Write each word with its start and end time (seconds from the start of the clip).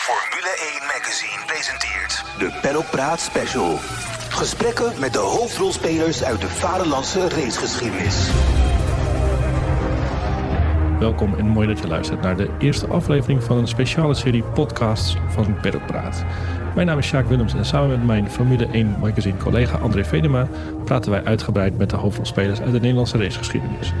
Formule 0.00 0.56
1 0.80 0.86
Magazine 0.86 1.44
presenteert 1.46 2.24
de 2.38 2.58
Paddock 2.62 2.90
Praat 2.90 3.20
Special. 3.20 3.78
Gesprekken 4.28 4.92
met 4.98 5.12
de 5.12 5.18
hoofdrolspelers 5.18 6.24
uit 6.24 6.40
de 6.40 6.48
vaderlandse 6.48 7.28
racegeschiedenis. 7.28 8.30
Welkom 10.98 11.34
en 11.34 11.46
mooi 11.46 11.66
dat 11.66 11.78
je 11.78 11.86
luistert 11.86 12.20
naar 12.20 12.36
de 12.36 12.50
eerste 12.58 12.86
aflevering 12.86 13.42
van 13.42 13.56
een 13.56 13.68
speciale 13.68 14.14
serie 14.14 14.42
podcasts 14.42 15.16
van 15.28 15.60
Paddock 15.60 15.86
Praat. 15.86 16.24
Mijn 16.74 16.86
naam 16.86 16.98
is 16.98 17.06
Sjaak 17.06 17.28
Willems 17.28 17.54
en 17.54 17.64
samen 17.64 17.88
met 17.88 18.04
mijn 18.04 18.30
Formule 18.30 18.68
1 18.72 18.96
magazine 19.00 19.36
collega 19.36 19.78
André 19.78 20.04
Vedema 20.04 20.48
praten 20.84 21.10
wij 21.10 21.24
uitgebreid 21.24 21.78
met 21.78 21.90
de 21.90 21.96
hoofdrolspelers 21.96 22.60
uit 22.60 22.72
de 22.72 22.80
Nederlandse 22.80 23.18
racegeschiedenis. 23.18 23.92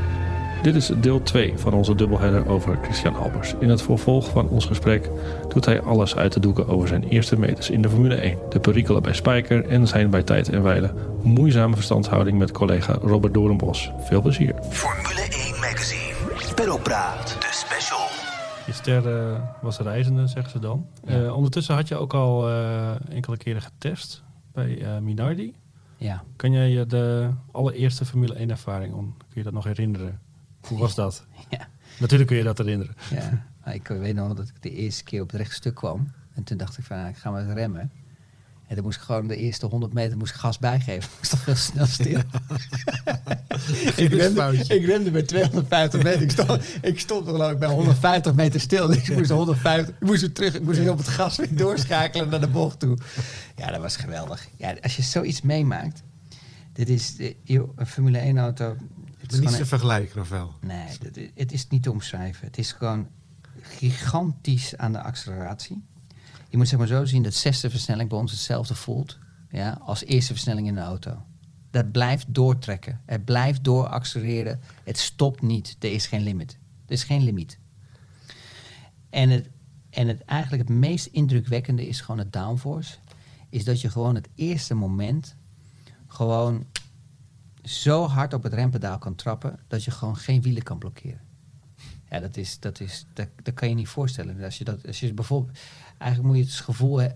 Dit 0.62 0.74
is 0.74 0.86
deel 0.86 1.22
2 1.22 1.58
van 1.58 1.72
onze 1.72 1.94
dubbelheader 1.94 2.48
over 2.48 2.78
Christian 2.82 3.14
Albers. 3.14 3.54
In 3.60 3.68
het 3.68 3.82
vervolg 3.82 4.30
van 4.30 4.48
ons 4.48 4.66
gesprek 4.66 5.10
doet 5.48 5.64
hij 5.64 5.80
alles 5.80 6.16
uit 6.16 6.32
te 6.32 6.40
doeken 6.40 6.68
over 6.68 6.88
zijn 6.88 7.04
eerste 7.04 7.38
meters 7.38 7.70
in 7.70 7.82
de 7.82 7.88
Formule 7.88 8.14
1. 8.14 8.38
De 8.48 8.60
perikelen 8.60 9.02
bij 9.02 9.12
Spijker 9.12 9.64
en 9.66 9.88
zijn 9.88 10.10
bij 10.10 10.22
tijd 10.22 10.48
en 10.48 10.62
wijle 10.62 10.94
moeizame 11.22 11.74
verstandshouding 11.74 12.38
met 12.38 12.52
collega 12.52 12.92
Robert 12.92 13.34
Doornbos. 13.34 13.90
Veel 14.00 14.22
plezier. 14.22 14.54
Formule 14.70 15.20
1 15.20 15.60
Magazine. 15.60 16.54
Paddock 16.54 16.82
Praat, 16.82 17.36
de 17.40 17.48
special. 17.50 18.06
Je 18.66 18.72
ster 18.72 19.16
eh, 19.18 19.40
was 19.60 19.78
reizende, 19.78 20.26
zeggen 20.26 20.50
ze 20.50 20.58
dan. 20.58 20.86
Eh, 21.04 21.36
ondertussen 21.36 21.74
had 21.74 21.88
je 21.88 21.96
ook 21.96 22.14
al 22.14 22.48
eh, 22.48 22.90
enkele 23.10 23.36
keren 23.36 23.62
getest 23.62 24.22
bij 24.52 24.82
eh, 24.82 24.98
Minardi. 24.98 25.54
Ja, 25.96 26.22
Kan 26.36 26.52
jij 26.52 26.70
je 26.70 26.86
de 26.86 27.30
allereerste 27.52 28.04
Formule 28.04 28.34
1 28.34 28.50
ervaring, 28.50 28.92
kun 28.92 29.14
je 29.28 29.42
dat 29.42 29.52
nog 29.52 29.64
herinneren? 29.64 30.20
Hoe 30.60 30.78
was 30.78 30.94
dat? 30.94 31.24
ja, 31.50 31.68
Natuurlijk 31.98 32.28
kun 32.28 32.38
je 32.38 32.44
dat 32.44 32.58
herinneren. 32.58 32.94
ja. 33.10 33.48
Ik 33.72 33.86
weet 33.88 34.14
nog 34.14 34.34
dat 34.34 34.48
ik 34.48 34.54
de 34.62 34.70
eerste 34.74 35.04
keer 35.04 35.22
op 35.22 35.30
het 35.30 35.40
rechtstuk 35.40 35.74
kwam. 35.74 36.12
En 36.34 36.44
toen 36.44 36.56
dacht 36.56 36.78
ik 36.78 36.84
van, 36.84 37.06
ik 37.06 37.16
ga 37.16 37.30
maar 37.30 37.52
remmen. 37.52 37.90
En 38.66 38.74
toen 38.76 38.84
moest 38.84 38.96
ik 38.98 39.02
gewoon 39.04 39.26
de 39.26 39.36
eerste 39.36 39.66
100 39.66 39.92
meter 39.92 40.16
moest 40.16 40.34
ik 40.34 40.40
gas 40.40 40.58
bijgeven. 40.58 41.10
Ik 41.18 41.24
stond 41.24 41.44
heel 41.44 41.54
snel 41.54 41.86
stil. 41.98 42.20
ik, 43.96 44.12
remde, 44.12 44.64
ik 44.68 44.84
remde 44.84 45.10
bij 45.10 45.22
250 45.22 46.02
meter. 46.02 46.22
Ik 46.22 46.30
stond, 46.30 46.62
ik 46.82 47.00
stond 47.00 47.26
er 47.26 47.32
geloof 47.32 47.50
ik 47.52 47.58
bij 47.58 47.68
150 47.68 48.34
meter 48.34 48.60
stil. 48.60 48.86
Dus 48.86 48.96
ik 49.08 49.16
moest 49.16 49.30
150, 49.30 49.94
ik 49.94 50.06
moest 50.06 50.20
weer 50.20 50.32
terug. 50.32 50.54
Ik 50.54 50.62
moest 50.62 50.78
weer 50.78 50.90
op 50.90 50.98
het 50.98 51.08
gas 51.08 51.36
weer 51.36 51.56
doorschakelen 51.56 52.28
naar 52.28 52.40
de 52.40 52.48
bocht 52.48 52.78
toe. 52.80 52.98
Ja, 53.56 53.70
dat 53.70 53.80
was 53.80 53.96
geweldig. 53.96 54.48
Ja, 54.56 54.74
als 54.82 54.96
je 54.96 55.02
zoiets 55.02 55.42
meemaakt. 55.42 56.02
Dit 56.72 56.88
is, 56.88 57.14
een 57.46 57.86
Formule 57.86 58.18
1 58.18 58.38
auto. 58.38 58.76
Het 59.30 59.38
Het 59.38 59.44
is 59.44 59.50
niet 59.50 59.60
te 59.60 59.66
vergelijken, 59.68 60.20
of 60.20 60.28
wel? 60.28 60.54
Nee, 60.60 60.86
i- 61.16 61.30
het 61.34 61.52
is 61.52 61.68
niet 61.68 61.82
te 61.82 61.90
omschrijven. 61.90 62.46
Het 62.46 62.58
is 62.58 62.72
gewoon 62.72 63.08
gigantisch 63.60 64.76
aan 64.76 64.92
de 64.92 65.02
acceleratie. 65.02 65.82
Je 66.48 66.56
moet 66.56 66.68
zeg 66.68 66.78
maar 66.78 66.88
zo 66.88 67.04
zien 67.04 67.22
dat 67.22 67.34
zesde 67.34 67.70
versnelling 67.70 68.08
bij 68.08 68.18
ons 68.18 68.30
hetzelfde 68.30 68.74
voelt 68.74 69.18
ja, 69.50 69.78
als 69.82 70.04
eerste 70.04 70.32
versnelling 70.32 70.66
in 70.66 70.74
de 70.74 70.80
auto. 70.80 71.22
Dat 71.70 71.92
blijft 71.92 72.26
doortrekken. 72.34 73.00
Het 73.06 73.24
blijft 73.24 73.64
dooraccelereren. 73.64 74.60
Het 74.84 74.98
stopt 74.98 75.42
niet. 75.42 75.76
Er 75.78 75.92
is 75.92 76.06
geen 76.06 76.22
limit. 76.22 76.58
Er 76.86 76.92
is 76.92 77.04
geen 77.04 77.22
limiet. 77.22 77.58
En 79.10 79.30
het, 79.30 79.48
en 79.90 80.08
het 80.08 80.24
eigenlijk 80.24 80.68
het 80.68 80.78
meest 80.78 81.06
indrukwekkende 81.06 81.88
is 81.88 82.00
gewoon 82.00 82.18
het 82.18 82.32
downforce. 82.32 82.94
Is 83.48 83.64
dat 83.64 83.80
je 83.80 83.90
gewoon 83.90 84.14
het 84.14 84.28
eerste 84.34 84.74
moment 84.74 85.36
gewoon 86.06 86.66
zo 87.70 88.06
hard 88.06 88.34
op 88.34 88.42
het 88.42 88.54
rempedaal 88.54 88.98
kan 88.98 89.14
trappen 89.14 89.58
dat 89.68 89.84
je 89.84 89.90
gewoon 89.90 90.16
geen 90.16 90.42
wielen 90.42 90.62
kan 90.62 90.78
blokkeren. 90.78 91.20
Ja, 92.10 92.20
dat 92.20 92.36
is, 92.36 92.60
dat 92.60 92.80
is, 92.80 93.06
dat, 93.42 93.54
kan 93.54 93.68
je 93.68 93.74
niet 93.74 93.88
voorstellen. 93.88 94.44
Als 94.44 94.58
je 94.58 94.64
dat, 94.64 94.86
als 94.86 95.00
je 95.00 95.14
bijvoorbeeld, 95.14 95.58
eigenlijk 95.98 96.32
moet 96.32 96.44
je 96.44 96.50
het 96.50 96.60
gevoel, 96.60 97.00
he- 97.00 97.14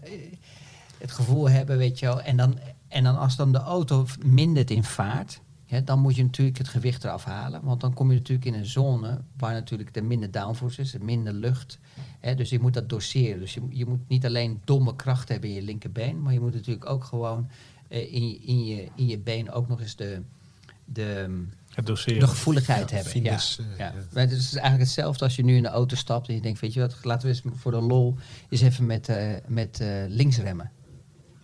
het 0.98 1.11
gevoel 1.11 1.50
hebben, 1.50 1.78
weet 1.78 1.98
je 1.98 2.06
wel, 2.06 2.20
en 2.20 2.36
dan, 2.36 2.58
en 2.88 3.05
dan 3.05 3.19
als 3.19 3.36
dan 3.36 3.52
de 3.52 3.58
auto 3.58 4.06
mindert 4.24 4.70
in 4.70 4.84
vaart, 4.84 5.41
hè, 5.66 5.84
dan 5.84 6.00
moet 6.00 6.16
je 6.16 6.22
natuurlijk 6.22 6.58
het 6.58 6.68
gewicht 6.68 7.05
eraf 7.05 7.24
halen, 7.24 7.62
want 7.62 7.80
dan 7.80 7.95
kom 7.95 8.11
je 8.11 8.17
natuurlijk 8.17 8.46
in 8.46 8.55
een 8.55 8.67
zone 8.67 9.20
waar 9.36 9.52
natuurlijk 9.52 9.96
er 9.96 10.05
minder 10.05 10.30
downforce 10.30 10.80
is, 10.80 10.95
er 10.95 11.05
minder 11.05 11.33
lucht. 11.33 11.78
Hè, 12.20 12.34
dus 12.34 12.51
je 12.51 12.61
moet 12.61 12.74
dat 12.74 12.89
doseren. 12.89 13.40
Dus 13.40 13.55
je, 13.55 13.61
je 13.68 13.86
moet 13.86 14.08
niet 14.08 14.27
alleen 14.27 14.61
domme 14.64 14.96
kracht 14.96 15.28
hebben 15.28 15.48
in 15.48 15.55
je 15.55 15.62
linkerbeen, 15.62 16.23
maar 16.23 16.33
je 16.33 16.40
moet 16.40 16.55
natuurlijk 16.55 16.90
ook 16.90 17.05
gewoon 17.05 17.48
eh, 17.89 18.12
in, 18.12 18.42
in, 18.42 18.64
je, 18.64 18.89
in 18.95 19.07
je 19.07 19.18
been 19.18 19.51
ook 19.51 19.68
nog 19.68 19.80
eens 19.80 19.96
de, 19.96 20.23
de, 20.84 21.45
Het 21.68 21.86
doseren. 21.86 22.20
de 22.20 22.27
gevoeligheid 22.27 22.90
hebben. 22.90 23.22
ja. 23.22 23.33
eh, 23.33 23.39
Ja. 23.78 23.84
ja. 23.84 23.92
Maar 24.12 24.22
het 24.22 24.33
is 24.33 24.52
eigenlijk 24.52 24.83
hetzelfde 24.84 25.24
als 25.24 25.36
je 25.36 25.45
nu 25.45 25.56
in 25.56 25.62
de 25.62 25.68
auto 25.68 25.96
stapt 25.96 26.28
en 26.28 26.34
je 26.34 26.40
denkt, 26.40 26.61
weet 26.61 26.72
je 26.72 26.80
wat, 26.80 26.96
laten 27.02 27.28
we 27.28 27.34
eens 27.34 27.42
voor 27.56 27.70
de 27.72 27.80
lol 27.80 28.17
eens 28.48 28.61
even 28.61 28.86
met, 28.86 29.08
eh, 29.08 29.33
met 29.46 29.80
eh, 29.80 29.89
links 30.08 30.39
remmen. 30.39 30.70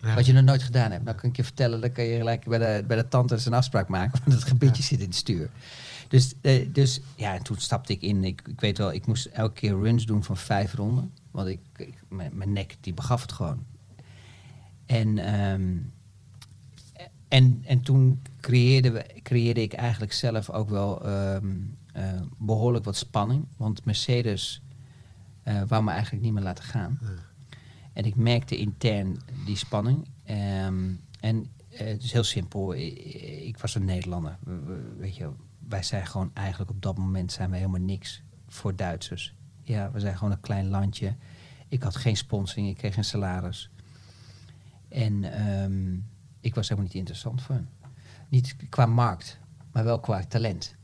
Ja. 0.03 0.15
Wat 0.15 0.27
je 0.27 0.33
nog 0.33 0.45
nooit 0.45 0.62
gedaan 0.62 0.91
hebt. 0.91 1.05
Dan 1.05 1.15
kan 1.15 1.31
ik 1.31 1.37
je 1.37 1.45
vertellen, 1.45 1.81
dan 1.81 1.93
kan 1.93 2.05
je 2.05 2.17
gelijk 2.17 2.45
bij 2.45 2.59
de, 2.59 2.84
bij 2.87 2.97
de 2.97 3.09
tandarts 3.09 3.47
een 3.47 3.53
afspraak 3.55 3.89
maken, 3.89 4.21
want 4.25 4.37
het 4.39 4.49
gebiedje 4.49 4.83
zit 4.83 4.99
in 5.01 5.06
het 5.06 5.15
stuur. 5.15 5.51
Dus, 6.09 6.34
dus 6.69 7.01
ja, 7.17 7.34
en 7.34 7.43
toen 7.43 7.57
stapte 7.59 7.93
ik 7.93 8.03
in. 8.03 8.25
Ik, 8.25 8.43
ik 8.49 8.61
weet 8.61 8.78
wel, 8.78 8.93
ik 8.93 9.07
moest 9.07 9.27
elke 9.27 9.55
keer 9.55 9.81
runs 9.81 10.07
doen 10.07 10.25
van 10.25 10.37
vijf 10.37 10.75
ronden. 10.75 11.12
Want 11.31 11.49
ik, 11.49 11.61
ik, 11.77 11.95
mijn, 12.09 12.31
mijn 12.37 12.53
nek, 12.53 12.77
die 12.81 12.95
begaf 12.95 13.22
het 13.22 13.33
gewoon. 13.33 13.65
En, 14.87 15.19
ehm, 15.19 15.77
en, 17.31 17.63
en 17.67 17.81
toen 17.81 18.23
creëerde, 18.41 18.91
we, 18.91 19.07
creëerde 19.23 19.63
ik 19.63 19.73
eigenlijk 19.73 20.13
zelf 20.13 20.51
ook 20.51 20.69
wel 20.69 21.05
ehm, 21.05 21.57
eh, 21.93 22.21
behoorlijk 22.39 22.85
wat 22.85 22.97
spanning. 22.97 23.47
Want 23.57 23.85
Mercedes 23.85 24.63
eh 25.43 25.63
wou 25.67 25.85
me 25.85 25.91
eigenlijk 25.91 26.23
niet 26.25 26.33
meer 26.33 26.43
laten 26.43 26.65
gaan. 26.65 26.99
En 27.93 28.05
ik 28.05 28.17
merkte 28.17 28.57
intern 28.57 29.17
die 29.47 29.57
spanning. 29.57 30.09
Ehm, 30.25 30.91
en 31.21 31.47
eh, 31.69 31.87
het 31.87 32.03
is 32.03 32.13
heel 32.13 32.25
simpel. 32.25 32.75
Ik, 32.75 32.99
ik 33.45 33.59
was 33.59 33.75
een 33.75 33.85
Nederlander. 33.85 34.37
We- 34.45 34.61
we- 34.65 34.95
weet 34.99 35.17
je, 35.17 35.31
wij 35.69 35.83
zijn 35.83 36.07
gewoon 36.07 36.31
eigenlijk 36.35 36.71
op 36.71 36.83
dat 36.83 36.99
moment 36.99 37.33
zijn 37.33 37.51
we 37.51 37.57
helemaal 37.57 37.81
niks 37.81 38.23
voor 38.49 38.77
Duitsers. 38.77 39.35
Ja, 39.63 39.91
we 39.91 40.01
zijn 40.01 40.17
gewoon 40.19 40.33
een 40.33 40.41
klein 40.41 40.69
landje. 40.69 41.15
Ik 41.69 41.83
had 41.83 41.97
geen 41.97 42.17
sponsoring, 42.17 42.69
ik 42.69 42.77
kreeg 42.77 42.95
geen 42.95 43.05
salaris. 43.05 43.71
En 44.89 45.25
ehm, 45.33 45.97
ik 46.41 46.55
was 46.55 46.69
helemaal 46.69 46.89
niet 46.91 46.99
interessant 47.01 47.43
voor 47.43 47.55
hen. 47.55 47.69
Niet 48.28 48.56
qua 48.69 48.87
markt, 48.87 49.39
maar 49.73 49.84
wel 49.84 50.01
qua 50.01 50.25
talent. 50.25 50.78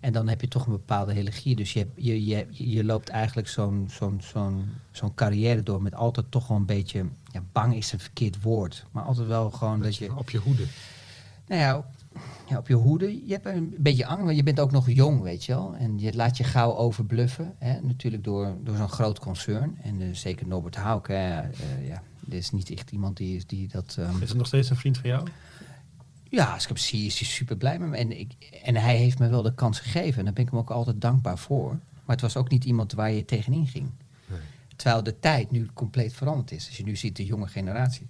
En 0.00 0.12
dan 0.12 0.28
heb 0.28 0.40
je 0.40 0.48
toch 0.48 0.66
een 0.66 0.72
bepaalde 0.72 1.12
religie. 1.12 1.56
Dus 1.56 1.72
je, 1.72 1.78
hebt- 1.78 1.92
je, 1.96 2.24
je, 2.26 2.46
je 2.50 2.84
loopt 2.84 3.08
eigenlijk 3.08 3.48
zo'n 3.48 3.86
zo'n 3.90 4.20
zo'n 4.22 4.68
zo'n 4.90 5.14
carrière 5.14 5.62
door 5.62 5.82
met 5.82 5.94
altijd 5.94 6.30
toch 6.30 6.48
wel 6.48 6.56
een 6.56 6.66
beetje... 6.66 7.06
Ja, 7.32 7.42
bang 7.52 7.74
is 7.74 7.92
een 7.92 7.98
verkeerd 7.98 8.42
woord. 8.42 8.86
Maar 8.90 9.02
altijd 9.04 9.26
wel 9.26 9.50
gewoon 9.50 9.80
dat 9.80 9.96
je... 9.96 10.16
Op 10.16 10.30
je 10.30 10.38
hoede. 10.38 10.64
Nou 11.46 11.60
ja, 11.60 11.84
ja, 12.48 12.58
op 12.58 12.68
je 12.68 12.74
hoede. 12.74 13.26
Je 13.26 13.32
hebt 13.32 13.46
een 13.46 13.74
beetje 13.78 14.06
angst, 14.06 14.24
maar 14.24 14.34
je 14.34 14.42
bent 14.42 14.60
ook 14.60 14.70
nog 14.70 14.90
jong, 14.90 15.20
weet 15.22 15.44
je 15.44 15.52
wel. 15.52 15.74
En 15.74 15.98
je 15.98 16.14
laat 16.14 16.36
je 16.36 16.44
gauw 16.44 16.76
overbluffen. 16.76 17.54
Hè? 17.58 17.80
Natuurlijk 17.80 18.24
door, 18.24 18.56
door 18.62 18.76
zo'n 18.76 18.88
groot 18.88 19.18
concern. 19.18 19.78
En 19.82 20.00
eh, 20.00 20.08
zeker 20.12 20.46
Norbert 20.46 20.76
Hauke. 20.76 21.12
hè, 21.12 21.40
eh, 21.40 21.88
ja, 21.88 22.02
dit 22.26 22.38
is 22.40 22.50
niet 22.50 22.70
echt 22.70 22.90
iemand 22.90 23.16
die, 23.16 23.36
is- 23.36 23.46
die 23.46 23.68
dat... 23.68 23.96
ehm, 23.98 24.22
Is 24.22 24.28
het 24.28 24.38
nog 24.38 24.46
steeds 24.46 24.70
een 24.70 24.76
vriend 24.76 24.98
van 24.98 25.08
jou? 25.10 25.28
ja, 26.28 26.52
als 26.52 26.62
ik 26.62 26.68
hem 26.68 26.76
zie, 26.76 27.06
is 27.06 27.18
hij 27.18 27.28
super 27.28 27.56
blij 27.56 27.78
met 27.78 27.88
me. 27.88 27.96
En, 27.96 28.18
ik, 28.18 28.32
en 28.62 28.76
hij 28.76 28.96
heeft 28.96 29.18
me 29.18 29.28
wel 29.28 29.42
de 29.42 29.54
kans 29.54 29.80
gegeven. 29.80 30.18
En 30.18 30.24
daar 30.24 30.32
ben 30.34 30.44
ik 30.44 30.50
hem 30.50 30.58
ook 30.58 30.70
altijd 30.70 31.00
dankbaar 31.00 31.38
voor. 31.38 31.68
Maar 32.04 32.16
het 32.16 32.20
was 32.20 32.36
ook 32.36 32.50
niet 32.50 32.64
iemand 32.64 32.92
waar 32.92 33.10
je 33.12 33.24
tegenin 33.24 33.66
ging. 33.66 33.90
Nee. 34.26 34.38
Terwijl 34.76 35.02
de 35.02 35.18
tijd 35.20 35.50
nu 35.50 35.68
compleet 35.74 36.12
veranderd 36.14 36.50
is. 36.50 36.66
Als 36.66 36.76
je 36.76 36.82
nu 36.84 36.96
ziet 36.96 37.16
de 37.16 37.24
jonge 37.24 37.46
generatie. 37.48 38.06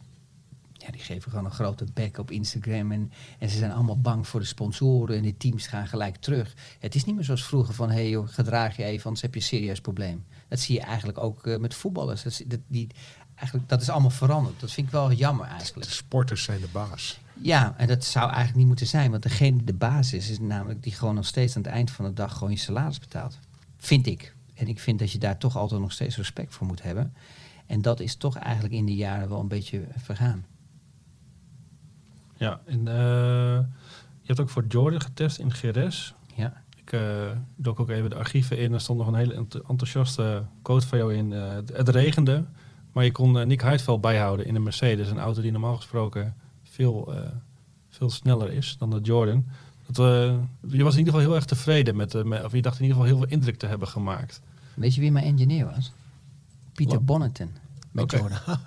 Ja, 0.73 0.91
die 0.93 1.01
geven 1.01 1.31
gewoon 1.31 1.45
een 1.45 1.51
grote 1.51 1.87
bek 1.95 2.19
op 2.19 2.31
Instagram. 2.31 2.93
En, 2.93 3.13
en 3.39 3.49
ze 3.49 3.57
zijn 3.59 3.73
allemaal 3.73 4.01
bang 4.01 4.27
voor 4.27 4.41
de 4.41 4.47
sponsoren. 4.47 5.17
En 5.17 5.23
de 5.23 5.37
teams 5.37 5.67
gaan 5.67 5.87
gelijk 5.87 6.17
terug. 6.17 6.55
Het 6.79 6.95
is 6.95 7.05
niet 7.05 7.15
meer 7.15 7.25
zoals 7.25 7.45
vroeger 7.45 7.75
van... 7.75 7.89
hé 7.89 7.95
hey 7.95 8.09
joh, 8.09 8.29
gedraag 8.29 8.77
je 8.77 8.85
even, 8.85 9.05
anders 9.05 9.23
heb 9.23 9.35
je 9.35 9.41
een 9.41 9.47
serieus 9.47 9.81
probleem. 9.81 10.25
Dat 10.49 10.61
zie 10.61 10.75
je 10.75 10.81
eigenlijk 10.81 11.19
ook 11.19 11.47
eh, 11.47 11.57
met 11.59 11.75
voetballers. 11.75 12.23
Dat, 12.47 12.61
die, 12.67 12.87
eigenlijk, 13.37 13.69
dat 13.69 13.81
is 13.83 13.89
allemaal 13.91 14.11
veranderd. 14.11 14.61
Dat 14.61 14.71
vind 14.73 14.87
ik 14.87 14.93
wel 14.93 15.13
jammer 15.13 15.47
eigenlijk. 15.47 15.87
De 15.87 15.93
sporters 15.95 16.43
zijn 16.43 16.61
de 16.61 16.69
baas. 16.73 17.21
Ja, 17.41 17.75
en 17.77 17.87
dat 17.87 18.05
zou 18.05 18.27
eigenlijk 18.27 18.57
niet 18.57 18.67
moeten 18.67 18.87
zijn. 18.87 19.11
Want 19.11 19.23
degene 19.23 19.57
die 19.57 19.67
de 19.67 19.75
baas 19.75 20.13
is, 20.13 20.31
is 20.31 20.39
namelijk 20.41 20.83
die 20.83 20.93
gewoon 20.93 21.15
nog 21.15 21.27
steeds 21.27 21.57
aan 21.57 21.63
het 21.63 21.71
eind 21.71 21.91
van 21.91 22.05
de 22.05 22.13
dag 22.13 22.33
gewoon 22.33 22.51
je 22.53 22.59
salaris 22.59 22.99
betaalt. 22.99 23.39
Vind 23.77 24.07
ik. 24.07 24.35
En 24.55 24.69
ik 24.69 24.81
vind 24.81 24.99
dat 24.99 25.13
je 25.13 25.19
daar 25.19 25.39
toch 25.39 25.57
altijd 25.57 25.81
nog 25.81 25.93
steeds 25.93 26.17
respect 26.17 26.55
voor 26.55 26.67
moet 26.67 26.83
hebben. 26.83 27.15
En 27.67 27.83
dat 27.83 28.01
is 28.01 28.15
toch 28.17 28.37
eigenlijk 28.37 28.75
in 28.75 28.87
de 28.87 28.95
jaren 28.95 29.29
wel 29.29 29.41
een 29.41 29.49
beetje 29.49 29.85
vergaan. 29.97 30.45
Ja, 32.37 32.61
en 32.67 32.89
eh, 32.89 32.95
je 34.21 34.27
hebt 34.27 34.41
ook 34.41 34.49
voor 34.51 34.65
Jordan 34.69 35.01
getest 35.01 35.39
in 35.39 35.53
GRS. 35.53 36.15
Ja. 36.35 36.63
Ik 36.77 36.93
uh, 36.93 37.31
dook 37.57 37.81
ook 37.81 37.89
even 37.91 38.11
de 38.11 38.17
archieven 38.17 38.59
in. 38.59 38.73
Er 38.73 38.81
stond 38.81 38.99
nog 38.99 39.09
een 39.09 39.15
hele 39.15 39.35
ent- 39.35 39.55
enthousiaste 39.69 40.43
quote 40.63 40.87
van 40.87 40.99
jou 40.99 41.15
in. 41.15 41.33
eh, 41.33 41.49
het, 41.53 41.77
het 41.77 41.89
regende, 41.89 42.45
maar 42.97 43.05
je 43.05 43.13
kon 43.13 43.39
eh, 43.39 43.47
Nick 43.47 43.61
Heidveld 43.61 44.01
bijhouden 44.01 44.47
in 44.47 44.55
een 44.55 44.63
Mercedes. 44.63 45.11
Een 45.11 45.19
auto 45.19 45.41
die 45.43 45.51
normaal 45.53 45.77
gesproken 45.77 46.35
veel, 46.63 47.15
eh, 47.15 47.31
veel 47.89 48.11
sneller 48.11 48.53
is 48.53 48.77
dan 48.79 48.91
de 48.91 49.01
Jordan. 49.01 49.47
Dat, 49.87 49.99
eh, 49.99 50.39
je 50.77 50.83
was 50.83 50.93
in 50.93 50.99
ieder 50.99 51.13
geval 51.13 51.21
heel 51.21 51.35
erg 51.35 51.45
tevreden 51.45 51.97
met, 51.97 52.15
eh, 52.15 52.23
met, 52.23 52.45
of 52.45 52.53
je 52.53 52.63
dacht 52.63 52.77
in 52.79 52.83
ieder 52.85 52.97
geval 52.99 53.13
heel 53.17 53.23
veel 53.27 53.33
indruk 53.37 53.57
te 53.59 53.67
hebben 53.67 53.89
gemaakt. 53.89 54.41
Weet 54.75 54.95
je 54.95 55.01
wie 55.01 55.13
mijn 55.13 55.25
engineer 55.25 55.65
was? 55.65 55.93
Pieter 56.73 57.05
Bonneton 57.05 57.51
met. 57.91 58.11
Jordan. 58.11 58.39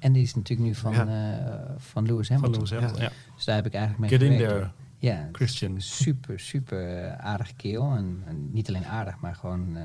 En 0.00 0.12
die 0.12 0.22
is 0.22 0.34
natuurlijk 0.34 0.68
nu 0.68 0.74
van, 0.74 0.92
Ja. 0.92 1.06
eh, 1.06 1.70
van 1.76 2.06
Lewis 2.06 2.26
Van 2.26 2.36
Hamilton. 2.36 2.62
Lewis 2.62 2.70
Hamilton, 2.70 3.02
ja. 3.02 3.10
Dus 3.36 3.44
daar 3.44 3.54
heb 3.56 3.66
ik 3.66 3.74
eigenlijk 3.74 4.10
mee 4.10 4.20
Get 4.20 4.30
in 4.30 4.38
there, 4.38 4.70
Ja, 4.98 5.28
Christian. 5.32 5.80
super, 5.80 6.40
super 6.40 6.98
eh, 7.04 7.18
aardige 7.26 7.54
kerel. 7.54 7.90
En, 7.90 8.22
en 8.26 8.48
niet 8.52 8.68
alleen 8.68 8.86
aardig, 8.86 9.16
maar 9.20 9.34
gewoon 9.34 9.76
eh, 9.76 9.84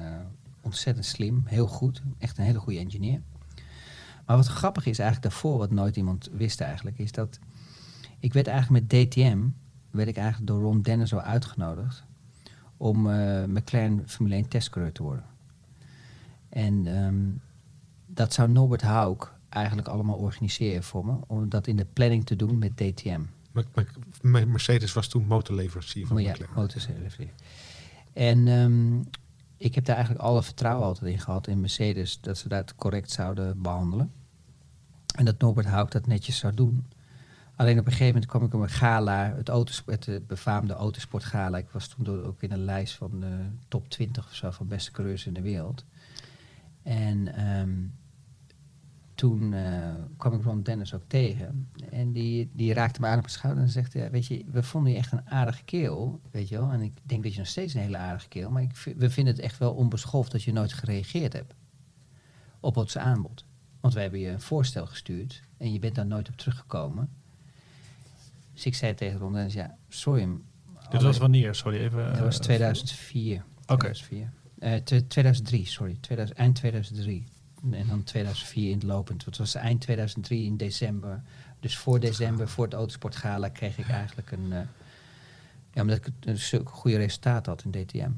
ontzettend 0.62 1.06
slim. 1.06 1.44
Heel 1.46 1.68
goed. 1.68 2.02
Echt 2.18 2.38
een 2.38 2.44
hele 2.44 2.60
goede 2.60 2.80
engineer. 2.80 3.22
Maar 4.28 4.38
wat 4.38 4.48
grappig 4.48 4.86
is 4.86 5.00
eigenlijk 5.00 5.32
daarvoor, 5.32 5.58
wat 5.58 5.72
nooit 5.72 5.96
iemand 5.96 6.30
wist 6.32 6.62
eigenlijk, 6.62 7.00
is 7.00 7.12
dat 7.12 7.40
ik 8.20 8.34
werd 8.34 8.48
eigenlijk 8.48 8.92
met 8.92 9.10
DTM, 9.10 9.40
werd 9.92 10.08
ik 10.08 10.18
eigenlijk 10.18 10.48
door 10.48 10.62
Ron 10.62 10.82
Dennis 10.82 11.14
al 11.14 11.22
uitgenodigd 11.22 12.04
om 12.78 13.10
eh 13.10 13.44
McLaren 13.44 14.04
Formule 14.06 14.36
1 14.36 14.48
testcoureur 14.48 14.92
te 14.92 15.04
worden. 15.04 15.26
En 16.50 16.88
ehm, 16.88 17.16
dat 18.06 18.34
zou 18.34 18.50
Norbert 18.50 18.82
Hauk 18.82 19.34
eigenlijk 19.50 19.88
allemaal 19.88 20.18
organiseren 20.18 20.84
voor 20.84 21.06
me, 21.06 21.18
om 21.28 21.50
dat 21.50 21.68
in 21.68 21.76
de 21.76 21.86
planning 21.94 22.26
te 22.26 22.36
doen 22.36 22.58
met 22.58 22.78
DTM. 22.78 23.22
Mercedes 24.22 24.94
was 24.94 25.08
toen 25.08 25.26
motorleverancier 25.26 26.08
van 26.08 26.22
ja, 26.22 26.32
McLaren. 26.32 26.56
motorcyclist. 26.56 27.18
En 28.14 28.48
ehm, 28.48 29.00
ik 29.58 29.76
heb 29.76 29.86
daar 29.86 29.96
eigenlijk 29.96 30.26
alle 30.26 30.44
vertrouwen 30.44 30.86
altijd 30.86 31.12
in 31.12 31.20
gehad 31.20 31.48
in 31.48 31.60
Mercedes 31.60 32.22
dat 32.22 32.38
ze 32.38 32.48
dat 32.48 32.76
correct 32.76 33.12
zouden 33.12 33.62
behandelen. 33.62 34.12
En 35.18 35.26
dat 35.26 35.40
Norbert 35.40 35.68
Hauk 35.68 35.92
dat 35.92 36.08
netjes 36.08 36.38
zou 36.38 36.54
doen. 36.54 36.86
Alleen 37.56 37.80
op 37.80 37.86
een 37.86 37.92
gegeven 37.92 38.14
moment 38.14 38.26
kwam 38.26 38.44
ik 38.44 38.54
op 38.54 38.62
een 38.62 38.70
gala, 38.70 39.34
het, 39.36 39.50
autosport, 39.50 40.06
het 40.06 40.22
eh, 40.22 40.28
befaamde 40.28 40.74
autosport 40.74 41.24
gala. 41.24 41.58
Ik 41.58 41.70
was 41.70 41.88
toen 41.88 42.24
ook 42.24 42.42
in 42.42 42.52
een 42.52 42.64
lijst 42.66 42.96
van 42.96 43.20
de 43.20 43.46
top 43.68 43.90
20 43.90 44.26
of 44.26 44.36
zo 44.36 44.52
van 44.52 44.68
beste 44.68 44.92
coureurs 44.92 45.26
in 45.26 45.34
de 45.34 45.42
wereld. 45.42 45.86
En 46.84 47.36
ehm, 47.36 47.74
toen 49.16 49.54
eh, 49.54 49.94
kwam 50.18 50.34
ik 50.34 50.44
Ron 50.44 50.64
Dennis 50.64 50.94
ook 50.94 51.04
tegen. 51.08 51.70
En 51.92 52.12
die, 52.12 52.50
die 52.54 52.74
raakte 52.74 53.02
me 53.02 53.08
aan 53.08 53.18
op 53.18 53.24
de 53.24 53.30
schouder 53.30 53.64
en 53.64 53.70
zegt... 53.70 53.94
Ja, 53.94 54.10
weet 54.10 54.26
je, 54.26 54.46
we 54.52 54.64
vonden 54.64 54.92
je 54.92 54.98
echt 54.98 55.12
een 55.12 55.30
aardige 55.30 55.64
kerel, 55.64 56.20
weet 56.32 56.50
je 56.50 56.58
wel. 56.58 56.72
En 56.72 56.82
ik 56.82 56.94
denk 57.04 57.24
dat 57.24 57.32
je 57.34 57.40
nog 57.40 57.48
steeds 57.48 57.74
een 57.74 57.82
hele 57.82 57.98
aardige 57.98 58.28
kerel... 58.28 58.52
maar 58.52 58.62
ik, 58.62 58.94
we 58.98 59.10
vinden 59.10 59.34
het 59.34 59.44
echt 59.44 59.58
wel 59.58 59.74
onbeschoft 59.74 60.32
dat 60.32 60.44
je 60.44 60.54
nooit 60.54 60.74
gereageerd 60.74 61.34
hebt 61.34 61.54
op 62.60 62.78
ons 62.78 62.98
aanbod. 62.98 63.47
Want 63.80 63.94
we 63.94 64.00
hebben 64.00 64.20
je 64.20 64.30
een 64.30 64.42
voorstel 64.42 64.86
gestuurd 64.86 65.42
en 65.58 65.74
je 65.74 65.80
bent 65.80 65.96
daar 65.96 66.06
nooit 66.06 66.30
op 66.30 66.38
teruggekomen. 66.38 67.10
Dus 68.54 68.66
ik 68.66 68.76
zei 68.76 68.94
tegen 68.94 69.20
Ron 69.20 69.34
Dennis, 69.34 69.54
ja, 69.54 69.78
sorry. 69.90 70.28
Dit 70.90 71.02
was 71.02 71.18
wanneer? 71.18 71.56
Sorry, 71.56 71.78
even. 71.78 72.14
dat 72.14 72.20
was 72.20 72.36
eh, 72.38 72.42
2004. 72.44 73.44
Oké. 73.68 73.92
2004. 73.92 74.30
Eh, 74.60 74.76
tw- 74.76 75.08
2003, 75.08 75.66
sorry. 75.66 75.98
2000, 76.02 76.38
eind 76.40 76.56
2003. 76.56 77.26
En 77.72 77.88
dan 77.88 78.04
2004 78.04 78.70
in 78.70 78.74
het 78.74 78.84
lopend. 78.84 79.26
Het 79.26 79.38
was 79.38 79.56
eind 79.56 79.82
2003 79.82 80.46
in 80.46 80.58
december. 80.58 81.22
Dus 81.60 81.78
voor 81.78 82.00
december, 82.00 82.50
voor 82.50 82.64
het 82.66 82.74
Autosportgala, 82.74 83.50
kreeg 83.50 83.78
ik 83.78 83.90
eigenlijk 83.90 84.32
een... 84.32 84.54
eh, 84.54 84.60
ja, 85.74 85.82
omdat 85.82 85.98
ik 85.98 86.08
een 86.20 86.38
zulke 86.38 86.72
goede 86.72 86.98
resultaat 86.98 87.46
had 87.46 87.64
in 87.64 87.72
DTM. 87.72 88.12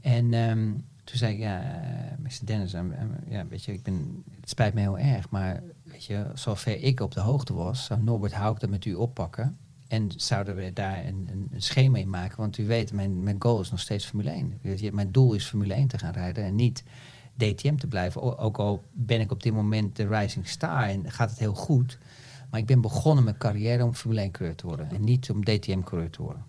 En 0.00 0.34
ehm, 0.34 0.70
toen 1.08 1.18
zei 1.18 1.32
ik, 1.32 1.38
ja, 1.38 1.62
eh, 1.62 2.18
Mr. 2.18 2.44
Dennis, 2.46 2.72
ehm, 2.72 2.90
ja, 3.28 3.46
weet 3.46 3.64
je, 3.64 3.72
ik 3.72 3.82
ben, 3.82 4.24
het 4.40 4.50
spijt 4.50 4.74
me 4.74 4.80
heel 4.80 4.98
erg, 4.98 5.30
maar 5.30 5.62
weet 5.82 6.04
je, 6.04 6.30
zover 6.34 6.82
ik 6.82 7.00
op 7.00 7.12
de 7.12 7.20
hoogte 7.20 7.54
was, 7.54 7.84
zou 7.84 8.02
Norbert 8.02 8.32
Hauk 8.32 8.60
dat 8.60 8.70
met 8.70 8.84
u 8.84 8.94
oppakken. 8.94 9.58
En 9.86 10.10
zouden 10.16 10.54
we 10.54 10.72
daar 10.72 11.06
een, 11.06 11.28
een, 11.50 11.62
schema 11.62 11.98
in 11.98 12.10
maken? 12.10 12.36
Want 12.36 12.58
u 12.58 12.66
weet, 12.66 12.92
mijn, 12.92 13.22
mijn 13.22 13.36
goal 13.38 13.60
is 13.60 13.70
nog 13.70 13.80
steeds 13.80 14.04
Formule 14.04 14.30
1. 14.30 14.58
Weet 14.62 14.80
je, 14.80 14.92
mijn 14.92 15.12
doel 15.12 15.34
is 15.34 15.44
Formule 15.44 15.74
1 15.74 15.88
te 15.88 15.98
gaan 15.98 16.12
rijden 16.12 16.44
en 16.44 16.54
niet 16.54 16.84
DTM 17.36 17.76
te 17.76 17.86
blijven. 17.86 18.38
Ook 18.38 18.58
al 18.58 18.84
ben 18.92 19.20
ik 19.20 19.30
op 19.30 19.42
dit 19.42 19.52
moment 19.52 19.96
de 19.96 20.08
Rising 20.08 20.48
Star 20.48 20.88
en 20.88 21.10
gaat 21.10 21.30
het 21.30 21.38
heel 21.38 21.54
goed. 21.54 21.98
Maar 22.50 22.60
ik 22.60 22.66
ben 22.66 22.80
begonnen 22.80 23.24
mijn 23.24 23.36
carrière 23.36 23.84
om 23.84 23.94
Formule 23.94 24.20
1 24.20 24.30
coureur 24.30 24.56
te 24.56 24.66
worden. 24.66 24.90
En 24.90 25.04
niet 25.04 25.30
om 25.30 25.44
DTM 25.44 25.80
coureur 25.80 26.10
te 26.10 26.22
worden. 26.22 26.44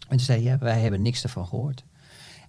En 0.00 0.16
toen 0.16 0.26
zei 0.26 0.42
hij, 0.42 0.52
ja, 0.52 0.58
wij 0.58 0.80
hebben 0.80 1.02
niks 1.02 1.22
ervan 1.22 1.46
gehoord. 1.46 1.84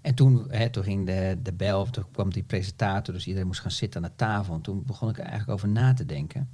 En 0.01 0.15
toen, 0.15 0.45
hè, 0.49 0.69
toen 0.69 0.83
ging 0.83 1.05
de, 1.05 1.37
de 1.43 1.53
bel, 1.53 1.85
toen 1.85 2.05
kwam 2.11 2.31
die 2.31 2.43
presentator, 2.43 3.13
dus 3.13 3.25
iedereen 3.25 3.47
moest 3.47 3.61
gaan 3.61 3.71
zitten 3.71 4.03
aan 4.03 4.09
de 4.09 4.15
tafel. 4.15 4.53
En 4.53 4.61
toen 4.61 4.83
begon 4.85 5.09
ik 5.09 5.17
er 5.17 5.23
eigenlijk 5.23 5.51
over 5.51 5.67
na 5.67 5.93
te 5.93 6.05
denken. 6.05 6.49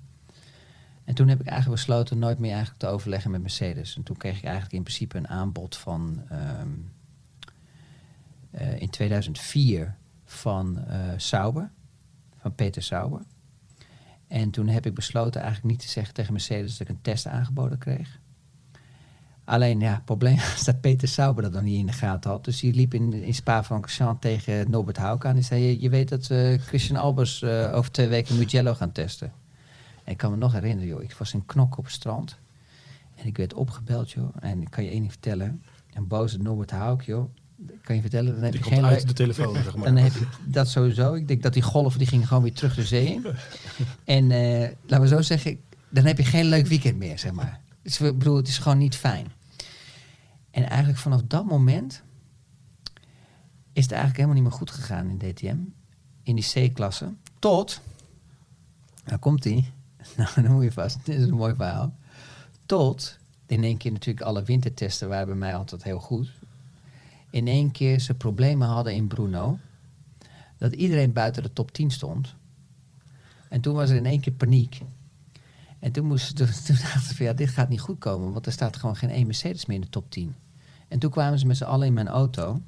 En 1.03 1.15
toen 1.15 1.27
heb 1.27 1.39
ik 1.39 1.47
eigenlijk 1.47 1.81
besloten 1.81 2.19
nooit 2.19 2.39
meer 2.39 2.51
eigenlijk 2.51 2.79
te 2.79 2.87
overleggen 2.87 3.31
met 3.31 3.41
Mercedes. 3.41 3.95
En 3.95 4.03
toen 4.03 4.17
kreeg 4.17 4.37
ik 4.37 4.43
eigenlijk 4.43 4.73
in 4.73 4.83
principe 4.83 5.17
een 5.17 5.27
aanbod 5.27 5.77
van 5.77 6.23
ehm, 6.29 6.69
eh, 8.51 8.81
in 8.81 8.89
2004 8.89 9.95
van 10.25 10.77
eh 10.77 10.99
Sauber, 11.17 11.71
van 12.37 12.55
Peter 12.55 12.83
Sauber. 12.83 13.21
En 14.27 14.49
toen 14.49 14.67
heb 14.67 14.85
ik 14.85 14.93
besloten 14.93 15.41
eigenlijk 15.41 15.71
niet 15.71 15.81
te 15.81 15.91
zeggen 15.91 16.13
tegen 16.13 16.33
Mercedes 16.33 16.77
dat 16.77 16.87
ik 16.87 16.95
een 16.95 17.01
test 17.01 17.27
aangeboden 17.27 17.77
kreeg. 17.77 18.19
Alleen 19.45 19.79
ja, 19.79 19.93
het 19.93 20.05
probleem 20.05 20.35
was 20.53 20.63
dat 20.63 20.81
Peter 20.81 21.07
Sauber 21.07 21.43
dat 21.43 21.51
nog 21.51 21.61
niet 21.61 21.79
in 21.79 21.85
de 21.85 21.93
gaten 21.93 22.29
had. 22.29 22.45
Dus 22.45 22.59
die 22.59 22.73
liep 22.73 22.93
in, 22.93 23.13
in 23.13 23.33
Spa-Francorchamps 23.33 24.21
tegen 24.21 24.71
Norbert 24.71 24.97
Hauk 24.97 25.25
aan. 25.25 25.35
Die 25.35 25.43
zei, 25.43 25.63
je, 25.63 25.81
je 25.81 25.89
weet 25.89 26.09
dat 26.09 26.29
eh, 26.29 26.59
Christian 26.59 26.99
Albers 26.99 27.41
eh, 27.41 27.71
over 27.73 27.91
twee 27.91 28.07
weken 28.07 28.37
Mugello 28.37 28.73
gaan 28.73 28.91
testen. 28.91 29.31
En 30.03 30.11
ik 30.11 30.17
kan 30.17 30.31
me 30.31 30.37
nog 30.37 30.53
herinneren, 30.53 30.87
joh. 30.87 31.03
Ik 31.03 31.13
was 31.13 31.33
in 31.33 31.45
Knok 31.45 31.77
op 31.77 31.83
het 31.83 31.93
strand. 31.93 32.37
En 33.15 33.25
ik 33.25 33.37
werd 33.37 33.53
opgebeld, 33.53 34.11
joh. 34.11 34.35
En 34.39 34.61
ik 34.61 34.69
kan 34.69 34.83
je 34.83 34.89
één 34.89 34.99
ding 34.99 35.11
vertellen. 35.11 35.63
Een 35.93 36.07
boze 36.07 36.37
Norbert 36.37 36.71
Hauk, 36.71 37.01
joh. 37.01 37.29
Kan 37.81 37.95
je 37.95 38.01
vertellen, 38.01 38.33
dan 38.33 38.43
heb 38.43 38.51
Die 38.51 38.63
je 38.63 38.69
geen 38.69 38.85
uit 38.85 39.07
de 39.07 39.13
telefoon, 39.13 39.53
zeg 39.53 39.75
maar. 39.75 39.85
dan 39.85 39.97
heb 39.97 40.13
je 40.13 40.27
dat 40.45 40.67
sowieso. 40.67 41.13
Ik 41.13 41.27
denk 41.27 41.43
dat 41.43 41.53
die 41.53 41.61
golven 41.61 41.99
die 41.99 42.07
gingen 42.07 42.27
gewoon 42.27 42.43
weer 42.43 42.53
terug 42.53 42.75
de 42.75 42.83
zee 42.83 43.05
in. 43.05 43.25
En 44.03 44.31
eh, 44.31 44.69
laten 44.85 45.01
we 45.01 45.07
zo 45.07 45.21
zeggen, 45.21 45.59
dan 45.89 46.05
heb 46.05 46.17
je 46.17 46.23
geen 46.23 46.45
leuk 46.45 46.67
weekend 46.67 46.97
meer, 46.97 47.19
zeg 47.19 47.31
maar. 47.31 47.59
Dus, 47.85 47.99
ik 48.01 48.17
bedoel, 48.17 48.35
het 48.35 48.47
is 48.47 48.57
gewoon 48.57 48.77
niet 48.77 48.95
fijn. 48.95 49.31
En 50.51 50.63
eigenlijk 50.63 50.99
vanaf 50.99 51.21
dat 51.27 51.45
moment 51.45 52.03
is 53.73 53.83
het 53.83 53.91
eigenlijk 53.91 54.21
helemaal 54.21 54.41
niet 54.41 54.49
meer 54.49 54.59
goed 54.59 54.71
gegaan 54.71 55.09
in 55.09 55.17
DTM. 55.17 55.57
In 56.23 56.35
die 56.35 56.69
C-klasse. 56.69 57.13
Tot, 57.39 57.81
nou 59.05 59.19
komt 59.19 59.43
die. 59.43 59.73
Nou, 60.17 60.29
dan 60.41 60.51
moet 60.51 60.63
je 60.63 60.71
vast. 60.71 61.05
Dit 61.05 61.19
is 61.19 61.27
een 61.27 61.33
mooi 61.33 61.55
verhaal. 61.55 61.95
Tot, 62.65 63.17
in 63.45 63.63
één 63.63 63.77
keer 63.77 63.91
natuurlijk 63.91 64.25
alle 64.25 64.43
wintertesten 64.43 65.09
waren 65.09 65.27
bij 65.27 65.35
mij 65.35 65.55
altijd 65.55 65.83
heel 65.83 65.99
goed 65.99 66.31
in 67.35 67.47
één 67.47 67.71
keer 67.71 67.99
ze 67.99 68.13
problemen 68.13 68.67
hadden 68.67 68.93
in 68.93 69.07
Bruno. 69.07 69.59
Dat 70.57 70.73
iedereen 70.73 71.13
buiten 71.13 71.43
de 71.43 71.53
top 71.53 71.71
10 71.71 71.91
stond. 71.91 72.35
En 73.49 73.61
toen 73.61 73.75
was 73.75 73.89
er 73.89 73.95
in 73.95 74.05
één 74.05 74.19
keer 74.19 74.33
paniek. 74.33 74.81
En 75.85 75.91
toen, 75.91 76.05
moesten, 76.05 76.35
toen, 76.37 76.47
toen 76.65 76.75
dachten 76.75 77.01
ze 77.01 77.15
van 77.15 77.25
ja, 77.25 77.33
dit 77.33 77.49
gaat 77.49 77.69
niet 77.69 77.79
goed 77.79 77.99
komen. 77.99 78.31
Want 78.31 78.45
er 78.45 78.51
staat 78.51 78.77
gewoon 78.77 78.95
geen 78.95 79.09
één 79.09 79.25
Mercedes 79.25 79.65
meer 79.65 79.75
in 79.75 79.81
de 79.81 79.89
top 79.89 80.11
10. 80.11 80.35
En 80.87 80.99
toen 80.99 81.09
kwamen 81.09 81.39
ze 81.39 81.45
met 81.45 81.57
z'n 81.57 81.63
allen 81.63 81.87
in 81.87 81.93
mijn 81.93 82.07
auto. 82.07 82.61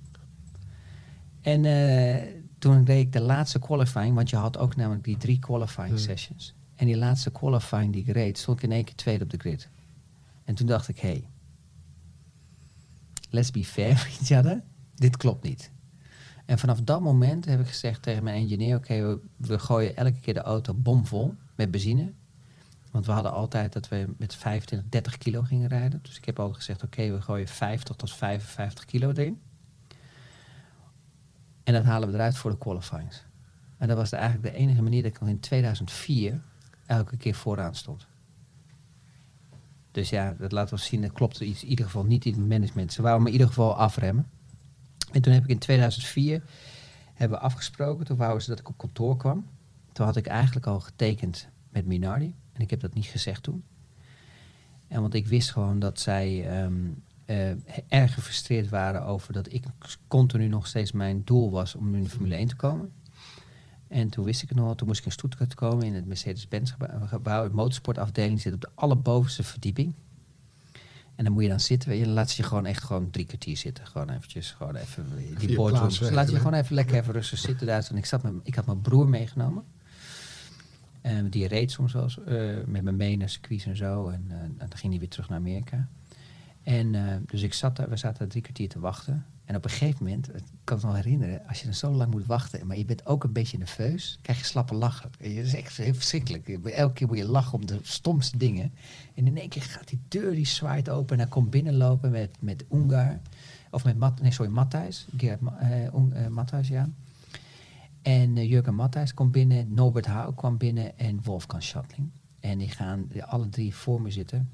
En 1.41 1.65
eh, 1.65 2.27
toen 2.57 2.85
reed 2.85 3.05
ik 3.05 3.11
de 3.11 3.21
laatste 3.21 3.59
qualifying. 3.59 4.15
Want 4.15 4.29
je 4.29 4.35
had 4.35 4.57
ook 4.57 4.75
namelijk 4.75 5.03
die 5.03 5.17
drie 5.17 5.39
qualifying 5.39 5.99
sessions. 5.99 6.53
En 6.75 6.85
die 6.85 6.97
laatste 6.97 7.31
qualifying 7.31 7.93
die 7.93 8.01
ik 8.01 8.13
reed, 8.13 8.37
stond 8.37 8.57
ik 8.57 8.63
in 8.63 8.71
één 8.71 8.83
keer 8.83 8.95
tweede 8.95 9.23
op 9.23 9.29
de 9.29 9.37
grid. 9.37 9.69
En 10.43 10.55
toen 10.55 10.67
dacht 10.67 10.87
ik, 10.87 10.99
hé, 10.99 11.09
hey, 11.09 11.27
let's 13.29 13.51
be 13.51 13.65
fair 13.65 13.93
with 13.93 14.29
each 14.29 14.39
other. 14.39 14.63
Dit 14.95 15.17
klopt 15.17 15.43
niet. 15.43 15.71
En 16.45 16.59
vanaf 16.59 16.81
dat 16.81 17.01
moment 17.01 17.45
heb 17.45 17.59
ik 17.59 17.67
gezegd 17.67 18.01
tegen 18.01 18.23
mijn 18.23 18.41
engineer: 18.41 18.75
oké, 18.75 19.01
we, 19.01 19.19
we 19.37 19.59
gooien 19.59 19.95
elke 19.95 20.19
keer 20.19 20.33
de 20.33 20.41
auto 20.41 20.73
bomvol 20.73 21.33
met 21.55 21.71
benzine. 21.71 22.13
Want 22.97 23.09
we 23.09 23.15
hadden 23.15 23.33
altijd 23.33 23.73
dat 23.73 23.87
we 23.87 24.13
met 24.17 24.35
25, 24.35 24.89
30 24.89 25.17
kilo 25.17 25.41
gingen 25.41 25.67
rijden. 25.67 25.99
Dus 26.01 26.17
ik 26.17 26.25
heb 26.25 26.39
altijd 26.39 26.57
gezegd: 26.57 26.83
oké, 26.83 27.11
we 27.11 27.21
gooien 27.21 27.47
50 27.47 27.95
tot 27.95 28.13
55 28.13 28.85
kilo 28.85 29.09
erin. 29.09 29.41
En 31.63 31.73
dat 31.73 31.83
halen 31.83 32.09
we 32.09 32.13
eruit 32.13 32.37
voor 32.37 32.51
de 32.51 32.57
qualifyings. 32.57 33.23
En 33.77 33.87
dat 33.87 33.97
was 33.97 34.11
eigenlijk 34.11 34.43
de 34.43 34.59
enige 34.59 34.81
manier 34.81 35.03
dat 35.03 35.11
ik 35.11 35.17
al 35.17 35.27
in 35.27 35.39
2004 35.39 36.41
elke 36.85 37.17
keer 37.17 37.35
vooraan 37.35 37.75
stond. 37.75 38.07
Dus 39.91 40.09
ja, 40.09 40.35
dat 40.39 40.51
laat 40.51 40.71
ons 40.71 40.85
zien, 40.85 41.01
dat 41.01 41.11
klopt 41.11 41.39
iets, 41.39 41.63
in 41.63 41.69
ieder 41.69 41.85
geval 41.85 42.03
niet 42.03 42.25
in 42.25 42.33
het 42.33 42.47
management. 42.47 42.93
Ze 42.93 43.01
wouden 43.01 43.23
me 43.23 43.27
in 43.27 43.33
ieder 43.33 43.47
geval 43.47 43.75
afremmen. 43.75 44.27
En 45.11 45.21
toen 45.21 45.33
heb 45.33 45.43
ik 45.43 45.49
in 45.49 45.59
2004 45.59 46.43
hebben 47.13 47.37
we 47.37 47.43
afgesproken, 47.43 48.05
toen 48.05 48.17
wouden 48.17 48.41
ze 48.41 48.49
dat 48.49 48.59
ik 48.59 48.69
op 48.69 48.77
kantoor 48.77 49.17
kwam. 49.17 49.47
Toen 49.91 50.05
had 50.05 50.15
ik 50.15 50.27
eigenlijk 50.27 50.65
al 50.65 50.79
getekend 50.79 51.47
met 51.69 51.85
Minardi. 51.85 52.35
En 52.57 52.63
ik 52.63 52.69
heb 52.69 52.79
dat 52.79 52.93
niet 52.93 53.05
gezegd 53.05 53.43
toen. 53.43 53.63
En 54.87 55.01
want 55.01 55.13
ik 55.13 55.27
wist 55.27 55.51
gewoon 55.51 55.79
dat 55.79 55.99
zij 55.99 56.49
ehm, 56.49 56.73
eh, 57.25 57.49
erg 57.87 58.13
gefrustreerd 58.13 58.69
waren 58.69 59.05
over 59.05 59.33
dat 59.33 59.53
ik 59.53 59.63
continu 60.07 60.47
nog 60.47 60.67
steeds 60.67 60.91
mijn 60.91 61.21
doel 61.23 61.51
was 61.51 61.75
om 61.75 61.95
in 61.95 62.03
de 62.03 62.09
Formule 62.09 62.35
1 62.35 62.47
te 62.47 62.55
komen. 62.55 62.91
En 63.87 64.09
toen 64.09 64.25
wist 64.25 64.41
ik 64.41 64.49
het 64.49 64.57
nog 64.57 64.75
toen 64.75 64.87
moest 64.87 64.99
ik 64.99 65.05
in 65.05 65.11
Stuttgart 65.11 65.53
komen 65.53 65.85
in 65.85 65.93
het 65.93 66.05
Mercedes-Benz 66.05 66.73
gebouw, 67.05 67.47
de 67.47 67.53
motorsportafdeling 67.53 68.41
zit 68.41 68.53
op 68.53 68.61
de 68.61 68.69
allerbovenste 68.75 69.43
verdieping. 69.43 69.93
En 71.15 71.23
dan 71.23 71.33
moet 71.33 71.43
je 71.43 71.49
dan 71.49 71.59
zitten, 71.59 71.89
weet 71.89 71.99
je, 71.99 72.05
dan 72.05 72.13
laat 72.13 72.29
ze 72.29 72.41
je 72.41 72.47
gewoon 72.47 72.65
echt 72.65 72.83
gewoon 72.83 73.09
drie 73.09 73.25
kwartier 73.25 73.57
zitten. 73.57 73.87
Gewoon 73.87 74.09
eventjes, 74.09 74.51
gewoon 74.51 74.75
even 74.75 75.05
die 75.15 75.33
Vier 75.37 75.55
boardroom. 75.55 75.89
Ze 75.89 76.11
laten 76.11 76.33
je 76.33 76.39
gewoon 76.39 76.53
even 76.53 76.75
lekker 76.75 76.95
even 76.95 77.13
rustig 77.13 77.39
zitten 77.39 77.67
daar. 77.67 77.87
En 77.89 77.97
ik, 77.97 78.05
zat 78.05 78.23
met, 78.23 78.33
ik 78.43 78.55
had 78.55 78.65
mijn 78.65 78.81
broer 78.81 79.09
meegenomen. 79.09 79.63
Eh, 81.07 81.17
die 81.29 81.47
reed 81.47 81.71
soms 81.71 81.93
wel 81.93 82.09
eh, 82.25 82.65
met 82.65 82.83
me 82.83 82.91
mee 82.91 83.17
naar 83.17 83.29
circuits 83.29 83.65
en 83.65 83.75
zo. 83.75 84.07
En 84.07 84.25
eh, 84.29 84.37
dan 84.57 84.77
ging 84.77 84.91
hij 84.91 84.99
weer 84.99 85.09
terug 85.09 85.29
naar 85.29 85.37
Amerika. 85.37 85.87
En 86.63 87.23
dus 87.25 87.41
ik 87.41 87.53
zat 87.53 87.75
daar, 87.75 87.89
we 87.89 87.97
zaten 87.97 88.19
daar 88.19 88.27
drie 88.27 88.41
kwartier 88.41 88.69
te 88.69 88.79
wachten. 88.79 89.25
En 89.45 89.55
op 89.55 89.63
een 89.63 89.69
gegeven 89.69 90.03
moment, 90.03 90.35
ik 90.35 90.43
kan 90.63 90.77
het 90.77 90.85
me 90.85 90.91
nog 90.91 91.03
herinneren, 91.03 91.47
als 91.47 91.59
je 91.59 91.65
dan 91.65 91.73
zo 91.73 91.91
lang 91.91 92.11
moet 92.11 92.25
wachten, 92.25 92.67
maar 92.67 92.77
je 92.77 92.85
bent 92.85 93.05
ook 93.05 93.23
een 93.23 93.31
beetje 93.31 93.57
nerveus, 93.57 94.19
krijg 94.21 94.39
je 94.39 94.45
slappe 94.45 94.75
lachen. 94.75 95.11
Dat 95.17 95.29
is 95.29 95.53
echt 95.53 95.77
heel 95.77 95.93
verschrikkelijk. 95.93 96.47
Elke 96.47 96.93
keer 96.93 97.07
moet 97.07 97.17
je 97.17 97.27
lachen 97.27 97.53
om 97.53 97.65
de 97.65 97.79
stomste 97.81 98.37
dingen. 98.37 98.73
En 99.15 99.27
in 99.27 99.37
één 99.37 99.49
keer 99.49 99.61
gaat 99.61 99.87
die 99.87 99.99
deur, 100.07 100.31
die 100.31 100.45
zwaait 100.45 100.89
open 100.89 101.15
en 101.15 101.21
hij 101.21 101.31
komt 101.31 101.49
binnenlopen 101.49 102.11
met, 102.11 102.37
met 102.39 102.65
Ungar. 102.73 103.19
Of 103.71 103.83
met 103.83 103.97
Mat, 103.97 104.21
nee, 104.21 104.31
sorry, 104.31 104.51
Matthijs. 104.51 105.07
Gerard 105.17 105.41
Matthijs, 106.29 106.67
ja. 106.67 106.89
En 108.07 108.37
eh, 108.37 108.49
Jurgen 108.49 108.75
Matthijs 108.75 109.13
komt 109.13 109.31
binnen, 109.31 109.73
Norbert 109.73 110.05
Houw 110.05 110.33
kwam 110.33 110.57
binnen 110.57 110.97
en 110.97 111.23
Wolfgang 111.23 111.63
Schattling. 111.63 112.09
En 112.39 112.57
die 112.57 112.69
gaan 112.69 113.09
alle 113.21 113.49
drie 113.49 113.75
voor 113.75 114.01
me 114.01 114.11
zitten. 114.11 114.49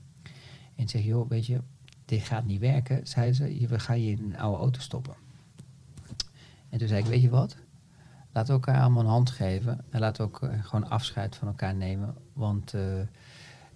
En 0.76 0.90
zeggen, 0.90 1.10
joh, 1.10 1.30
weet 1.30 1.46
je, 1.46 1.62
dit 2.06 2.22
gaat 2.22 2.46
niet 2.46 2.60
werken. 2.60 3.08
Zeiden 3.08 3.36
ze, 3.36 3.68
we 3.68 3.80
gaan 3.80 4.02
je 4.02 4.12
in 4.12 4.24
een 4.24 4.38
oude 4.38 4.58
auto 4.58 4.80
stoppen. 4.80 5.14
En 6.70 6.78
toen 6.78 6.88
zei 6.88 7.02
ik, 7.02 7.06
weet 7.06 7.22
je 7.22 7.30
wat? 7.30 7.56
Laten 8.32 8.56
we 8.56 8.66
elkaar 8.66 8.82
allemaal 8.82 9.04
een 9.04 9.10
hand 9.10 9.30
geven. 9.30 9.80
En 9.90 10.00
laten 10.00 10.26
we 10.26 10.30
ook 10.30 10.44
eh, 10.44 10.64
gewoon 10.64 10.90
afscheid 10.90 11.36
van 11.36 11.48
elkaar 11.48 11.76
nemen. 11.76 12.16
Want 12.34 12.74
eh, 12.74 12.82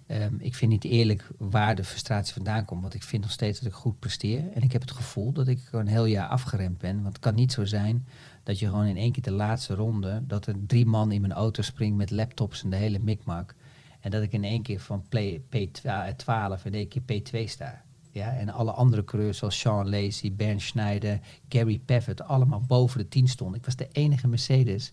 ehm, 0.08 0.34
ik 0.38 0.54
vind 0.54 0.70
niet 0.70 0.84
eerlijk 0.84 1.28
waar 1.38 1.74
de 1.74 1.84
frustratie 1.84 2.34
vandaan 2.34 2.64
komt. 2.64 2.82
Want 2.82 2.94
ik 2.94 3.02
vind 3.02 3.22
nog 3.22 3.30
steeds 3.30 3.58
dat 3.58 3.68
ik 3.68 3.74
goed 3.74 3.98
presteer. 3.98 4.52
En 4.52 4.62
ik 4.62 4.72
heb 4.72 4.80
het 4.80 4.90
gevoel 4.90 5.32
dat 5.32 5.48
ik 5.48 5.60
gewoon 5.60 5.86
een 5.86 5.92
heel 5.92 6.04
jaar 6.04 6.28
afgeremd 6.28 6.78
ben. 6.78 6.94
Want 6.94 7.06
het 7.06 7.18
kan 7.18 7.34
niet 7.34 7.52
zo 7.52 7.64
zijn 7.64 8.06
dat 8.42 8.58
je 8.58 8.66
gewoon 8.66 8.86
in 8.86 8.96
één 8.96 9.12
keer 9.12 9.22
de 9.22 9.32
laatste 9.32 9.74
ronde... 9.74 10.22
dat 10.26 10.46
er 10.46 10.54
drie 10.66 10.86
man 10.86 11.12
in 11.12 11.20
mijn 11.20 11.32
auto 11.32 11.62
springen 11.62 11.96
met 11.96 12.10
laptops 12.10 12.62
en 12.62 12.70
de 12.70 12.76
hele 12.76 12.98
mikmak. 12.98 13.54
En 14.00 14.10
dat 14.10 14.22
ik 14.22 14.32
in 14.32 14.44
één 14.44 14.62
keer 14.62 14.80
van 14.80 15.04
play- 15.08 15.40
P12 15.40 16.62
in 16.64 16.74
één 16.74 16.88
keer 16.88 17.02
P2 17.02 17.44
sta. 17.44 17.82
Ja, 18.10 18.36
en 18.36 18.48
alle 18.48 18.72
andere 18.72 19.04
coureurs 19.04 19.38
zoals 19.38 19.58
Sean 19.58 19.88
Lacey, 19.88 20.32
Bernd 20.32 20.62
Schneider, 20.62 21.20
Gary 21.48 21.78
Pavitt, 21.78 22.22
allemaal 22.22 22.62
boven 22.66 22.98
de 22.98 23.08
10 23.08 23.28
stonden. 23.28 23.58
Ik 23.58 23.64
was 23.64 23.76
de 23.76 23.88
enige 23.92 24.28
Mercedes 24.28 24.92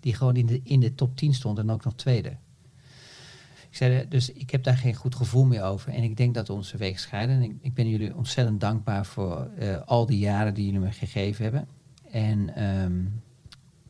die 0.00 0.14
gewoon 0.14 0.36
in 0.36 0.46
de, 0.46 0.60
in 0.64 0.80
de 0.80 0.94
top 0.94 1.16
10 1.16 1.34
stond 1.34 1.58
en 1.58 1.70
ook 1.70 1.84
nog 1.84 1.94
tweede. 1.94 2.36
Ik 3.76 3.82
zei, 3.82 3.98
eh, 3.98 4.06
dus 4.08 4.32
ik 4.32 4.50
heb 4.50 4.62
daar 4.62 4.76
geen 4.76 4.94
goed 4.94 5.14
gevoel 5.14 5.44
meer 5.44 5.62
over. 5.62 5.92
En 5.92 6.02
ik 6.02 6.16
denk 6.16 6.34
dat 6.34 6.50
onze 6.50 6.76
wegen 6.76 7.00
scheiden. 7.00 7.36
En 7.36 7.42
ik, 7.42 7.52
ik 7.60 7.74
ben 7.74 7.88
jullie 7.88 8.16
ontzettend 8.16 8.60
dankbaar 8.60 9.06
voor 9.06 9.48
eh, 9.58 9.76
al 9.84 10.06
die 10.06 10.18
jaren 10.18 10.54
die 10.54 10.64
jullie 10.64 10.80
me 10.80 10.92
gegeven 10.92 11.42
hebben. 11.42 11.68
En, 12.10 12.54
ehm, 12.54 13.04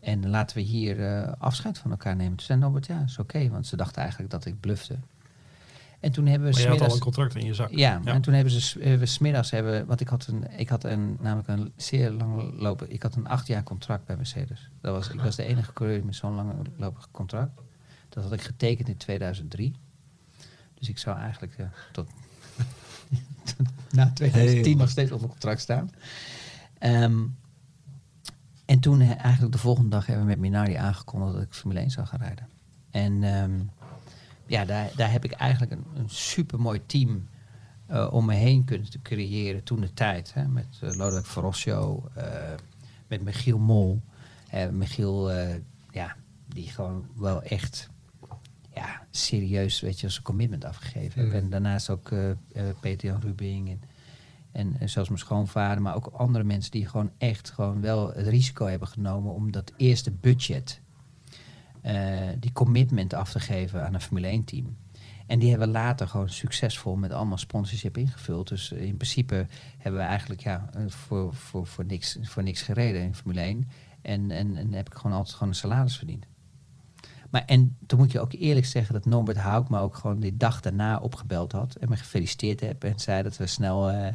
en 0.00 0.28
laten 0.28 0.56
we 0.56 0.62
hier 0.62 1.04
eh, 1.04 1.32
afscheid 1.38 1.78
van 1.78 1.90
elkaar 1.90 2.16
nemen. 2.16 2.36
Toen 2.36 2.46
zei 2.46 2.58
Norbert, 2.58 2.86
ja, 2.86 3.02
is 3.06 3.18
oké. 3.18 3.48
want 3.48 3.66
ze 3.66 3.76
dachten 3.76 4.00
eigenlijk 4.02 4.30
dat 4.30 4.44
ik 4.44 4.60
blufte. 4.60 4.98
En 6.00 6.12
toen 6.12 6.26
hebben 6.26 6.48
we 6.48 6.54
Maar 6.54 6.62
je 6.62 6.78
had 6.78 6.88
al 6.88 6.94
een 6.94 7.00
contract 7.00 7.34
in 7.34 7.46
je 7.46 7.54
zak. 7.54 7.70
ja, 7.70 8.00
en 8.04 8.20
toen 8.22 8.34
hebben 8.34 8.52
ze 8.52 8.96
we 8.98 9.06
smiddags 9.06 9.50
hebben, 9.50 9.86
want 9.86 10.00
ik 10.00 10.08
had 10.08 10.26
een, 10.26 10.58
ik 10.58 10.68
had 10.68 10.84
een, 10.84 11.16
namelijk 11.20 11.48
een 11.48 11.72
zeer 11.76 12.10
lang 12.10 12.60
lopen, 12.60 12.92
ik 12.92 13.02
had 13.02 13.14
een 13.14 13.28
acht 13.28 13.46
jaar 13.46 13.62
contract 13.62 14.04
bij 14.04 14.16
Mercedes. 14.16 14.70
Dat 14.80 14.94
was, 14.94 15.10
ik 15.10 15.20
was 15.20 15.36
de 15.36 15.44
enige 15.44 15.72
coureur 15.72 16.04
met 16.04 16.14
zo'n 16.14 16.34
lang 16.34 16.52
lopig 16.76 17.08
contract. 17.10 17.60
Dat 18.16 18.24
had 18.24 18.32
ik 18.32 18.42
getekend 18.42 18.88
in 18.88 18.96
2003. 18.96 19.74
Dus 20.74 20.88
ik 20.88 20.98
zou 20.98 21.18
eigenlijk 21.18 21.58
eh, 21.58 21.66
tot, 21.92 22.08
tot 23.44 23.66
na 23.96 24.10
2010 24.12 24.76
nog 24.76 24.90
steeds 24.90 25.10
onder 25.10 25.28
contract 25.28 25.60
staan. 25.60 25.90
Ehm, 26.78 27.24
en 28.64 28.80
toen 28.80 29.00
eh, 29.00 29.24
eigenlijk 29.24 29.52
de 29.52 29.58
volgende 29.58 29.90
dag 29.90 30.06
hebben 30.06 30.24
we 30.24 30.30
met 30.30 30.40
Minardi 30.40 30.74
aangekondigd 30.74 31.32
dat 31.32 31.42
ik 31.42 31.54
Formule 31.54 31.80
1 31.80 31.90
zou 31.90 32.06
gaan 32.06 32.20
rijden. 32.20 32.48
En 32.90 33.22
ehm, 33.22 33.60
ja, 34.46 34.64
daar, 34.64 34.90
daar 34.96 35.12
heb 35.12 35.24
ik 35.24 35.32
eigenlijk 35.32 35.72
een, 35.72 35.84
een 35.94 36.10
super 36.10 36.60
mooi 36.60 36.86
team 36.86 37.28
eh, 37.86 38.08
om 38.10 38.24
me 38.24 38.34
heen 38.34 38.64
kunnen 38.64 38.90
te 38.90 39.02
creëren 39.02 39.62
toen 39.62 39.80
de 39.80 39.92
tijd. 39.92 40.34
Hè, 40.34 40.48
met 40.48 40.80
uh, 40.82 40.94
Lodewijk 40.94 41.26
Verrossio, 41.26 42.08
eh, 42.14 42.54
met 43.06 43.22
Michiel 43.22 43.58
Mol. 43.58 44.02
Michiel, 44.70 45.32
ja, 45.90 46.16
die 46.48 46.68
gewoon 46.68 47.06
wel 47.16 47.42
echt 47.42 47.90
serieus 49.16 49.80
weet 49.80 50.00
je, 50.00 50.08
zijn 50.08 50.24
commitment 50.24 50.64
afgegeven. 50.64 51.24
Mm. 51.24 51.32
En 51.32 51.50
daarnaast 51.50 51.90
ook 51.90 52.10
eh, 52.10 52.30
Peter 52.80 53.08
Jan 53.08 53.20
Rubing 53.20 53.78
en, 54.52 54.76
en, 54.78 54.88
zelfs 54.88 55.08
mijn 55.08 55.20
schoonvader, 55.20 55.82
maar 55.82 55.94
ook 55.94 56.06
andere 56.06 56.44
mensen 56.44 56.70
die 56.70 56.86
gewoon 56.86 57.10
echt 57.18 57.50
gewoon 57.50 57.80
wel 57.80 58.12
het 58.12 58.26
risico 58.26 58.66
hebben 58.66 58.88
genomen 58.88 59.32
om 59.32 59.52
dat 59.52 59.72
eerste 59.76 60.10
budget 60.10 60.80
eh, 61.82 62.28
die 62.38 62.52
commitment 62.52 63.14
af 63.14 63.32
te 63.32 63.40
geven 63.40 63.86
aan 63.86 63.94
een 63.94 64.00
Formule 64.00 64.26
1 64.26 64.44
team. 64.44 64.76
En 65.26 65.38
die 65.38 65.50
hebben 65.50 65.68
we 65.68 65.74
later 65.74 66.08
gewoon 66.08 66.28
succesvol 66.28 66.96
met 66.96 67.12
allemaal 67.12 67.38
sponsorship 67.38 67.96
ingevuld. 67.96 68.48
Dus 68.48 68.72
in 68.72 68.96
principe 68.96 69.46
hebben 69.78 70.00
we 70.00 70.06
eigenlijk 70.06 70.40
ja, 70.40 70.70
voor, 70.86 71.34
voor, 71.34 71.66
voor, 71.66 71.84
niks, 71.84 72.18
voor 72.22 72.42
niks 72.42 72.62
gereden 72.62 73.02
in 73.02 73.14
Formule 73.14 73.40
1. 73.40 73.68
En, 74.02 74.30
en, 74.30 74.56
en 74.56 74.72
heb 74.72 74.86
ik 74.86 74.94
gewoon 74.94 75.16
altijd 75.16 75.34
gewoon 75.34 75.48
een 75.48 75.58
salaris 75.58 75.96
verdiend. 75.96 76.26
Maar 77.30 77.42
en 77.46 77.76
toen 77.86 77.98
moet 77.98 78.12
je 78.12 78.20
ook 78.20 78.32
eerlijk 78.32 78.66
zeggen 78.66 78.94
dat 78.94 79.04
Norbert 79.04 79.36
Hauk 79.36 79.68
me 79.68 79.78
ook 79.78 79.94
gewoon 79.94 80.20
die 80.20 80.36
dag 80.36 80.60
daarna 80.60 80.98
opgebeld 80.98 81.52
had. 81.52 81.74
En 81.74 81.88
me 81.88 81.96
gefeliciteerd 81.96 82.60
heb 82.60 82.84
en 82.84 82.98
zei 82.98 83.22
dat 83.22 83.36
we 83.36 83.46
snel 83.46 83.90
eh, 83.90 84.12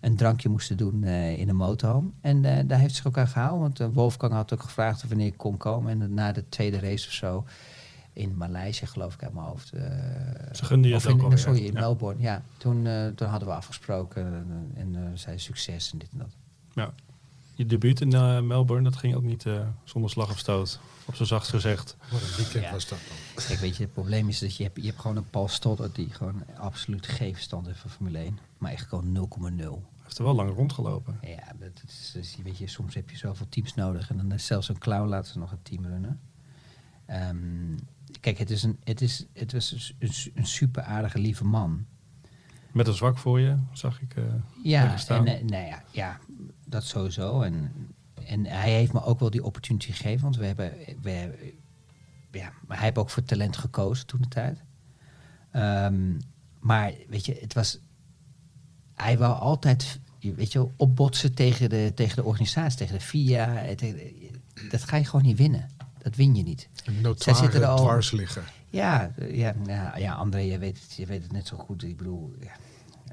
een 0.00 0.16
drankje 0.16 0.48
moesten 0.48 0.76
doen 0.76 1.04
eh, 1.04 1.38
in 1.38 1.48
een 1.48 1.56
motorhome. 1.56 2.10
En 2.20 2.44
eh, 2.44 2.64
daar 2.66 2.78
heeft 2.78 2.94
zich 2.94 3.06
ook 3.06 3.18
aan 3.18 3.28
gehouden. 3.28 3.60
Want 3.60 3.94
Wolfgang 3.94 4.32
had 4.32 4.52
ook 4.52 4.62
gevraagd 4.62 5.02
of 5.02 5.08
wanneer 5.08 5.26
ik 5.26 5.36
kon 5.36 5.56
komen. 5.56 6.02
En 6.02 6.14
na 6.14 6.32
de 6.32 6.48
tweede 6.48 6.78
race 6.78 7.06
of 7.06 7.12
zo, 7.12 7.44
in 8.12 8.36
Maleisië 8.36 8.86
geloof 8.86 9.14
ik 9.14 9.22
uit 9.22 9.34
mijn 9.34 9.46
hoofd. 9.46 9.68
Ze 10.52 10.64
gunden 10.64 10.90
je 10.90 10.96
ook 10.96 11.04
in, 11.04 11.20
alweer. 11.20 11.38
Sorry, 11.38 11.64
in 11.64 11.72
Ja. 11.72 11.80
Melbourne. 11.80 12.22
Ja, 12.22 12.42
toen, 12.56 12.88
toen 13.14 13.28
hadden 13.28 13.48
we 13.48 13.54
afgesproken 13.54 14.46
en 14.74 14.94
eh 14.94 15.00
zei 15.14 15.38
succes 15.38 15.92
en 15.92 15.98
dit 15.98 16.08
en 16.12 16.18
dat. 16.18 16.36
Ja. 16.74 16.92
Je 17.54 17.66
debuut 17.66 18.00
in 18.00 18.12
eh, 18.12 18.40
Melbourne, 18.40 18.84
dat 18.90 18.96
ging 18.98 19.14
ook 19.14 19.22
niet 19.22 19.46
eh, 19.46 19.68
zonder 19.84 20.10
slag 20.10 20.30
of 20.30 20.38
stoot. 20.38 20.80
Op 21.04 21.14
zo 21.14 21.24
zacht 21.24 21.48
gezegd. 21.48 21.96
Wat 22.10 22.20
een 22.22 22.36
weekend 22.36 22.64
Ja. 22.64 22.72
was 22.72 22.88
dat 22.88 22.98
dan. 23.08 23.44
Kijk, 23.44 23.58
weet 23.60 23.76
je, 23.76 23.82
het 23.82 23.92
probleem 23.92 24.28
is 24.28 24.38
dat 24.38 24.56
je 24.56 24.62
hebt, 24.62 24.76
je 24.76 24.86
hebt 24.86 25.00
gewoon 25.00 25.16
een 25.16 25.30
Paul 25.30 25.48
Stoddard 25.48 25.94
die 25.94 26.10
gewoon 26.10 26.42
absoluut 26.56 27.06
geen 27.06 27.34
verstand 27.34 27.66
heeft 27.66 27.78
van 27.78 27.90
Formule 27.90 28.18
1. 28.18 28.38
Maar 28.58 28.72
echt 28.72 28.88
gewoon 28.88 29.28
0,0. 29.30 29.56
Hij 29.56 30.02
heeft 30.02 30.18
er 30.18 30.24
wel 30.24 30.34
lang 30.34 30.54
rondgelopen. 30.54 31.18
Ja, 31.22 31.52
dat 31.58 31.82
is, 31.88 32.10
dat 32.14 32.22
is- 32.22 32.36
weet 32.44 32.58
je, 32.58 32.66
soms 32.68 32.94
heb 32.94 33.10
je 33.10 33.16
zoveel 33.16 33.46
teams 33.48 33.74
nodig. 33.74 34.10
En 34.10 34.16
dan 34.16 34.32
is 34.32 34.46
zelfs 34.46 34.68
een 34.68 34.78
clown 34.78 35.08
laten 35.08 35.32
ze 35.32 35.38
nog 35.38 35.52
een 35.52 35.62
team 35.62 35.84
runnen. 35.86 36.20
Ehm, 37.06 37.76
kijk, 38.20 38.38
het 38.38 38.50
is 38.50 38.62
een, 38.62 38.78
het 38.84 39.00
is, 39.00 39.26
het 39.32 39.52
was 39.52 39.72
een, 39.72 39.80
su- 39.80 39.94
een, 39.98 40.12
su- 40.12 40.32
een 40.34 40.46
super 40.46 40.82
aardige, 40.82 41.18
lieve 41.18 41.44
man. 41.44 41.86
Met 42.72 42.86
een 42.86 42.94
zwak 42.94 43.18
voor 43.18 43.40
je, 43.40 43.56
zag 43.72 44.00
ik. 44.00 44.16
eh 44.16 44.22
Ja, 44.62 44.96
en, 45.08 45.24
nou 45.46 45.66
ja, 45.66 45.82
ja, 45.90 46.18
dat 46.74 46.84
sowieso. 46.84 47.40
En, 47.40 47.70
en 48.26 48.46
hij 48.46 48.70
heeft 48.72 48.92
me 48.92 49.04
ook 49.04 49.20
wel 49.20 49.30
die 49.30 49.44
opportunity 49.44 49.92
gegeven. 49.92 50.22
Want 50.22 50.36
we 50.36 50.46
hebben, 50.46 50.72
we, 51.02 51.54
ja, 52.30 52.52
maar 52.66 52.76
hij 52.76 52.86
heeft 52.86 52.98
ook 52.98 53.10
voor 53.10 53.24
talent 53.24 53.56
gekozen 53.56 54.06
toen 54.06 54.20
de 54.20 54.28
tijd. 54.28 54.58
Ehm, 55.50 56.18
maar 56.60 56.92
weet 57.08 57.26
je, 57.26 57.36
het 57.40 57.54
was, 57.54 57.78
hij 58.94 59.18
wou 59.18 59.38
altijd, 59.38 60.00
weet 60.20 60.52
je, 60.52 60.68
opbotsen 60.76 61.34
tegen 61.34 61.68
de, 61.68 61.92
tegen 61.94 62.16
de 62.16 62.24
organisatie, 62.24 62.78
tegen 62.78 62.98
de 62.98 63.04
FIA. 63.04 63.74
tegen 63.76 64.00
dat 64.70 64.84
ga 64.84 64.96
je 64.96 65.04
gewoon 65.04 65.24
niet 65.24 65.38
winnen. 65.38 65.68
Dat 65.98 66.16
win 66.16 66.34
je 66.34 66.42
niet. 66.42 66.68
Een 66.84 67.14
Zij 67.18 67.34
zitten 67.34 67.60
er 67.60 67.66
al- 67.66 67.76
dwars 67.76 68.10
liggen. 68.10 68.42
Ja, 68.70 69.10
ja, 69.30 69.54
ja, 69.66 69.96
ja 69.96 70.12
André, 70.14 70.40
je 70.40 70.58
weet, 70.58 70.80
het, 70.82 70.94
je 70.94 71.06
weet 71.06 71.22
het 71.22 71.32
net 71.32 71.46
zo 71.46 71.56
goed. 71.56 71.82
Ik 71.82 71.96
bedoel, 71.96 72.34
ja, 72.40 72.52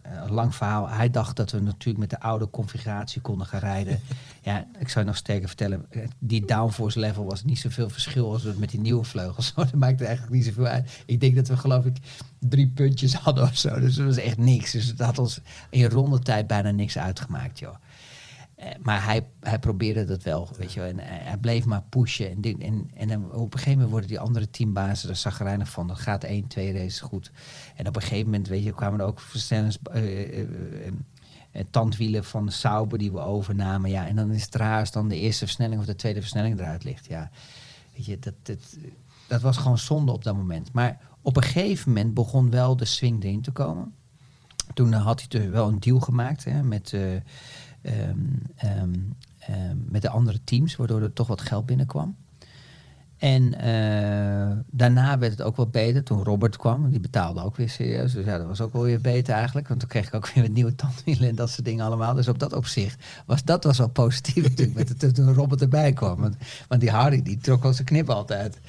eh, 0.02 0.12
een 0.24 0.32
lang 0.32 0.56
verhaal. 0.56 0.90
Hij 0.90 1.10
dacht 1.10 1.36
dat 1.36 1.52
we 1.52 1.60
natuurlijk 1.60 2.00
met 2.00 2.10
de 2.10 2.20
oude 2.20 2.50
configuratie 2.50 3.22
konden 3.22 3.48
gaan 3.48 3.60
rijden. 3.60 4.00
ja, 4.42 4.66
ik 4.80 4.90
zou 4.90 5.00
je 5.06 5.10
nog 5.12 5.20
sterker 5.20 5.48
vertellen. 5.48 5.86
eh, 5.90 6.02
Die 6.20 6.46
downforce 6.46 7.00
level 7.00 7.26
was 7.26 7.44
niet 7.44 7.60
zoveel 7.60 7.90
verschil 7.90 8.32
als 8.32 8.44
het 8.44 8.60
met 8.60 8.70
die 8.70 8.80
nieuwe 8.80 9.04
vleugels. 9.04 9.54
dat 9.56 9.74
maakte 9.74 10.06
eigenlijk 10.06 10.36
niet 10.36 10.46
zoveel 10.46 10.66
uit. 10.66 11.04
Ik 11.06 11.20
denk 11.20 11.36
dat 11.36 11.48
we 11.48 11.58
geloof 11.58 11.86
ik 11.86 11.98
drie 12.40 12.68
puntjes 12.68 13.14
hadden 13.14 13.44
of 13.44 13.58
zo. 13.58 13.80
Dus 13.80 13.96
dat 13.96 14.06
was 14.06 14.18
echt 14.18 14.38
niks. 14.38 14.72
Dus 14.72 14.86
het 14.86 15.00
had 15.00 15.20
ons 15.20 15.40
in 15.70 15.86
rondetijd 15.86 16.48
bijna 16.48 16.72
niks 16.72 16.98
uitgemaakt, 16.98 17.60
joh. 17.60 17.76
Eh, 18.62 18.68
maar 18.82 19.04
hij, 19.06 19.28
hij 19.40 19.60
probeerde 19.60 20.06
dat 20.06 20.24
wel, 20.24 20.50
weet 20.58 20.74
je 20.74 20.80
wel. 20.80 20.90
En 20.90 21.00
hij, 21.00 21.18
hij 21.22 21.38
bleef 21.38 21.66
maar 21.66 21.84
pushen. 21.90 22.30
En, 22.30 22.42
dit- 22.42 22.60
en, 22.60 22.92
en 22.94 23.26
op 23.32 23.44
een 23.44 23.52
gegeven 23.52 23.72
moment 23.72 23.90
worden 23.90 24.10
die 24.10 24.20
andere 24.20 24.50
teambazen 24.50 25.10
er 25.10 25.16
zagrijnig 25.16 25.70
van. 25.70 25.88
Dat 25.88 26.00
gaat 26.00 26.24
één, 26.24 26.48
twee 26.48 26.74
races 26.74 27.00
goed. 27.00 27.32
En 27.76 27.88
op 27.88 27.96
een 27.96 28.02
gegeven 28.02 28.26
moment, 28.26 28.48
weet 28.48 28.64
je, 28.64 28.74
kwamen 28.74 29.00
er 29.00 29.06
ook 29.06 29.20
versnellings... 29.20 29.78
eh, 29.92 30.22
eh, 30.22 30.40
eh, 30.40 30.88
eh, 31.52 31.66
tandwielen 31.70 32.24
van 32.24 32.46
de 32.46 32.52
Sauber 32.52 32.98
die 32.98 33.12
we 33.12 33.20
overnamen. 33.20 33.90
Ja, 33.90 34.08
en 34.08 34.16
dan 34.16 34.32
is 34.32 34.44
het 34.46 34.56
raar 34.56 34.80
als 34.80 34.92
dan 34.92 35.08
de 35.08 35.20
eerste 35.20 35.46
versnelling 35.46 35.80
of 35.80 35.86
de 35.86 35.96
tweede 35.96 36.20
versnelling 36.20 36.60
eruit 36.60 36.84
ligt. 36.84 37.06
Ja, 37.06 37.30
weet 37.96 38.06
je, 38.06 38.20
dat, 38.20 38.34
dat, 38.44 38.78
dat 39.28 39.42
was 39.42 39.58
gewoon 39.58 39.78
zonde 39.78 40.12
op 40.12 40.24
dat 40.24 40.36
moment. 40.36 40.72
Maar 40.74 41.00
op 41.22 41.38
een 41.38 41.44
gegeven 41.44 41.92
moment 41.94 42.14
begon 42.14 42.50
wel 42.50 42.76
de 42.78 42.86
swing 42.86 43.24
erin 43.24 43.42
te 43.42 43.52
komen. 43.52 43.94
Toen 44.74 44.94
eh, 44.94 45.04
had 45.06 45.20
hij 45.20 45.28
dus 45.30 45.50
wel 45.50 45.68
een 45.68 45.80
deal 45.80 46.00
gemaakt 46.00 46.44
hè, 46.44 46.64
met, 46.64 46.94
eh, 46.94 47.02
ehm, 47.82 48.16
ehm, 48.56 48.94
ehm, 49.40 49.76
met 49.90 50.02
de 50.02 50.10
andere 50.10 50.40
teams, 50.44 50.76
waardoor 50.76 51.02
er 51.02 51.14
toch 51.14 51.28
wat 51.28 51.42
geld 51.42 51.66
binnenkwam. 51.66 52.16
En 53.18 53.54
eh, 53.60 54.58
daarna 54.72 55.18
werd 55.18 55.32
het 55.32 55.42
ook 55.42 55.56
wel 55.56 55.68
beter 55.68 56.04
toen 56.04 56.24
Robert 56.24 56.58
kwam. 56.58 56.90
Die 56.90 57.00
betaalde 57.00 57.44
ook 57.44 57.56
weer 57.56 57.70
serieus. 57.70 58.14
Dus 58.14 58.26
ja, 58.26 58.38
dat 58.38 58.48
was 58.48 58.62
ook 58.62 58.74
wel 58.74 58.82
weer 58.82 59.02
beter 59.02 59.34
eigenlijk. 59.34 59.68
Want 59.68 59.80
toen 59.80 59.90
kreeg 59.90 60.08
ik 60.08 60.14
ook 60.14 60.28
weer 60.34 60.44
met 60.44 60.54
nieuwe 60.54 60.76
tandwielen 60.76 61.30
en 61.30 61.36
dat 61.36 61.50
soort 61.50 61.66
dingen 61.66 61.86
allemaal. 61.86 62.14
Dus 62.14 62.28
op 62.28 62.40
dat 62.40 62.54
opzicht 62.54 63.04
was 63.26 63.44
dat 63.44 63.64
was 63.64 63.78
wel 63.78 63.90
positief 63.90 64.44
natuurlijk. 64.50 64.78
Met 64.78 65.00
de, 65.00 65.12
toen 65.12 65.34
Robert 65.34 65.62
erbij 65.62 65.94
kwam. 65.94 66.20
Want, 66.20 66.36
want 66.68 66.82
die 66.82 66.90
Harry 66.92 67.22
die 67.22 67.38
trok 67.38 67.64
al 67.64 67.74
zijn 67.74 67.88
knip 67.88 68.10
altijd. 68.10 68.60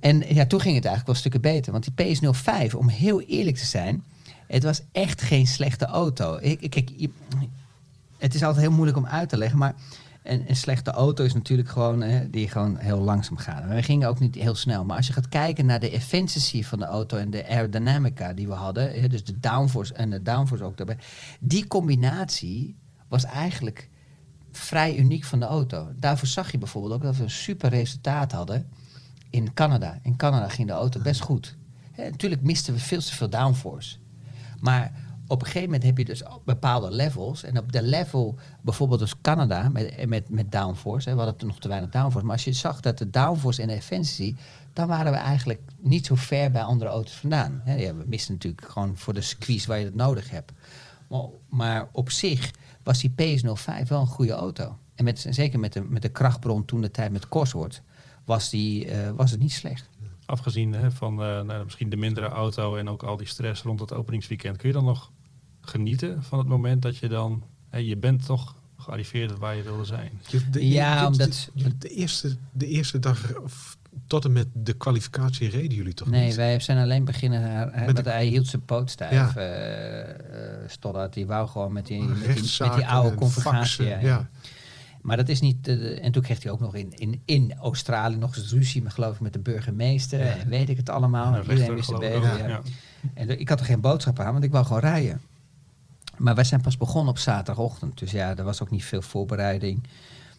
En 0.00 0.34
ja, 0.34 0.46
toen 0.46 0.60
ging 0.60 0.74
het 0.74 0.84
eigenlijk 0.84 1.06
wel 1.06 1.14
stukken 1.14 1.40
beter. 1.40 1.72
Want 1.72 1.88
die 1.96 2.16
PS05, 2.16 2.74
om 2.74 2.88
heel 2.88 3.20
eerlijk 3.20 3.56
te 3.56 3.66
zijn... 3.66 4.02
Het 4.46 4.62
was 4.62 4.82
echt 4.92 5.22
geen 5.22 5.46
slechte 5.46 5.84
auto. 5.86 6.38
Ik, 6.40 6.60
ik- 6.74 6.92
je- 6.96 7.10
het 8.26 8.34
is 8.34 8.42
altijd 8.42 8.64
heel 8.64 8.74
moeilijk 8.74 8.98
om 8.98 9.06
uit 9.06 9.28
te 9.28 9.36
leggen, 9.36 9.58
maar 9.58 9.74
een, 10.22 10.44
een 10.48 10.56
slechte 10.56 10.90
auto 10.90 11.24
is 11.24 11.34
natuurlijk 11.34 11.68
gewoon 11.68 12.00
hè, 12.00 12.30
die 12.30 12.48
gewoon 12.48 12.76
heel 12.76 13.00
langzaam 13.00 13.36
gaat. 13.36 13.68
We 13.68 13.82
gingen 13.82 14.08
ook 14.08 14.18
niet 14.18 14.34
heel 14.34 14.54
snel. 14.54 14.84
Maar 14.84 14.96
als 14.96 15.06
je 15.06 15.12
gaat 15.12 15.28
kijken 15.28 15.66
naar 15.66 15.80
de 15.80 15.90
efficiency 15.90 16.62
van 16.62 16.78
de 16.78 16.84
auto 16.84 17.16
en 17.16 17.30
de 17.30 17.48
aerodynamica 17.48 18.32
die 18.32 18.46
we 18.46 18.52
hadden, 18.52 19.00
hè, 19.00 19.08
dus 19.08 19.24
de 19.24 19.40
downforce 19.40 19.94
en 19.94 20.10
de 20.10 20.22
downforce 20.22 20.64
ook 20.64 20.76
daarbij, 20.76 20.98
die 21.40 21.66
combinatie 21.66 22.76
was 23.08 23.24
eigenlijk 23.24 23.88
vrij 24.52 24.96
uniek 24.96 25.24
van 25.24 25.40
de 25.40 25.46
auto. 25.46 25.88
Daarvoor 25.96 26.28
zag 26.28 26.52
je 26.52 26.58
bijvoorbeeld 26.58 26.94
ook 26.94 27.02
dat 27.02 27.16
we 27.16 27.22
een 27.22 27.30
super 27.30 27.70
resultaat 27.70 28.32
hadden 28.32 28.68
in 29.30 29.52
Canada. 29.54 29.98
In 30.02 30.16
Canada 30.16 30.48
ging 30.48 30.68
de 30.68 30.74
auto 30.74 31.00
best 31.00 31.20
goed. 31.20 31.56
Hè, 31.92 32.10
natuurlijk 32.10 32.42
misten 32.42 32.74
we 32.74 32.80
veel 32.80 33.00
te 33.00 33.14
veel 33.14 33.30
downforce. 33.30 33.96
Maar 34.60 34.92
op 35.28 35.40
een 35.40 35.46
gegeven 35.46 35.64
moment 35.64 35.82
heb 35.82 35.98
je 35.98 36.04
dus 36.04 36.22
bepaalde 36.44 36.90
levels. 36.90 37.42
En 37.42 37.58
op 37.58 37.72
de 37.72 37.82
level, 37.82 38.34
bijvoorbeeld 38.60 39.00
dus 39.00 39.20
Canada 39.20 39.68
met, 39.68 40.06
met, 40.06 40.28
met 40.28 40.52
downforce. 40.52 41.08
Hè, 41.08 41.14
we 41.14 41.22
hadden 41.22 41.46
nog 41.46 41.58
te 41.58 41.68
weinig 41.68 41.90
downforce. 41.90 42.26
Maar 42.26 42.34
als 42.34 42.44
je 42.44 42.52
zag 42.52 42.80
dat 42.80 42.98
de 42.98 43.10
downforce 43.10 43.62
en 43.62 43.68
de 43.68 43.74
efficiency... 43.74 44.34
dan 44.72 44.88
waren 44.88 45.12
we 45.12 45.18
eigenlijk 45.18 45.60
niet 45.80 46.06
zo 46.06 46.14
ver 46.14 46.50
bij 46.50 46.62
andere 46.62 46.90
auto's 46.90 47.16
vandaan. 47.16 47.60
Hè, 47.64 47.94
we 47.94 48.04
misten 48.06 48.34
natuurlijk 48.34 48.70
gewoon 48.70 48.96
voor 48.96 49.14
de 49.14 49.20
squeeze 49.20 49.66
waar 49.66 49.78
je 49.78 49.84
het 49.84 49.94
nodig 49.94 50.30
hebt. 50.30 50.52
Maar, 51.08 51.24
maar 51.48 51.88
op 51.92 52.10
zich 52.10 52.50
was 52.82 53.00
die 53.00 53.10
PS05 53.10 53.88
wel 53.88 54.00
een 54.00 54.06
goede 54.06 54.32
auto. 54.32 54.78
En 54.94 55.04
met, 55.04 55.26
zeker 55.30 55.58
met 55.58 55.72
de, 55.72 55.82
met 55.82 56.02
de 56.02 56.08
krachtbron 56.08 56.64
toen 56.64 56.80
de 56.80 56.90
tijd 56.90 57.12
met 57.12 57.28
Cosworth... 57.28 57.82
was, 58.24 58.50
die, 58.50 58.86
eh, 58.90 59.10
was 59.10 59.30
het 59.30 59.40
niet 59.40 59.52
slecht. 59.52 59.88
Afgezien 60.26 60.72
hè, 60.72 60.90
van 60.90 61.22
eh, 61.22 61.40
nou, 61.40 61.64
misschien 61.64 61.90
de 61.90 61.96
mindere 61.96 62.26
auto 62.26 62.76
en 62.76 62.88
ook 62.88 63.02
al 63.02 63.16
die 63.16 63.26
stress 63.26 63.62
rond 63.62 63.80
het 63.80 63.92
openingsweekend. 63.92 64.56
Kun 64.56 64.68
je 64.68 64.74
dan 64.74 64.84
nog 64.84 65.10
genieten 65.68 66.22
van 66.22 66.38
het 66.38 66.48
moment 66.48 66.82
dat 66.82 66.96
je 66.96 67.08
dan... 67.08 67.42
hè, 67.70 67.78
je 67.78 67.96
bent 67.96 68.26
toch 68.26 68.54
gearriveerd 68.76 69.38
waar 69.38 69.56
je 69.56 69.62
wilde 69.62 69.84
zijn. 69.84 70.10
Je- 70.28 70.50
de- 70.50 70.68
Ja, 70.68 71.00
de- 71.00 71.06
omdat- 71.06 71.50
de, 71.54 71.78
de 71.78 71.88
eerste, 71.88 72.36
de 72.52 72.66
eerste 72.66 72.98
dag 72.98 73.36
of 73.42 73.76
tot 74.06 74.24
en 74.24 74.32
met 74.32 74.46
de 74.52 74.72
kwalificatie 74.72 75.48
reden 75.48 75.76
jullie 75.76 75.94
toch 75.94 76.08
Nee, 76.10 76.26
niet? 76.26 76.34
wij 76.34 76.60
zijn 76.60 76.78
alleen 76.78 77.04
beginnen. 77.04 77.42
Hij, 77.72 77.86
Met 77.86 78.04
de- 78.04 78.10
hij 78.10 78.26
hield 78.26 78.46
zijn 78.46 78.64
poot 78.64 78.90
stijf. 78.90 79.12
Ja. 79.12 79.32
eh 79.36 80.10
eh, 80.10 80.68
Stoddard, 80.68 81.12
die 81.12 81.26
wou 81.26 81.48
gewoon 81.48 81.72
met 81.72 81.86
die, 81.86 82.02
met 82.02 82.34
die, 82.34 82.68
met 82.68 82.84
oude 82.84 83.26
faxen, 83.26 84.00
ja. 84.00 84.28
Maar 85.02 85.16
dat 85.16 85.28
is 85.28 85.40
niet. 85.40 85.68
eh, 85.68 85.78
de- 85.78 86.00
en 86.00 86.12
toen 86.12 86.22
kreeg 86.22 86.42
hij 86.42 86.52
ook 86.52 86.60
nog 86.60 86.74
in, 86.74 86.92
in, 86.94 87.20
in 87.24 87.54
Australië 87.60 88.16
nog 88.16 88.36
eens 88.36 88.52
ruzie, 88.52 88.82
met, 88.82 88.92
geloof 88.92 89.14
ik, 89.14 89.20
met 89.20 89.32
de 89.32 89.38
burgemeester. 89.38 90.18
Ja. 90.18 90.24
En 90.36 90.48
weet 90.48 90.68
ik 90.68 90.76
het 90.76 90.88
allemaal. 90.88 91.34
Een 91.34 91.50
Iedereen 91.50 91.74
wist 91.74 91.90
ja. 92.00 92.36
Ja. 92.48 92.60
En 93.14 93.40
ik 93.40 93.48
had 93.48 93.60
er 93.60 93.66
geen 93.66 93.80
boodschap 93.80 94.18
aan, 94.18 94.32
want 94.32 94.44
ik 94.44 94.50
wou 94.50 94.64
gewoon 94.66 94.80
rijden. 94.80 95.20
Maar 96.16 96.34
wij 96.34 96.44
zijn 96.44 96.60
pas 96.60 96.76
begonnen 96.76 97.10
op 97.10 97.18
zaterdagochtend. 97.18 97.98
Dus 97.98 98.10
ja, 98.10 98.36
er 98.36 98.44
was 98.44 98.62
ook 98.62 98.70
niet 98.70 98.84
veel 98.84 99.02
voorbereiding. 99.02 99.82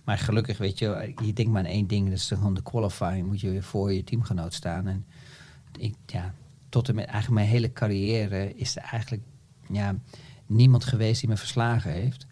Maar 0.04 0.18
gelukkig, 0.18 0.58
weet 0.58 0.80
je, 0.80 1.14
je 1.24 1.34
denkt 1.34 1.52
maar 1.52 1.62
aan 1.62 1.70
één 1.70 1.88
ding. 1.88 2.10
Dat 2.10 2.18
is 2.18 2.28
gewoon 2.28 2.54
de 2.54 2.64
qualifying. 2.64 3.28
Moet 3.28 3.42
je 3.42 3.50
weer 3.50 3.64
voor 3.64 3.94
je 3.94 4.04
teamgenoot 4.04 4.54
staan. 4.54 4.88
En 4.88 5.06
ik, 5.78 5.96
ja, 6.06 6.34
tot 6.70 6.90
en 6.90 6.96
met 6.96 7.06
eigenlijk 7.06 7.34
mijn 7.42 7.54
hele 7.54 7.74
carrière 7.74 8.56
is 8.56 8.76
er 8.76 8.84
eigenlijk 8.84 9.24
ja, 9.70 9.96
niemand 10.46 10.86
geweest 10.86 11.20
die 11.20 11.30
me 11.30 11.38
verslagen 11.38 11.92
heeft. 11.92 12.26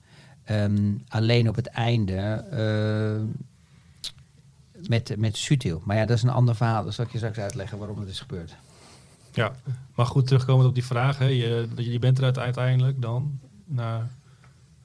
Ehm, 0.43 0.93
alleen 1.07 1.49
op 1.49 1.55
het 1.55 1.67
einde 1.67 2.15
eh, 2.51 3.23
met, 4.87 5.17
met 5.17 5.37
Sutil. 5.37 5.81
Maar 5.85 5.95
ja, 5.95 6.05
dat 6.05 6.17
is 6.17 6.23
een 6.23 6.29
ander 6.29 6.55
verhaal. 6.55 6.83
Dat 6.83 6.93
zal 6.93 7.05
ik 7.05 7.11
je 7.11 7.17
straks 7.17 7.37
uitleggen 7.37 7.77
waarom 7.77 7.99
het 7.99 8.09
is 8.09 8.19
gebeurd. 8.19 8.55
Ja, 9.35 9.51
maar 9.95 10.05
goed, 10.05 10.27
terugkomend 10.27 10.67
op 10.67 10.73
die 10.73 10.85
vraag. 10.85 11.17
Hè, 11.17 11.25
je, 11.25 11.67
je 11.75 11.99
bent 11.99 12.17
eruit 12.17 12.39
uiteindelijk 12.39 13.01
dan 13.01 13.39
naar... 13.65 14.09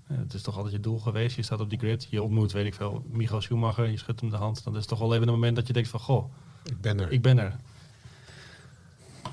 eh, 0.06 0.16
Het 0.18 0.34
is 0.34 0.42
toch 0.42 0.56
altijd 0.56 0.74
je 0.74 0.80
doel 0.80 0.98
geweest. 0.98 1.36
Je 1.36 1.42
staat 1.42 1.60
op 1.60 1.70
die 1.70 1.78
grid. 1.78 2.06
Je 2.10 2.22
ontmoet, 2.22 2.52
weet 2.52 2.66
ik 2.66 2.74
veel, 2.74 3.04
Michael 3.10 3.40
Schumacher. 3.40 3.90
Je 3.90 3.96
schudt 3.98 4.20
hem 4.20 4.30
de 4.30 4.36
hand. 4.36 4.64
Dan 4.64 4.72
is 4.72 4.78
het 4.78 4.88
toch 4.88 4.98
wel 4.98 5.14
even 5.14 5.26
een 5.28 5.34
moment 5.34 5.56
dat 5.56 5.66
je 5.66 5.72
denkt 5.72 5.88
van... 5.88 6.00
Goh, 6.00 6.32
Ik 6.64 6.80
ben 6.80 7.00
er. 7.00 7.10
ik 7.12 7.22
ben 7.22 7.38
er. 7.38 7.56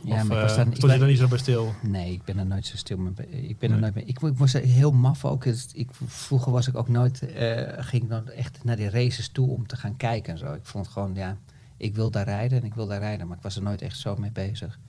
Ja, 0.04 0.22
of 0.22 0.28
maar 0.28 0.38
ik 0.38 0.50
eh, 0.50 0.56
was 0.56 0.58
ik 0.58 0.62
stond 0.64 0.82
je 0.82 0.88
ben- 0.88 1.00
daar 1.00 1.08
niet 1.08 1.18
zo 1.18 1.28
bij 1.28 1.38
stil? 1.38 1.74
Nee, 1.82 2.12
ik 2.12 2.24
ben 2.24 2.38
er 2.38 2.46
nooit 2.46 2.66
zo 2.66 2.76
stil 2.78 2.98
mee. 2.98 3.14
Ik 3.30 3.58
ben 3.60 3.72
er 3.72 3.80
nooit 3.80 3.94
mee. 3.96 4.04
Ik, 4.06 4.22
ik 4.22 4.38
was 4.38 4.54
er 4.54 4.62
heel 4.62 4.92
maf 4.92 5.26
ook. 5.26 5.46
Ik, 5.74 5.90
vroeger 6.06 6.52
was 6.52 6.68
ik 6.68 6.76
ook 6.76 6.88
nooit, 6.88 7.22
eh, 7.34 7.84
ging 7.84 8.04
ik 8.04 8.10
dan 8.10 8.30
echt 8.30 8.64
naar 8.64 8.76
die 8.76 8.90
races 8.90 9.30
toe 9.30 9.50
om 9.50 9.68
te 9.68 9.76
gaan 9.78 9.98
kijken 9.98 10.34
en 10.34 10.40
zo. 10.40 10.54
Ik 10.54 10.66
vond 10.66 10.88
gewoon, 10.88 11.14
ja, 11.16 11.38
ik 11.78 11.96
wil 11.96 12.12
daar 12.12 12.26
rijden 12.26 12.60
en 12.60 12.66
ik 12.66 12.74
wil 12.74 12.88
daar 12.88 13.00
rijden, 13.00 13.28
maar 13.28 13.38
ik 13.38 13.44
was 13.44 13.56
er 13.56 13.62
nooit 13.64 13.82
echt 13.82 13.98
zo 13.98 14.16
mee 14.16 14.32
bezig. 14.32 14.80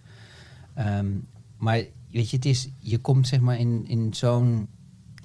Ehm, 0.78 1.06
maar 1.56 1.84
weet 2.10 2.30
je, 2.30 2.36
het 2.36 2.44
is, 2.44 2.68
je 2.78 2.98
komt 2.98 3.26
zeg 3.28 3.40
maar 3.40 3.58
in, 3.58 3.84
in 3.86 4.14
zo'n 4.14 4.68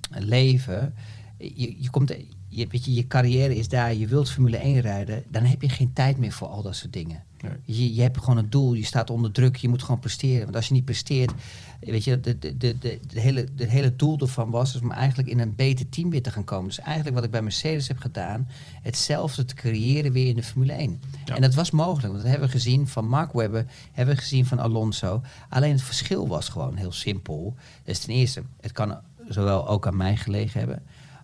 leven, 0.10 0.94
je, 1.38 1.82
je 1.82 1.90
komt, 1.90 2.14
je, 2.56 2.68
weet 2.68 2.86
je, 2.86 2.94
je 2.94 3.08
carrière 3.08 3.56
is 3.56 3.68
daar, 3.68 3.94
je 3.94 4.08
wilt 4.08 4.32
Formule 4.32 4.58
1 4.58 4.80
rijden, 4.80 5.24
dan 5.28 5.44
heb 5.44 5.62
je 5.62 5.70
geen 5.70 5.94
tijd 5.94 6.18
meer 6.18 6.32
voor 6.32 6.48
al 6.48 6.62
dat 6.62 6.76
soort 6.76 6.94
dingen. 6.94 7.24
Nee. 7.42 7.52
Je, 7.66 7.96
je 7.96 8.02
hebt 8.02 8.18
gewoon 8.18 8.38
een 8.38 8.50
doel, 8.50 8.74
je 8.74 8.86
staat 8.86 9.10
onder 9.10 9.32
druk, 9.32 9.56
je 9.56 9.70
moet 9.70 9.84
gewoon 9.84 10.00
presteren. 10.00 10.44
Want 10.44 10.56
als 10.56 10.68
je 10.68 10.74
niet 10.74 10.86
presteert, 10.86 11.32
weet 11.80 12.04
je, 12.04 12.20
de, 12.20 12.38
de, 12.38 12.58
de, 12.58 13.00
hele, 13.14 13.48
de 13.56 13.66
hele 13.66 13.96
doel 13.96 14.20
ervan 14.20 14.50
was 14.50 14.82
om 14.82 14.92
eigenlijk 14.92 15.30
in 15.30 15.40
een 15.40 15.56
beter 15.56 15.90
team 15.90 16.10
weer 16.10 16.22
te 16.22 16.32
gaan 16.32 16.44
komen. 16.44 16.68
Dus 16.68 16.80
eigenlijk 16.80 17.16
wat 17.16 17.26
ik 17.26 17.32
bij 17.32 17.42
Mercedes 17.42 17.88
heb 17.88 17.98
gedaan, 17.98 18.48
hetzelfde 18.82 19.46
te 19.46 19.56
creëren 19.56 20.12
weer 20.12 20.28
in 20.28 20.36
de 20.36 20.44
Formule 20.44 20.74
1. 20.74 21.02
Ja. 21.26 21.36
En 21.36 21.42
dat 21.42 21.54
was 21.54 21.72
mogelijk, 21.72 22.08
want 22.08 22.22
dat 22.22 22.32
hebben 22.32 22.48
we 22.48 22.54
gezien 22.54 22.88
van 22.88 23.08
Mark 23.08 23.34
Webber, 23.34 23.66
hebben 23.92 24.16
we 24.16 24.22
gezien 24.22 24.46
van 24.46 24.60
Alonso. 24.60 25.22
Alleen 25.50 25.72
het 25.72 25.82
verschil 25.82 26.28
was 26.28 26.50
gewoon 26.50 26.76
heel 26.76 26.92
simpel. 26.92 27.56
Dus 27.84 28.00
ten 28.00 28.14
eerste, 28.14 28.44
het 28.62 28.72
kan 28.72 29.00
zowel 29.28 29.68
ook 29.68 29.88
aan 29.88 29.98
mij 29.98 30.16
gelegen 30.16 30.60
hebben. 30.60 30.84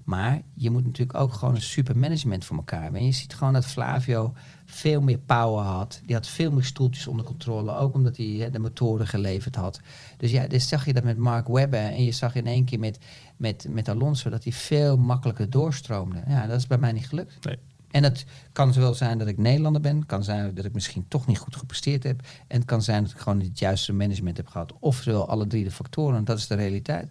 Maar 0.10 0.42
je 0.54 0.70
moet 0.70 0.86
natuurlijk 0.86 1.20
ook 1.20 1.34
gewoon 1.34 1.56
een 1.56 1.62
super 1.62 1.98
management 1.98 2.46
voor 2.46 2.58
elkaar 2.58 2.82
hebben. 2.82 3.00
En 3.00 3.06
je 3.06 3.12
ziet 3.12 3.34
gewoon 3.34 3.54
dat 3.54 3.66
Flavio 3.66 4.34
veel 4.66 5.02
meer 5.02 5.18
power 5.18 5.64
had. 5.64 6.02
Die 6.06 6.16
had 6.16 6.28
veel 6.28 6.52
meer 6.52 6.64
stoeltjes 6.64 7.08
onder 7.08 7.26
controle. 7.26 7.76
Ook 7.76 7.94
omdat 7.94 8.18
hij 8.18 8.26
hè, 8.26 8.50
de 8.50 8.60
motoren 8.60 9.08
geleverd 9.08 9.56
had. 9.56 9.80
Dus 10.18 10.32
ja, 10.32 10.48
dus 10.48 10.68
zag 10.68 10.86
je 10.86 10.94
dat 10.94 11.04
met 11.04 11.18
Mark 11.18 11.48
Webber. 11.48 11.80
En 11.80 12.04
je 12.04 12.12
zag 12.12 12.36
in 12.36 12.48
één 12.48 12.66
keer 12.66 12.80
met, 12.80 13.00
met, 13.38 13.66
met 13.70 13.90
Alonso 13.90 14.30
dat 14.30 14.44
hij 14.44 14.54
veel 14.54 14.98
makkelijker 14.98 15.50
doorstroomde. 15.50 16.24
Ja, 16.28 16.48
dat 16.48 16.58
is 16.58 16.68
bij 16.68 16.78
mij 16.78 16.92
niet 16.92 17.08
gelukt. 17.08 17.46
Nee. 17.46 17.58
En 17.92 18.04
het 18.04 18.26
kan 18.52 18.74
zowel 18.74 18.94
zijn 18.94 19.18
dat 19.18 19.28
ik 19.28 19.38
Nederlander 19.38 19.82
ben. 19.82 19.96
Het 19.96 20.06
kan 20.06 20.24
zijn 20.24 20.54
dat 20.54 20.66
ik 20.66 20.74
misschien 20.74 21.06
toch 21.08 21.28
niet 21.28 21.38
goed 21.38 21.56
gepresteerd 21.56 22.04
heb. 22.04 22.22
En 22.48 22.58
het 22.58 22.66
kan 22.66 22.82
zijn 22.82 23.04
dat 23.04 23.12
ik 23.12 23.18
gewoon 23.18 23.38
niet 23.38 23.48
het 23.48 23.60
juiste 23.60 23.94
management 23.94 24.38
heb 24.38 24.48
gehad. 24.48 24.74
Of 24.80 24.96
zowel 24.96 25.28
alle 25.28 25.48
drie 25.48 25.64
de 25.64 25.72
factoren. 25.72 26.26
Dat 26.26 26.38
is 26.38 26.48
de 26.48 26.56
realiteit. 26.56 27.10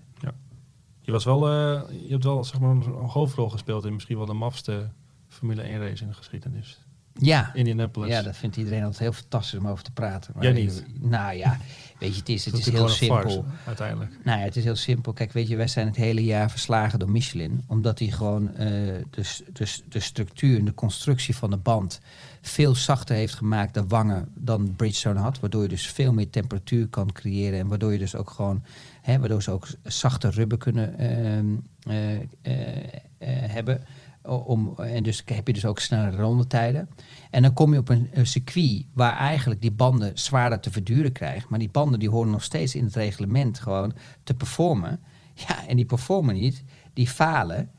Je, 1.09 1.14
was 1.14 1.25
wel, 1.25 1.49
eh, 1.49 1.83
je 2.03 2.11
hebt 2.11 2.25
wel 2.25 2.44
zeg 2.44 2.61
maar, 2.61 2.71
een 2.71 2.92
hoofdrol 2.92 3.49
gespeeld 3.49 3.85
in 3.85 3.92
misschien 3.92 4.16
wel 4.16 4.27
de 4.27 4.33
mafste 4.33 4.88
Formule 5.29 5.62
1 5.62 5.79
race 5.79 6.03
in 6.03 6.09
de 6.09 6.14
geschiedenis. 6.14 6.79
Ja, 7.12 7.55
Indianapolis. 7.55 8.11
Ja, 8.11 8.23
dat 8.23 8.37
vindt 8.37 8.57
iedereen 8.57 8.83
altijd 8.83 8.99
heel 8.99 9.12
fantastisch 9.12 9.59
om 9.59 9.68
over 9.68 9.85
te 9.85 9.92
praten. 9.92 10.33
Maar 10.35 10.42
Jij 10.44 10.53
niet? 10.53 10.85
Nou 11.01 11.37
ja, 11.37 11.59
weet 11.99 12.12
je, 12.12 12.18
het 12.18 12.29
is, 12.29 12.44
het 12.44 12.59
is 12.59 12.71
heel 12.71 12.88
simpel. 12.88 13.21
farce, 13.21 13.42
uiteindelijk. 13.66 14.18
Nou 14.25 14.38
ja, 14.38 14.44
het 14.44 14.57
is 14.57 14.64
heel 14.64 14.77
simpel. 14.77 15.12
Kijk, 15.12 15.33
weet 15.33 15.49
je, 15.49 15.57
wij 15.57 15.68
zijn 15.68 15.87
het 15.87 15.97
hele 15.97 16.25
jaar 16.25 16.51
verslagen 16.51 16.99
door 16.99 17.11
Michelin. 17.11 17.64
Omdat 17.66 17.99
hij 17.99 18.09
gewoon 18.09 18.55
eh, 18.55 18.66
de, 19.11 19.38
de, 19.53 19.79
de 19.88 20.01
structuur 20.01 20.59
en 20.59 20.64
de 20.64 20.75
constructie 20.75 21.37
van 21.37 21.51
de 21.51 21.57
band 21.57 22.01
veel 22.40 22.75
zachter 22.75 23.16
heeft 23.16 23.35
gemaakt, 23.35 23.75
de 23.75 23.87
wangen, 23.87 24.29
dan 24.35 24.75
Bridgestone 24.77 25.21
had. 25.21 25.40
Waardoor 25.40 25.62
je 25.62 25.68
dus 25.68 25.87
veel 25.87 26.12
meer 26.12 26.31
temperatuur 26.31 26.88
kan 26.88 27.12
creëren. 27.12 27.59
En 27.59 27.68
waardoor 27.68 27.92
je 27.92 27.99
dus 27.99 28.14
ook 28.14 28.31
gewoon, 28.31 28.62
hè, 29.09 29.18
waardoor 29.18 29.42
ze 29.42 29.51
ook 29.51 29.66
zachte 29.83 30.31
rubber 30.31 30.59
kunnen 30.59 30.99
ehm, 30.99 31.47
eh, 31.83 32.14
eh, 32.16 32.77
eh, 33.18 33.51
hebben. 33.51 33.83
Om, 34.23 34.75
en 34.77 35.03
dus 35.03 35.23
heb 35.25 35.47
je 35.47 35.53
dus 35.53 35.64
ook 35.64 35.79
snellere 35.81 36.16
rondetijden. 36.16 36.88
En 37.31 37.42
dan 37.42 37.53
kom 37.53 37.73
je 37.73 37.79
op 37.79 37.88
een, 37.88 38.09
circuit 38.23 38.85
waar 38.92 39.16
eigenlijk 39.16 39.61
die 39.61 39.71
banden 39.71 40.11
zwaarder 40.14 40.61
te 40.61 40.71
verduren 40.71 41.12
krijgt. 41.12 41.49
Maar 41.49 41.59
die 41.59 41.71
banden 41.71 41.99
die 41.99 42.11
horen 42.11 42.31
nog 42.31 42.42
steeds 42.42 42.75
in 42.75 42.85
het 42.85 42.94
reglement 42.94 43.59
gewoon 43.59 43.92
te 44.23 44.35
performen. 44.35 45.01
Ja, 45.35 45.66
en 45.66 45.77
die 45.77 45.85
performen 45.85 46.35
niet, 46.35 46.64
die 46.92 47.09
falen. 47.09 47.71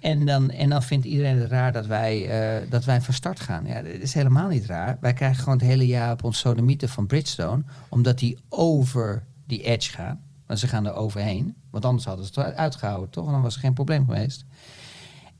En 0.00 0.26
dan, 0.26 0.50
en 0.50 0.68
dan 0.68 0.82
vindt 0.82 1.06
iedereen 1.06 1.38
het 1.38 1.50
raar 1.50 1.72
dat 1.72 1.86
wij, 1.86 2.28
dat 2.68 2.84
wij 2.84 3.00
van 3.00 3.14
start 3.14 3.40
gaan. 3.40 3.66
Ja, 3.66 3.82
dat 3.82 3.92
is 3.92 4.14
helemaal 4.14 4.48
niet 4.48 4.66
raar. 4.66 4.98
Wij 5.00 5.12
krijgen 5.12 5.42
gewoon 5.42 5.58
het 5.58 5.66
hele 5.66 5.86
jaar 5.86 6.12
op 6.12 6.24
ons 6.24 6.38
sodomieten 6.38 6.88
van 6.88 7.06
Bridgestone. 7.06 7.62
Omdat 7.88 8.18
die 8.18 8.38
over 8.48 9.24
die 9.46 9.62
edge 9.62 9.92
gaan. 9.92 10.25
Want 10.46 10.58
ze 10.58 10.66
gaan 10.66 10.86
er 10.86 10.94
overheen. 10.94 11.54
Want 11.70 11.84
anders 11.84 12.04
hadden 12.04 12.26
ze 12.26 12.40
het 12.40 12.54
uitgehouden, 12.54 13.10
toch? 13.10 13.26
En 13.26 13.32
dan 13.32 13.42
was 13.42 13.54
er 13.54 13.60
geen 13.60 13.74
probleem 13.74 14.04
geweest. 14.04 14.44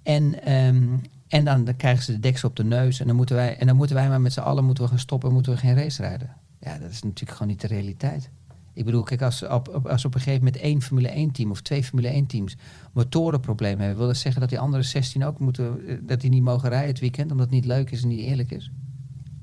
En, 0.03 0.43
ehm, 0.45 0.85
En 1.29 1.45
dan, 1.45 1.65
dan 1.65 1.77
krijgen 1.77 2.05
ze 2.05 2.13
de 2.13 2.21
deksel 2.21 2.49
op 2.49 2.57
de 2.57 2.65
neus. 2.65 3.01
En 3.01 3.07
dan 3.07 3.17
moeten 3.17 3.37
wij, 3.37 3.57
en 3.59 3.67
dan 3.67 3.77
moeten 3.77 3.97
wij 3.97 4.09
maar 4.09 4.21
met 4.21 4.33
z'n 4.33 4.41
allen 4.41 4.65
moeten 4.65 4.85
we 4.85 4.91
gaan 4.91 4.99
stoppen. 4.99 5.33
Moeten 5.33 5.53
we 5.53 5.59
geen 5.59 5.75
race 5.75 6.03
rijden. 6.03 6.37
Ja, 6.61 6.79
dat 6.79 6.91
is 6.91 7.03
natuurlijk 7.03 7.31
gewoon 7.31 7.49
niet 7.49 7.61
de 7.61 7.67
realiteit. 7.67 8.31
Ik 8.73 8.85
bedoel, 8.85 9.03
kijk, 9.03 9.23
als, 9.23 9.43
op- 9.43 9.87
als 9.87 10.05
op 10.05 10.15
een 10.15 10.21
gegeven 10.21 10.45
moment 10.45 10.63
één 10.63 10.83
Formule 10.83 11.09
1 11.09 11.31
team 11.31 11.51
of 11.51 11.61
twee 11.61 11.85
Formule 11.85 12.09
1 12.09 12.27
teams 12.27 12.57
motorenproblemen 12.93 13.79
hebben, 13.79 13.99
wil 13.99 14.07
dat 14.07 14.17
zeggen 14.17 14.41
dat 14.41 14.51
die 14.51 14.59
andere 14.59 14.83
16 14.83 15.25
ook 15.25 15.39
moeten, 15.39 15.87
eh, 15.87 15.97
dat 16.03 16.21
die 16.21 16.31
niet 16.31 16.43
mogen 16.43 16.69
rijden 16.69 16.89
het 16.89 17.01
weekend, 17.01 17.31
omdat 17.31 17.47
het 17.47 17.55
niet 17.55 17.65
leuk 17.65 17.91
is 17.91 18.03
en 18.03 18.09
niet 18.09 18.21
eerlijk 18.21 18.51
is? 18.51 18.71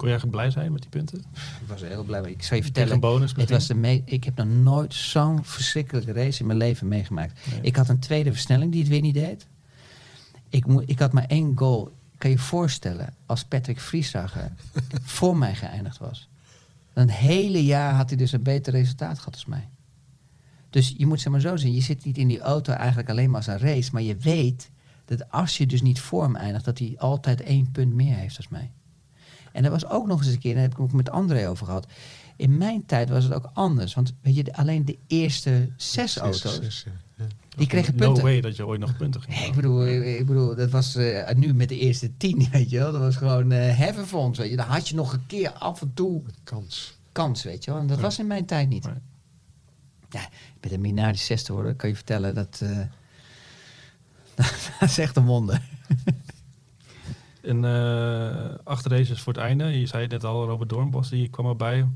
Kon 0.03 0.11
jij 0.11 0.29
blij 0.29 0.51
zijn 0.51 0.71
met 0.71 0.81
die 0.81 0.89
punten? 0.89 1.17
Ik 1.61 1.67
was 1.67 1.81
heel 1.81 2.03
blij. 2.03 2.21
Ik 2.21 2.43
zou 2.43 2.55
je 2.55 2.63
vertellen, 2.63 2.99
bonus 2.99 3.33
het 3.35 3.49
was 3.49 3.67
de 3.67 4.01
ik 4.05 4.23
heb 4.23 4.35
nog 4.35 4.47
nooit 4.47 4.93
zo'n 4.93 5.43
verschrikkelijke 5.43 6.11
race 6.11 6.39
in 6.39 6.45
mijn 6.45 6.57
leven 6.57 6.87
meegemaakt. 6.87 7.39
Nee. 7.51 7.61
Ik 7.61 7.75
had 7.75 7.89
een 7.89 7.99
tweede 7.99 8.31
versnelling 8.31 8.71
die 8.71 8.81
het 8.81 8.89
weer 8.89 9.01
niet 9.01 9.13
deed. 9.13 9.47
Ik, 10.49 10.65
ik 10.85 10.99
had 10.99 11.13
maar 11.13 11.25
één 11.25 11.51
goal. 11.55 11.91
Kan 12.17 12.29
je 12.29 12.35
je 12.35 12.41
voorstellen 12.41 13.13
als 13.25 13.43
Patrick 13.43 13.79
Vriesager 13.79 14.51
voor 15.17 15.37
mij 15.37 15.55
geëindigd 15.55 15.97
was? 15.97 16.29
Een 16.93 17.09
hele 17.09 17.65
jaar 17.65 17.93
had 17.93 18.09
hij 18.09 18.17
dus 18.17 18.31
een 18.31 18.43
beter 18.43 18.73
resultaat 18.73 19.17
gehad 19.17 19.33
als 19.33 19.45
mij. 19.45 19.69
Dus 20.69 20.93
je 20.97 21.05
moet 21.05 21.21
zeg 21.21 21.31
maar 21.31 21.41
zo 21.41 21.55
zien, 21.55 21.73
je 21.73 21.81
zit 21.81 22.05
niet 22.05 22.17
in 22.17 22.27
die 22.27 22.39
auto 22.39 22.73
eigenlijk 22.73 23.09
alleen 23.09 23.29
maar 23.29 23.37
als 23.37 23.47
een 23.47 23.67
race, 23.67 23.89
maar 23.93 24.01
je 24.01 24.15
weet 24.15 24.69
dat 25.05 25.31
als 25.31 25.57
je 25.57 25.65
dus 25.65 25.81
niet 25.81 25.99
voor 25.99 26.23
hem 26.23 26.35
eindigt, 26.35 26.65
dat 26.65 26.79
hij 26.79 26.95
altijd 26.97 27.41
één 27.41 27.71
punt 27.71 27.93
meer 27.93 28.15
heeft 28.15 28.37
als 28.37 28.47
mij. 28.47 28.71
En 29.53 29.65
er 29.65 29.71
was 29.71 29.89
ook 29.89 30.07
nog 30.07 30.19
eens 30.19 30.27
een 30.33 30.39
keer, 30.39 30.53
daar 30.53 30.61
heb 30.61 30.71
ik 30.71 30.77
het 30.77 30.85
ook 30.85 30.93
met 30.93 31.09
André 31.09 31.49
over 31.49 31.65
gehad. 31.65 31.87
In 32.35 32.57
mijn 32.57 32.85
tijd 32.85 33.09
was 33.09 33.23
het 33.23 33.33
ook 33.33 33.49
anders. 33.53 33.93
Want 33.93 34.13
weet 34.21 34.35
je, 34.35 34.53
alleen 34.53 34.85
de 34.85 34.97
eerste 35.07 35.69
zes 35.75 36.17
auto's, 36.17 36.55
Zes, 36.55 36.85
ja. 37.17 37.25
Die 37.55 37.67
kregen 37.67 37.95
No 37.95 38.05
punten. 38.05 38.23
way 38.23 38.41
dat 38.41 38.55
je 38.55 38.65
ooit 38.65 38.79
nog 38.79 38.97
punten 38.97 39.21
ging 39.21 39.37
Nee, 39.37 39.47
ik 39.47 39.55
bedoel, 39.55 39.87
ik 39.87 40.19
ik 40.19 40.25
bedoel, 40.25 40.55
dat 40.55 40.69
was 40.69 40.95
eh, 40.95 41.35
nu 41.35 41.53
met 41.53 41.69
de 41.69 41.79
eerste 41.79 42.17
tien, 42.17 42.47
weet 42.51 42.69
je 42.69 42.77
wel. 42.77 42.91
Dat 42.91 43.01
was 43.01 43.15
gewoon 43.15 43.51
eh 43.51 43.77
heaven 43.77 44.35
weet 44.35 44.49
je. 44.49 44.55
Dan 44.55 44.65
had 44.65 44.89
je 44.89 44.95
nog 44.95 45.13
een 45.13 45.25
keer 45.27 45.51
af 45.51 45.81
en 45.81 45.91
toe 45.93 46.21
Kans. 46.43 46.97
kans, 47.11 47.43
weet 47.43 47.63
je 47.63 47.71
wel. 47.71 47.79
En 47.79 47.87
dat 47.87 47.99
was 47.99 48.19
in 48.19 48.27
mijn 48.27 48.45
tijd 48.45 48.69
niet. 48.69 48.89
Ja, 50.09 50.29
met 50.61 50.71
een 50.71 50.81
Minardi 50.81 51.17
60 51.17 51.55
hoor, 51.55 51.73
kan 51.73 51.89
je 51.89 51.95
vertellen 51.95 52.35
dat... 52.35 52.59
eh 52.63 52.79
dat 54.79 54.89
is 54.89 54.97
echt 54.97 55.15
een 55.15 55.25
wonder. 55.25 55.61
En 57.43 57.65
eh 57.65 58.55
acht 58.63 58.85
races 58.85 59.21
voor 59.21 59.33
het 59.33 59.41
einde. 59.41 59.79
Je 59.79 59.85
zei 59.85 60.01
het 60.03 60.11
net 60.11 60.23
al, 60.23 60.45
Robert 60.47 60.69
Doornbos, 60.69 61.09
die 61.09 61.29
kwam 61.29 61.45
erbij. 61.45 61.87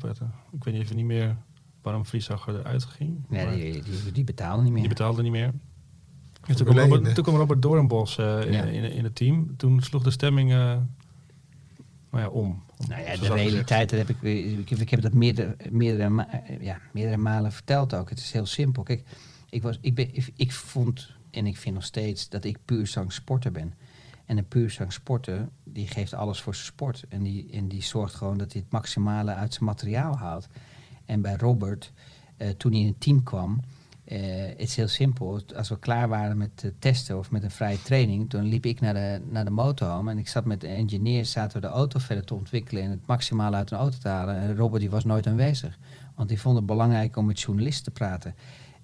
Ik 0.51 0.63
weet 0.63 0.73
even 0.75 0.95
niet 0.95 1.05
meer 1.05 1.35
waarom 1.81 2.05
Vriesacher 2.05 2.55
eruit 2.59 2.83
ging. 2.85 3.25
Nee, 3.29 3.71
die, 3.71 3.83
die, 3.83 4.11
die 4.11 4.23
betalen 4.23 4.63
niet 4.63 4.71
meer. 4.73 4.79
die 4.81 4.89
betaalde 4.89 5.21
niet 5.21 5.31
meer. 5.31 5.53
En 6.45 6.55
toen 6.55 6.65
kwam, 6.65 6.77
Robert, 6.91 7.15
toen 7.15 7.23
kwam 7.23 7.35
Robert 7.35 7.61
Doornbos 7.61 8.17
eh, 8.17 8.41
in, 8.45 8.51
Ja. 8.51 8.63
in, 8.63 8.83
in 8.91 9.03
het 9.03 9.15
team. 9.15 9.53
Toen 9.57 9.81
sloeg 9.81 10.03
de 10.03 10.11
stemming 10.11 10.51
eh, 10.51 10.57
nou 12.11 12.23
ja, 12.23 12.27
om. 12.29 12.63
Nou 12.87 13.01
ja, 13.01 13.15
de 13.17 13.27
realiteit, 13.33 13.89
dat 13.89 13.99
heb 13.99 14.09
ik, 14.09 14.21
ik, 14.59 14.69
heb- 14.69 14.79
ik 14.79 14.89
heb 14.89 15.01
dat 15.01 15.13
meerdere, 15.13 15.55
meerdere, 15.71 16.25
ja, 16.61 16.77
meerdere 16.93 17.17
malen 17.17 17.51
verteld 17.51 17.93
ook. 17.93 18.09
Het 18.09 18.19
is 18.19 18.31
heel 18.31 18.45
simpel. 18.45 18.83
Kijk, 18.83 19.03
ik, 19.49 19.61
was, 19.61 19.77
ik, 19.81 19.95
ben, 19.95 20.15
ik, 20.15 20.31
ik 20.35 20.51
vond 20.51 21.11
en 21.31 21.45
ik 21.47 21.57
vind 21.57 21.75
nog 21.75 21.83
steeds 21.83 22.29
dat 22.29 22.43
ik 22.43 22.57
puur 22.65 22.87
zang 22.87 23.13
sporter 23.13 23.51
ben. 23.51 23.73
En 24.27 24.37
een 24.37 24.47
puur 24.47 24.69
zang 24.69 24.93
sporter, 24.93 25.49
die 25.63 25.87
geeft 25.87 26.13
alles 26.13 26.41
voor 26.41 26.55
zijn 26.55 26.67
sport. 26.67 27.03
En 27.09 27.23
die, 27.23 27.49
en 27.51 27.67
die 27.67 27.83
zorgt 27.83 28.15
gewoon 28.15 28.37
dat 28.37 28.51
hij 28.51 28.61
het 28.61 28.71
maximale 28.71 29.33
uit 29.33 29.53
zijn 29.53 29.65
materiaal 29.65 30.17
haalt. 30.17 30.47
En 31.05 31.21
bij 31.21 31.35
Robert, 31.35 31.91
eh, 32.37 32.49
toen 32.49 32.71
hij 32.71 32.81
in 32.81 32.87
het 32.87 33.01
team 33.01 33.23
kwam, 33.23 33.59
eh, 34.03 34.19
het 34.47 34.59
is 34.59 34.75
heel 34.75 34.87
simpel. 34.87 35.41
Als 35.55 35.69
we 35.69 35.79
klaar 35.79 36.07
waren 36.07 36.37
met 36.37 36.63
eh, 36.63 36.71
testen 36.79 37.17
of 37.17 37.31
met 37.31 37.43
een 37.43 37.51
vrije 37.51 37.81
training, 37.81 38.29
toen 38.29 38.43
liep 38.43 38.65
ik 38.65 38.79
naar 38.79 38.93
de, 38.93 39.21
naar 39.29 39.45
de 39.45 39.51
motorhome 39.51 40.11
en 40.11 40.17
ik 40.17 40.27
zat 40.27 40.45
met 40.45 40.61
de 40.61 40.67
engineers, 40.67 41.31
zaten 41.31 41.61
we 41.61 41.67
de 41.67 41.73
auto 41.73 41.99
verder 41.99 42.25
te 42.25 42.33
ontwikkelen 42.33 42.83
en 42.83 42.89
het 42.89 43.05
maximale 43.05 43.55
uit 43.55 43.71
een 43.71 43.77
auto 43.77 43.97
te 43.97 44.07
halen. 44.07 44.35
En 44.35 44.55
Robert 44.55 44.81
die 44.81 44.89
was 44.89 45.05
nooit 45.05 45.27
aanwezig, 45.27 45.77
want 46.15 46.29
die 46.29 46.39
vond 46.39 46.55
het 46.55 46.65
belangrijk 46.65 47.17
om 47.17 47.25
met 47.25 47.39
journalisten 47.39 47.83
te 47.83 47.91
praten. 47.91 48.35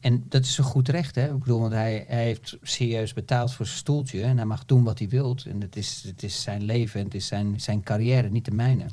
En 0.03 0.25
dat 0.29 0.43
is 0.43 0.57
een 0.57 0.63
goed 0.63 0.89
recht, 0.89 1.15
hè? 1.15 1.33
Ik 1.33 1.39
bedoel, 1.39 1.59
want 1.59 1.73
hij, 1.73 2.05
hij 2.07 2.23
heeft 2.23 2.57
serieus 2.61 3.13
betaald 3.13 3.53
voor 3.53 3.65
zijn 3.65 3.77
stoeltje 3.77 4.21
en 4.21 4.37
hij 4.37 4.45
mag 4.45 4.65
doen 4.65 4.83
wat 4.83 4.99
hij 4.99 5.09
wilt. 5.09 5.45
En 5.45 5.61
het 5.61 5.75
is, 5.75 6.03
het 6.07 6.23
is 6.23 6.41
zijn 6.41 6.63
leven 6.63 6.99
en 6.99 7.05
het 7.05 7.15
is 7.15 7.27
zijn, 7.27 7.61
zijn 7.61 7.83
carrière, 7.83 8.29
niet 8.29 8.45
de 8.45 8.51
mijne. 8.51 8.85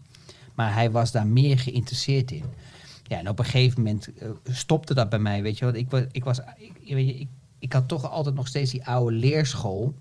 Maar 0.54 0.74
hij 0.74 0.90
was 0.90 1.12
daar 1.12 1.26
meer 1.26 1.58
geïnteresseerd 1.58 2.30
in. 2.30 2.44
Ja, 3.02 3.18
en 3.18 3.28
op 3.28 3.38
een 3.38 3.44
gegeven 3.44 3.82
moment 3.82 4.14
eh, 4.14 4.28
stopte 4.44 4.94
dat 4.94 5.08
bij 5.08 5.18
mij, 5.18 5.42
weet 5.42 5.58
je 5.58 5.64
wel. 5.64 5.74
Ik, 5.74 5.90
was, 5.90 6.02
ik, 6.12 6.24
was, 6.24 6.38
ik, 6.56 6.94
weet 6.94 7.06
je, 7.06 7.18
ik, 7.18 7.28
ik 7.58 7.72
had 7.72 7.88
toch 7.88 8.10
altijd 8.10 8.34
nog 8.34 8.46
steeds 8.46 8.70
die 8.70 8.86
oude 8.86 9.16
leerschool 9.16 9.94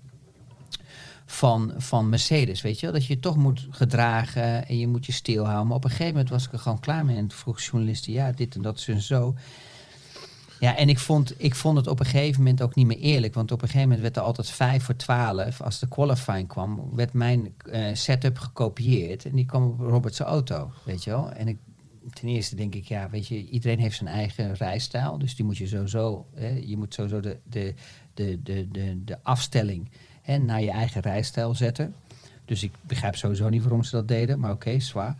van, 1.26 1.72
van 1.76 2.08
Mercedes, 2.08 2.62
weet 2.62 2.80
je 2.80 2.86
wel. 2.86 2.94
Dat 2.94 3.06
je 3.06 3.18
toch 3.18 3.36
moet 3.36 3.66
gedragen 3.70 4.66
en 4.66 4.78
je 4.78 4.88
moet 4.88 5.06
je 5.06 5.12
stilhouden. 5.12 5.66
Maar 5.66 5.76
op 5.76 5.84
een 5.84 5.90
gegeven 5.90 6.12
moment 6.12 6.30
was 6.30 6.46
ik 6.46 6.52
er 6.52 6.58
gewoon 6.58 6.80
klaar 6.80 7.04
mee. 7.04 7.16
En 7.16 7.30
vroeg 7.30 7.60
journalisten, 7.60 8.12
ja, 8.12 8.32
dit 8.32 8.54
en 8.54 8.62
dat, 8.62 8.80
zo 8.80 8.92
en 8.92 9.02
zo. 9.02 9.34
Ja, 10.60 10.76
en 10.76 10.88
ik 10.88 10.98
vond, 10.98 11.34
ik 11.36 11.54
vond 11.54 11.76
het 11.76 11.86
op 11.86 12.00
een 12.00 12.06
gegeven 12.06 12.42
moment 12.42 12.62
ook 12.62 12.74
niet 12.74 12.86
meer 12.86 12.98
eerlijk. 12.98 13.34
Want 13.34 13.52
op 13.52 13.62
een 13.62 13.68
gegeven 13.68 13.88
moment 13.88 14.02
werd 14.02 14.16
er 14.16 14.22
altijd 14.22 14.50
5 14.50 14.84
voor 14.84 14.96
12. 14.96 15.60
Als 15.60 15.78
de 15.78 15.88
qualifying 15.88 16.48
kwam, 16.48 16.90
werd 16.94 17.12
mijn 17.12 17.54
eh, 17.70 17.84
setup 17.92 18.38
gekopieerd. 18.38 19.24
En 19.24 19.34
die 19.34 19.46
kwam 19.46 19.64
op 19.64 19.80
Robert's 19.80 20.20
auto, 20.20 20.70
weet 20.84 21.04
je 21.04 21.10
wel. 21.10 21.32
En 21.32 21.48
ik, 21.48 21.58
ten 22.12 22.28
eerste 22.28 22.56
denk 22.56 22.74
ik, 22.74 22.84
ja, 22.84 23.10
weet 23.10 23.26
je, 23.26 23.48
iedereen 23.48 23.78
heeft 23.78 23.96
zijn 23.96 24.08
eigen 24.08 24.54
rijstijl. 24.54 25.18
Dus 25.18 25.36
die 25.36 25.44
moet 25.44 25.56
je 25.56 25.66
sowieso, 25.66 26.26
hè, 26.34 26.62
je 26.64 26.76
moet 26.76 26.94
sowieso 26.94 27.20
de, 27.20 27.38
de, 27.42 27.74
de, 28.14 28.42
de, 28.42 28.68
de, 28.70 29.04
de 29.04 29.18
afstelling 29.22 29.90
hè, 30.22 30.38
naar 30.38 30.62
je 30.62 30.70
eigen 30.70 31.00
rijstijl 31.00 31.54
zetten. 31.54 31.94
Dus 32.44 32.62
ik 32.62 32.72
begrijp 32.80 33.16
sowieso 33.16 33.48
niet 33.48 33.62
waarom 33.62 33.84
ze 33.84 33.90
dat 33.90 34.08
deden, 34.08 34.40
maar 34.40 34.52
oké, 34.52 34.80
zwaar. 34.80 35.16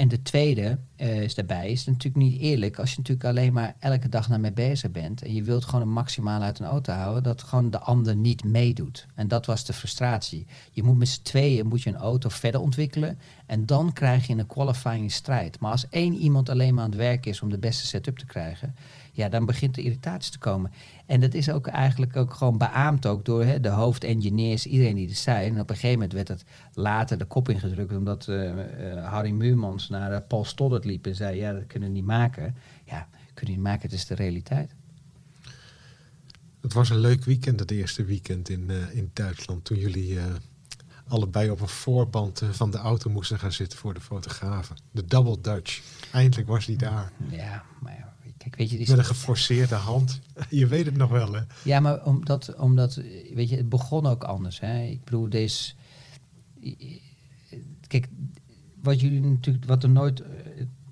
En 0.00 0.08
de 0.08 0.22
tweede 0.22 0.78
eh, 0.96 1.22
is 1.22 1.34
daarbij, 1.34 1.70
is 1.70 1.86
natuurlijk 1.86 2.16
niet 2.16 2.40
eerlijk 2.40 2.78
als 2.78 2.90
je 2.90 2.96
natuurlijk 2.96 3.26
alleen 3.26 3.52
maar 3.52 3.74
elke 3.78 4.08
dag 4.08 4.28
naar 4.28 4.40
mee 4.40 4.52
bezig 4.52 4.90
bent 4.90 5.22
en 5.22 5.34
je 5.34 5.42
wilt 5.42 5.64
gewoon 5.64 5.80
een 5.80 5.92
maximaal 5.92 6.42
uit 6.42 6.58
een 6.58 6.66
auto 6.66 6.92
houden, 6.92 7.22
dat 7.22 7.42
gewoon 7.42 7.70
de 7.70 7.78
ander 7.78 8.16
niet 8.16 8.44
meedoet. 8.44 9.06
En 9.14 9.28
dat 9.28 9.46
was 9.46 9.64
de 9.64 9.72
frustratie. 9.72 10.46
Je 10.72 10.82
moet 10.82 10.98
met 10.98 11.08
z'n 11.08 11.22
tweeën 11.22 11.66
moet 11.66 11.82
je 11.82 11.90
een 11.90 11.96
auto 11.96 12.28
verder 12.28 12.60
ontwikkelen 12.60 13.18
en 13.46 13.66
dan 13.66 13.92
krijg 13.92 14.26
je 14.26 14.34
een 14.34 14.46
qualifying 14.46 15.12
strijd. 15.12 15.60
Maar 15.60 15.70
als 15.70 15.88
één 15.88 16.14
iemand 16.14 16.48
alleen 16.48 16.74
maar 16.74 16.84
aan 16.84 16.90
het 16.90 16.98
werk 16.98 17.26
is 17.26 17.40
om 17.40 17.50
de 17.50 17.58
beste 17.58 17.86
setup 17.86 18.18
te 18.18 18.26
krijgen, 18.26 18.74
ja, 19.20 19.28
dan 19.28 19.46
begint 19.46 19.74
de 19.74 19.82
irritatie 19.82 20.32
te 20.32 20.38
komen. 20.38 20.72
En 21.06 21.20
dat 21.20 21.34
is 21.34 21.50
ook 21.50 21.66
eigenlijk 21.66 22.16
ook 22.16 22.34
gewoon 22.34 22.58
beaamd 22.58 23.06
ook 23.06 23.24
door 23.24 23.44
hè, 23.44 23.60
de 23.60 23.68
hoofdengineers, 23.68 24.66
iedereen 24.66 24.94
die 24.94 25.08
er 25.08 25.14
zijn. 25.14 25.54
En 25.54 25.60
op 25.60 25.70
een 25.70 25.74
gegeven 25.74 25.98
moment 25.98 26.12
werd 26.12 26.28
het 26.28 26.44
later 26.74 27.18
de 27.18 27.24
kop 27.24 27.48
ingedrukt, 27.48 27.96
omdat 27.96 28.28
eh, 28.28 28.50
eh, 28.50 29.04
Harry 29.04 29.30
Muurmans 29.30 29.88
naar 29.88 30.12
eh, 30.12 30.20
Paul 30.28 30.44
Stoddert 30.44 30.84
liep 30.84 31.06
en 31.06 31.14
zei, 31.14 31.36
ja, 31.36 31.52
dat 31.52 31.66
kunnen 31.66 31.88
we 31.88 31.94
niet 31.94 32.04
maken. 32.04 32.54
Ja, 32.84 33.08
kunnen 33.34 33.54
we 33.54 33.60
niet 33.60 33.70
maken, 33.70 33.82
het 33.82 33.92
is 33.92 34.06
de 34.06 34.14
realiteit. 34.14 34.74
Het 36.60 36.72
was 36.72 36.90
een 36.90 36.98
leuk 36.98 37.24
weekend, 37.24 37.60
het 37.60 37.70
eerste 37.70 38.04
weekend 38.04 38.48
in, 38.48 38.70
in 38.92 39.10
Duitsland. 39.12 39.64
Toen 39.64 39.78
jullie 39.78 40.18
allebei 41.08 41.50
op 41.50 41.60
een 41.60 41.68
voorband 41.68 42.42
van 42.50 42.70
de 42.70 42.78
auto 42.78 43.10
moesten 43.10 43.38
gaan 43.38 43.52
zitten 43.52 43.78
voor 43.78 43.94
de 43.94 44.00
fotografen. 44.00 44.76
De 44.90 45.04
Double 45.04 45.40
Dutch. 45.40 45.80
Eindelijk 46.12 46.48
was 46.48 46.66
die 46.66 46.76
daar. 46.76 47.12
Ja, 47.30 47.64
maar 47.80 47.96
ja, 47.98 48.09
kijk, 48.42 48.56
weet 48.56 48.70
je, 48.70 48.78
Met 48.78 48.88
een 48.88 49.04
geforceerde 49.04 49.74
hand. 49.74 50.20
Je 50.48 50.66
weet 50.66 50.86
het 50.86 50.96
nog 50.96 51.10
wel, 51.10 51.32
hè? 51.32 51.42
Ja, 51.62 51.80
maar 51.80 52.04
omdat, 52.04 52.54
omdat, 52.56 52.94
weet 53.34 53.48
je, 53.48 53.56
het 53.56 53.68
begon 53.68 54.06
ook 54.06 54.24
anders. 54.24 54.60
Hè? 54.60 54.82
Ik 54.82 55.04
bedoel, 55.04 55.28
deze. 55.28 55.74
Kijk, 57.86 58.08
wat 58.82 59.00
jullie 59.00 59.20
natuurlijk, 59.20 59.64
wat 59.64 59.82
er 59.82 59.90
nooit. 59.90 60.22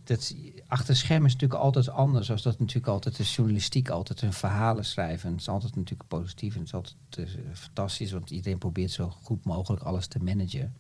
Dat, 0.04 0.34
achter 0.66 0.96
schermen 0.96 1.26
is 1.26 1.32
natuurlijk 1.32 1.61
altijd 1.61 1.88
anders. 1.88 2.30
Als 2.30 2.42
dat 2.42 2.58
natuurlijk 2.58 2.88
altijd 2.88 3.18
is 3.18 3.37
journalistiek, 3.37 3.88
altijd 3.88 4.22
een 4.22 4.32
verhalen 4.32 4.84
schrijven. 4.84 5.30
Het 5.30 5.40
is 5.40 5.48
altijd 5.48 5.76
natuurlijk 5.76 6.08
positief 6.08 6.52
en 6.54 6.58
het 6.58 6.68
is 6.68 6.74
altijd 6.74 6.96
eh, 7.16 7.24
fantastisch, 7.52 8.12
want 8.12 8.30
iedereen 8.30 8.58
probeert 8.58 8.90
zo 8.90 9.11
goed 9.22 9.44
mogelijk 9.44 9.82
alles 9.82 10.06
te 10.06 10.18
managen. 10.18 10.74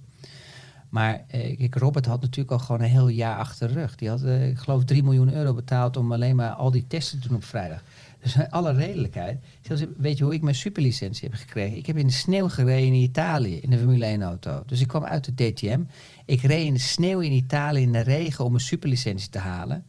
Maar 0.88 1.24
eh, 1.28 1.56
kijk, 1.56 1.74
Robert 1.74 2.06
had 2.06 2.20
natuurlijk 2.20 2.50
al 2.50 2.58
gewoon 2.58 2.80
een 2.80 2.90
heel 2.90 3.08
jaar 3.08 3.36
achter 3.36 3.68
de 3.68 3.74
rug. 3.74 3.94
Die 3.94 4.08
had, 4.08 4.22
eh, 4.22 4.48
ik 4.48 4.58
geloof, 4.58 4.84
3 4.84 5.02
miljoen 5.02 5.34
euro 5.34 5.54
betaald 5.54 5.96
om 5.96 6.12
alleen 6.12 6.36
maar 6.36 6.50
al 6.50 6.70
die 6.70 6.86
testen 6.86 7.20
te 7.20 7.28
doen 7.28 7.36
op 7.36 7.44
vrijdag. 7.44 7.82
Dus 8.22 8.34
met 8.34 8.50
alle 8.50 8.72
redelijkheid. 8.72 9.38
Zelfs, 9.60 9.84
weet 9.96 10.18
je 10.18 10.24
hoe 10.24 10.34
ik 10.34 10.42
mijn 10.42 10.54
superlicentie 10.54 11.28
heb 11.28 11.38
gekregen? 11.38 11.76
Ik 11.76 11.86
heb 11.86 11.96
in 11.96 12.06
de 12.06 12.12
sneeuw 12.12 12.48
gereden 12.48 12.86
in 12.86 12.92
Italië 12.92 13.56
in 13.56 13.70
de 13.70 13.78
Formule 13.78 14.04
1 14.04 14.22
auto. 14.22 14.62
Dus 14.66 14.80
ik 14.80 14.88
kwam 14.88 15.04
uit 15.04 15.24
de 15.24 15.34
DTM. 15.34 15.80
Ik 16.24 16.40
reed 16.40 16.66
in 16.66 16.74
de 16.74 16.80
sneeuw 16.80 17.20
in 17.20 17.32
Italië 17.32 17.82
in 17.82 17.92
de 17.92 18.00
regen 18.00 18.44
om 18.44 18.54
een 18.54 18.60
superlicentie 18.60 19.30
te 19.30 19.38
halen. 19.38 19.84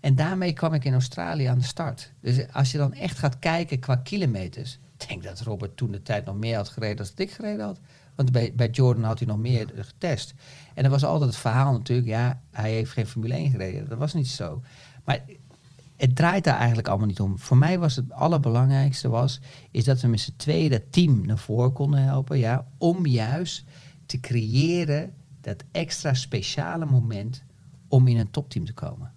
En 0.00 0.14
daarmee 0.14 0.52
kwam 0.52 0.74
ik 0.74 0.84
in 0.84 0.92
Australië 0.92 1.44
aan 1.44 1.58
de 1.58 1.64
start. 1.64 2.12
Dus 2.20 2.52
als 2.52 2.72
je 2.72 2.78
dan 2.78 2.94
echt 2.94 3.18
gaat 3.18 3.38
kijken 3.38 3.78
qua 3.78 3.96
kilometers. 3.96 4.78
Ik 4.98 5.08
denk 5.08 5.22
dat 5.22 5.40
Robert 5.40 5.76
toen 5.76 5.90
de 5.90 6.02
tijd 6.02 6.24
nog 6.24 6.36
meer 6.36 6.56
had 6.56 6.68
gereden 6.68 6.96
dan 6.96 7.06
dat 7.06 7.26
ik 7.26 7.32
gereden 7.32 7.64
had. 7.64 7.78
Want 8.14 8.32
bij, 8.32 8.52
bij 8.54 8.70
Jordan 8.70 9.04
had 9.04 9.18
hij 9.18 9.28
nog 9.28 9.38
meer 9.38 9.72
getest. 9.76 10.34
En 10.74 10.84
er 10.84 10.90
was 10.90 11.04
altijd 11.04 11.30
het 11.30 11.38
verhaal 11.38 11.72
natuurlijk, 11.72 12.08
ja, 12.08 12.40
hij 12.50 12.70
heeft 12.70 12.90
geen 12.90 13.06
Formule 13.06 13.34
1 13.34 13.50
gereden. 13.50 13.88
Dat 13.88 13.98
was 13.98 14.14
niet 14.14 14.28
zo. 14.28 14.62
Maar 15.04 15.22
het 15.96 16.16
draait 16.16 16.44
daar 16.44 16.56
eigenlijk 16.56 16.88
allemaal 16.88 17.06
niet 17.06 17.20
om. 17.20 17.38
Voor 17.38 17.56
mij 17.56 17.78
was 17.78 17.96
het 17.96 18.12
allerbelangrijkste 18.12 19.08
was, 19.08 19.40
is 19.70 19.84
dat 19.84 20.00
we 20.00 20.08
met 20.08 20.20
z'n 20.20 20.34
tweeën 20.36 20.70
dat 20.70 20.82
team 20.90 21.26
naar 21.26 21.38
voren 21.38 21.72
konden 21.72 22.02
helpen. 22.02 22.38
Ja, 22.38 22.66
om 22.78 23.06
juist 23.06 23.64
te 24.06 24.20
creëren 24.20 25.14
dat 25.40 25.64
extra 25.72 26.14
speciale 26.14 26.84
moment 26.84 27.42
om 27.88 28.08
in 28.08 28.18
een 28.18 28.30
topteam 28.30 28.64
te 28.64 28.72
komen. 28.72 29.12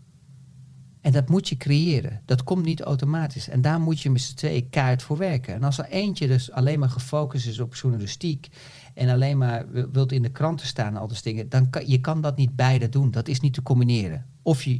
En 1.02 1.12
dat 1.12 1.30
moet 1.30 1.50
je 1.50 1.58
creëren. 1.58 2.22
Dat 2.26 2.44
komt 2.44 2.66
niet 2.66 2.82
automatisch. 2.82 3.50
En 3.50 3.62
daar 3.62 3.80
moet 3.80 4.02
je 4.02 4.10
met 4.10 4.22
z'n 4.22 4.36
tweeën 4.36 4.70
kaart 4.70 5.04
voor 5.04 5.18
werken. 5.18 5.54
En 5.54 5.64
als 5.64 5.78
er 5.78 5.86
eentje 5.86 6.28
dus 6.28 6.52
alleen 6.52 6.80
maar 6.80 6.90
gefocust 6.90 7.48
is 7.48 7.60
op 7.60 7.76
journalistiek 7.76 8.48
en 8.96 9.10
alleen 9.10 9.38
maar 9.38 9.72
wi- 9.72 9.86
wilt 9.92 10.12
in 10.12 10.22
de 10.22 10.30
kranten 10.32 10.68
staan 10.68 10.98
al 10.98 11.08
dat 11.08 11.24
dingen, 11.24 11.50
dan 11.50 11.70
kan 11.70 11.88
je 11.88 12.00
kan 12.02 12.22
dat 12.22 12.38
niet 12.38 12.56
beide 12.56 12.90
doen. 12.90 13.12
Dat 13.12 13.28
is 13.28 13.40
niet 13.40 13.54
te 13.54 13.62
combineren. 13.62 14.26
Of 14.42 14.64
je, 14.64 14.72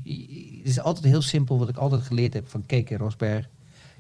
het 0.58 0.68
is 0.68 0.80
altijd 0.80 1.06
heel 1.06 1.22
simpel 1.22 1.58
wat 1.58 1.70
ik 1.70 1.78
altijd 1.78 2.02
geleerd 2.02 2.34
heb 2.34 2.48
van 2.48 2.66
Keke 2.66 2.98
Rosberg. 2.98 3.50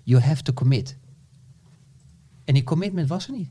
You 0.03 0.21
have 0.21 0.41
to 0.41 0.53
commit. 0.53 0.97
En 2.43 2.53
die 2.53 2.63
commitment 2.63 3.09
was 3.09 3.27
er 3.27 3.33
niet. 3.33 3.49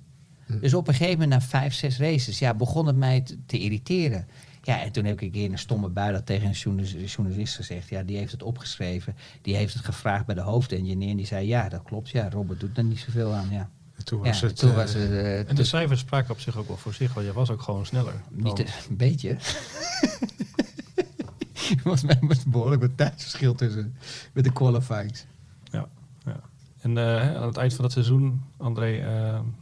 Dus 0.61 0.75
op 0.75 0.89
een 0.89 0.95
gegeven 0.95 1.19
moment, 1.21 1.31
na 1.31 1.41
vijf, 1.41 1.75
zes 1.75 1.99
races, 1.99 2.39
ja, 2.39 2.55
begon 2.55 2.87
het 2.87 2.97
mij 2.97 3.21
te, 3.21 3.39
te 3.47 3.59
irriteren. 3.59 4.27
Ja, 4.63 4.83
en 4.83 4.93
toen 4.93 5.05
heb 5.05 5.15
ik 5.15 5.21
een 5.21 5.31
keer 5.31 5.45
in 5.45 5.53
een 5.53 5.59
stomme 5.59 5.89
bui 5.89 6.13
dat 6.13 6.27
tegen 6.27 6.47
een 6.47 6.53
journalis- 6.53 7.15
journalist 7.15 7.55
gezegd. 7.55 7.89
Ja, 7.89 8.03
die 8.03 8.17
heeft 8.17 8.33
het 8.33 8.43
opgeschreven. 8.43 9.15
Die 9.43 9.57
heeft 9.57 9.75
het 9.75 9.85
gevraagd 9.85 10.27
bij 10.27 10.35
de 10.35 10.41
hoofdengineer. 10.41 11.11
En 11.11 11.17
die 11.17 11.27
zei, 11.27 11.47
ja, 11.47 11.69
dat 11.69 11.83
klopt. 11.83 12.11
Ja, 12.11 12.31
Robert 12.31 12.61
doet 12.61 12.77
er 12.79 12.85
niet 12.85 12.99
zoveel 12.99 13.33
aan. 13.33 13.51
Ja, 13.51 13.71
En 14.05 14.11
toen 14.11 14.19
ja 14.25 14.29
was 14.31 14.41
het... 14.41 14.57
toen 14.57 14.71
eh, 14.71 14.77
was 14.77 14.93
het... 14.93 15.11
eh, 15.11 15.39
En 15.39 15.47
de 15.47 15.55
toen- 15.55 15.65
cijfers 15.65 16.01
spraken 16.01 16.31
op 16.31 16.41
zich 16.41 16.57
ook 16.57 16.69
wel 16.69 16.77
voor 16.77 16.95
zich, 16.95 17.15
want 17.15 17.27
je 17.27 17.33
was 17.33 17.51
ook 17.51 17.63
gewoon 17.63 17.87
sneller. 17.87 18.15
niet 18.31 18.57
dan- 18.57 18.67
een 18.89 18.97
beetje. 18.97 19.37
Volgens 21.83 22.03
mij 22.13 22.19
was 22.21 22.37
het 22.39 22.47
behoorlijk 22.47 22.81
wat 22.83 22.91
tijdsverschil 22.97 23.55
tussen 23.55 23.97
met 24.33 24.45
de 24.45 24.53
qualifyings. 24.53 25.25
Ja, 25.71 25.87
ja. 26.25 26.41
En 26.81 26.99
eh, 26.99 27.35
aan 27.37 27.47
het 27.47 27.57
eind 27.57 27.75
van 27.75 27.85
het 27.85 27.93
seizoen, 27.93 28.43
André, 28.57 28.87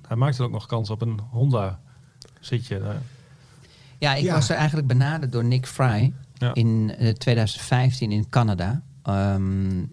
hij 0.06 0.16
maakte 0.16 0.42
ook 0.42 0.50
nog 0.50 0.66
kans 0.66 0.90
op 0.90 1.02
een 1.02 1.20
Honda 1.30 1.80
zitje. 2.40 2.82
Ja, 3.98 4.14
ik 4.14 4.22
Ja. 4.24 4.32
was 4.34 4.48
er 4.48 4.56
eigenlijk 4.56 4.86
benaderd 4.88 5.32
door 5.32 5.44
Nick 5.44 5.66
Fry 5.66 6.12
Ja. 6.34 6.54
in 6.54 6.94
eh, 6.98 7.08
2015 7.12 8.12
in 8.12 8.28
Canada. 8.28 8.82
Ehm, 9.02 9.84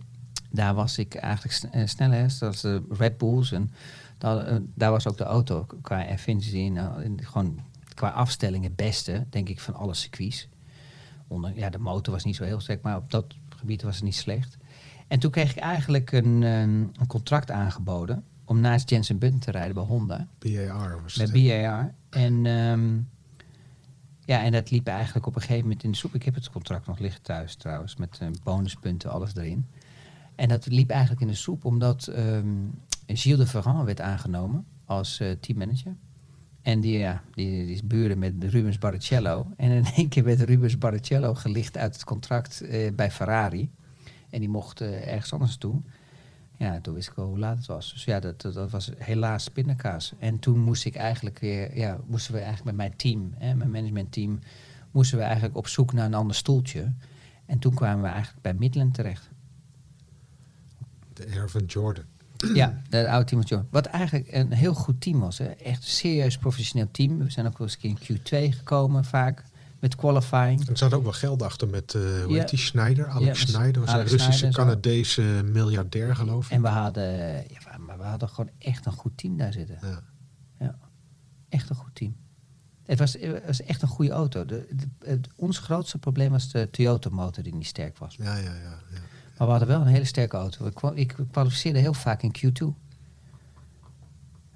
daar 0.49 0.73
was 0.73 0.97
ik 0.97 1.15
eigenlijk 1.15 1.53
sn- 1.55 1.85
sneller, 1.85 2.31
zoals 2.31 2.61
de 2.61 2.81
Red 2.89 3.17
Bulls. 3.17 3.51
En 3.51 3.71
daar, 4.19 4.37
eh, 4.37 4.55
daar 4.75 4.91
was 4.91 5.07
ook 5.07 5.17
de 5.17 5.23
auto 5.23 5.65
qua 5.81 6.05
efficiëntie 6.05 6.65
en 6.65 6.77
eh, 6.77 7.03
in 7.03 7.19
gewoon 7.23 7.59
qua 7.93 8.09
afstelling 8.09 8.63
het 8.63 8.75
beste, 8.75 9.25
denk 9.29 9.49
ik, 9.49 9.59
van 9.59 9.73
alle 9.73 9.93
circuits. 9.93 10.47
Onder, 11.27 11.55
ja, 11.55 11.69
de 11.69 11.77
motor 11.77 12.13
was 12.13 12.23
niet 12.23 12.35
zo 12.35 12.43
heel 12.43 12.59
sterk, 12.59 12.81
maar 12.81 12.95
op 12.95 13.11
dat 13.11 13.25
gebied 13.49 13.81
was 13.81 13.95
het 13.95 14.03
niet 14.03 14.15
slecht. 14.15 14.57
En 15.07 15.19
toen 15.19 15.31
kreeg 15.31 15.51
ik 15.51 15.57
eigenlijk 15.57 16.11
een, 16.11 16.43
ehm, 16.43 16.79
een 16.79 17.07
contract 17.07 17.51
aangeboden 17.51 18.23
om 18.45 18.59
naast 18.59 18.89
Jensen 18.89 19.17
Button 19.17 19.39
te 19.39 19.51
rijden 19.51 19.73
bij 19.73 19.83
Honda. 19.83 20.27
BAR 20.39 21.01
was 21.01 21.17
Met 21.17 21.31
het. 21.31 21.43
BAR. 21.47 21.93
En, 22.09 22.45
ehm, 22.45 22.97
ja, 24.25 24.43
en 24.43 24.51
dat 24.51 24.71
liep 24.71 24.87
eigenlijk 24.87 25.25
op 25.25 25.35
een 25.35 25.41
gegeven 25.41 25.63
moment 25.63 25.83
in 25.83 25.91
de 25.91 25.97
soep. 25.97 26.15
Ik 26.15 26.23
heb 26.23 26.35
het 26.35 26.49
contract 26.49 26.87
nog 26.87 26.99
liggen 26.99 27.21
thuis 27.21 27.55
trouwens, 27.55 27.95
met 27.95 28.17
eh, 28.19 28.27
bonuspunten, 28.43 29.11
alles 29.11 29.35
erin. 29.35 29.67
En 30.35 30.47
dat 30.47 30.65
liep 30.65 30.89
eigenlijk 30.89 31.21
in 31.21 31.27
de 31.27 31.33
soep 31.33 31.65
omdat 31.65 32.07
ehm, 32.07 32.47
Gilles 33.17 33.39
de 33.39 33.47
Ferrand 33.47 33.85
werd 33.85 34.01
aangenomen 34.01 34.65
als 34.85 35.19
eh, 35.19 35.31
teammanager. 35.31 35.95
En 36.61 36.79
die, 36.79 36.97
ja, 36.97 37.23
die, 37.33 37.65
die 37.65 37.73
is 37.73 37.87
buren 37.87 38.19
met 38.19 38.33
Rubens 38.39 38.77
Barrichello. 38.77 39.47
En 39.57 39.71
in 39.71 39.85
één 39.95 40.09
keer 40.09 40.23
werd 40.23 40.41
Rubens 40.41 40.77
Barrichello 40.77 41.33
gelicht 41.33 41.77
uit 41.77 41.93
het 41.93 42.03
contract 42.03 42.61
eh, 42.61 42.91
bij 42.93 43.11
Ferrari. 43.11 43.71
En 44.29 44.39
die 44.39 44.49
mocht 44.49 44.81
eh, 44.81 45.07
ergens 45.07 45.33
anders 45.33 45.57
toe. 45.57 45.81
Ja, 46.57 46.81
toen 46.81 46.93
wist 46.93 47.09
ik 47.09 47.15
wel 47.15 47.25
hoe 47.25 47.39
laat 47.39 47.57
het 47.57 47.65
was. 47.65 47.93
Dus 47.93 48.03
ja, 48.03 48.19
dat, 48.19 48.41
dat, 48.41 48.69
was 48.69 48.91
helaas 48.97 49.47
pindakaas. 49.47 50.13
En 50.17 50.39
toen 50.39 50.59
moest 50.59 50.85
ik 50.85 50.95
eigenlijk 50.95 51.39
weer, 51.39 51.77
ja, 51.77 51.99
moesten 52.05 52.33
we 52.33 52.39
eigenlijk 52.39 52.65
met 52.65 52.75
mijn 52.75 52.97
team, 52.97 53.33
hè, 53.37 53.55
mijn 53.55 53.71
managementteam, 53.71 54.39
moesten 54.91 55.17
we 55.17 55.23
eigenlijk 55.23 55.57
op 55.57 55.67
zoek 55.67 55.93
naar 55.93 56.05
een 56.05 56.13
ander 56.13 56.35
stoeltje. 56.35 56.93
En 57.45 57.59
toen 57.59 57.73
kwamen 57.73 58.03
we 58.03 58.09
eigenlijk 58.09 58.41
bij 58.41 58.53
Midland 58.53 58.93
terecht. 58.93 59.29
De 61.13 61.25
Air 61.33 61.49
van 61.49 61.65
Jordan. 61.65 62.05
Ja, 62.53 62.81
dat 62.89 63.05
oude 63.05 63.25
team 63.25 63.41
was 63.41 63.49
Jordan. 63.49 63.67
Wat 63.71 63.85
eigenlijk 63.85 64.27
een 64.33 64.51
heel 64.51 64.73
goed 64.73 65.01
team 65.01 65.19
was. 65.19 65.37
Hè. 65.37 65.45
Echt 65.45 65.83
een 65.83 65.89
serieus 65.89 66.37
professioneel 66.37 66.87
team. 66.91 67.17
We 67.17 67.29
zijn 67.31 67.45
ook 67.47 67.57
wel 67.57 67.67
eens 67.67 67.77
een 67.81 67.97
keer 67.99 68.19
in 68.31 68.51
Q2 68.53 68.55
gekomen, 68.57 69.05
vaak. 69.05 69.43
Met 69.79 69.95
qualifying. 69.95 70.67
Er 70.69 70.77
zat 70.77 70.93
ook 70.93 71.03
wel 71.03 71.11
geld 71.11 71.41
achter 71.41 71.67
met, 71.67 71.93
eh 71.93 72.01
hoe 72.01 72.33
Ja. 72.33 72.39
heet 72.39 72.49
die, 72.49 72.59
Schneider? 72.59 73.07
Alex 73.07 73.39
Ja, 73.41 73.45
Schneider 73.47 73.81
was 73.81 73.89
Alex 73.91 74.11
een 74.11 74.17
Russische. 74.17 74.49
Canadese 74.49 75.21
miljardair, 75.45 76.15
geloof 76.15 76.45
ik. 76.45 76.51
En 76.51 76.61
we 76.61 76.67
hadden, 76.67 77.11
ja, 77.33 77.77
maar 77.79 77.97
we 77.97 78.03
hadden 78.03 78.29
gewoon 78.29 78.49
echt 78.57 78.85
een 78.85 78.91
goed 78.91 79.17
team 79.17 79.37
daar 79.37 79.53
zitten. 79.53 79.77
Ja. 79.81 80.01
Ja, 80.59 80.77
echt 81.49 81.69
een 81.69 81.75
goed 81.75 81.95
team. 81.95 82.15
Het 82.85 82.99
was, 82.99 83.13
het 83.13 83.45
was 83.45 83.61
echt 83.61 83.81
een 83.81 83.87
goede 83.87 84.11
auto. 84.11 84.45
De, 84.45 84.67
de- 84.75 85.09
het, 85.09 85.27
ons 85.35 85.57
grootste 85.57 85.97
probleem 85.97 86.31
was 86.31 86.51
de 86.51 86.67
Toyota-motor 86.71 87.43
die 87.43 87.55
niet 87.55 87.65
sterk 87.67 87.97
was. 87.97 88.15
Ja, 88.15 88.35
ja, 88.37 88.53
ja. 88.55 88.79
Maar 89.39 89.47
we 89.47 89.53
hadden 89.53 89.67
wel 89.67 89.81
een 89.81 89.93
hele 89.93 90.05
sterke 90.05 90.37
auto. 90.37 90.65
Ik, 90.65 90.81
ik 90.93 91.15
kwalificeerde 91.31 91.79
heel 91.79 91.93
vaak 91.93 92.21
in 92.21 92.35
Q2. 92.37 92.65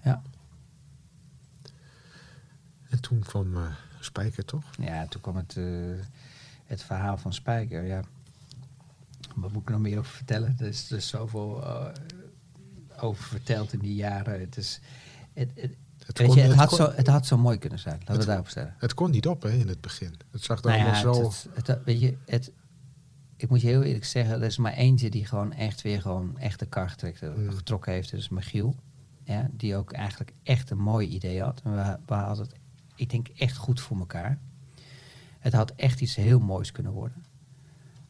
Ja, 0.04 0.22
En 2.90 3.02
toen 3.02 3.20
kwam 3.20 3.56
eh, 3.58 3.62
Spijker, 4.00 4.46
toch? 4.46 4.64
ja 4.80 5.08
toen 5.08 5.22
kwam 5.22 5.36
het, 5.36 5.58
eh, 5.58 5.66
het 6.66 6.84
verhaal 6.84 7.18
van 7.18 7.34
Spijker. 7.34 7.84
Ja. 7.84 8.02
Wat 9.36 9.52
moet 9.52 9.62
ik 9.62 9.70
nog 9.70 9.80
meer 9.80 9.98
over 10.00 10.12
vertellen? 10.12 10.56
Er 10.60 10.68
is, 10.68 10.92
er 10.92 10.98
is 10.98 11.08
zoveel 11.08 11.64
eh, 11.64 11.86
over 13.00 13.24
verteld 13.24 13.74
in 13.74 13.80
die 13.80 13.96
jaren. 13.96 14.40
Het, 14.40 14.58
is, 14.58 14.80
het, 15.34 15.50
het, 15.56 15.76
Het 16.06 16.18
weet 16.18 16.28
kon- 16.28 16.36
je, 16.36 16.42
het, 16.42 16.52
het 16.52 16.60
had 16.60 16.68
kon- 16.70 16.78
zo, 16.78 16.92
het 16.92 17.08
had 17.08 17.26
zo 17.28 17.38
mooi 17.38 17.58
kunnen 17.58 17.80
zijn. 17.80 18.00
Laten 18.00 18.18
we 18.20 18.26
daarop 18.26 18.48
stellen. 18.48 18.76
Het 18.78 18.94
kon 18.94 19.12
niet 19.12 19.28
op 19.28 19.42
hè, 19.42 19.50
in 19.52 19.68
het 19.68 19.82
begin. 19.82 20.16
Het 20.32 20.44
zag 20.44 20.58
er 20.64 20.66
Nou 20.70 20.78
ja, 20.80 21.22
het- 21.54 21.84
weet 21.86 22.00
je, 22.00 22.18
het, 22.26 22.52
ik 23.44 23.50
moet 23.50 23.62
je 23.62 23.68
heel 23.68 23.84
eerlijk 23.84 24.06
zeggen, 24.06 24.36
er 24.36 24.44
is 24.44 24.58
maar 24.58 24.74
eentje 24.74 25.10
die 25.10 25.26
gewoon 25.26 25.54
echt 25.54 25.82
weer 25.82 26.02
gewoon 26.02 26.38
echt 26.38 26.60
de 26.60 26.66
kar 26.66 26.90
getrokken, 26.90 27.44
Mm. 27.44 27.52
getrokken 27.52 27.92
heeft. 27.92 28.12
Dat 28.12 28.20
is 28.20 28.30
Michiel. 28.30 28.76
Ja, 29.24 29.50
die 29.52 29.76
ook 29.76 29.92
eigenlijk 29.92 30.34
echt 30.44 30.70
een 30.70 30.78
mooi 30.78 31.08
idee 31.08 31.42
had. 31.42 31.62
En 31.64 31.72
we, 31.76 31.98
we 32.06 32.14
hadden 32.14 32.46
het, 32.46 32.56
ik 32.96 33.10
denk, 33.10 33.28
echt 33.28 33.58
goed 33.58 33.82
voor 33.82 33.98
elkaar. 33.98 34.40
Het 35.40 35.54
had 35.54 35.72
echt 35.76 36.02
iets 36.02 36.16
heel 36.16 36.40
moois 36.40 36.72
kunnen 36.72 36.92
worden. 36.92 37.24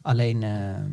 Alleen, 0.02 0.42
ehm, 0.42 0.90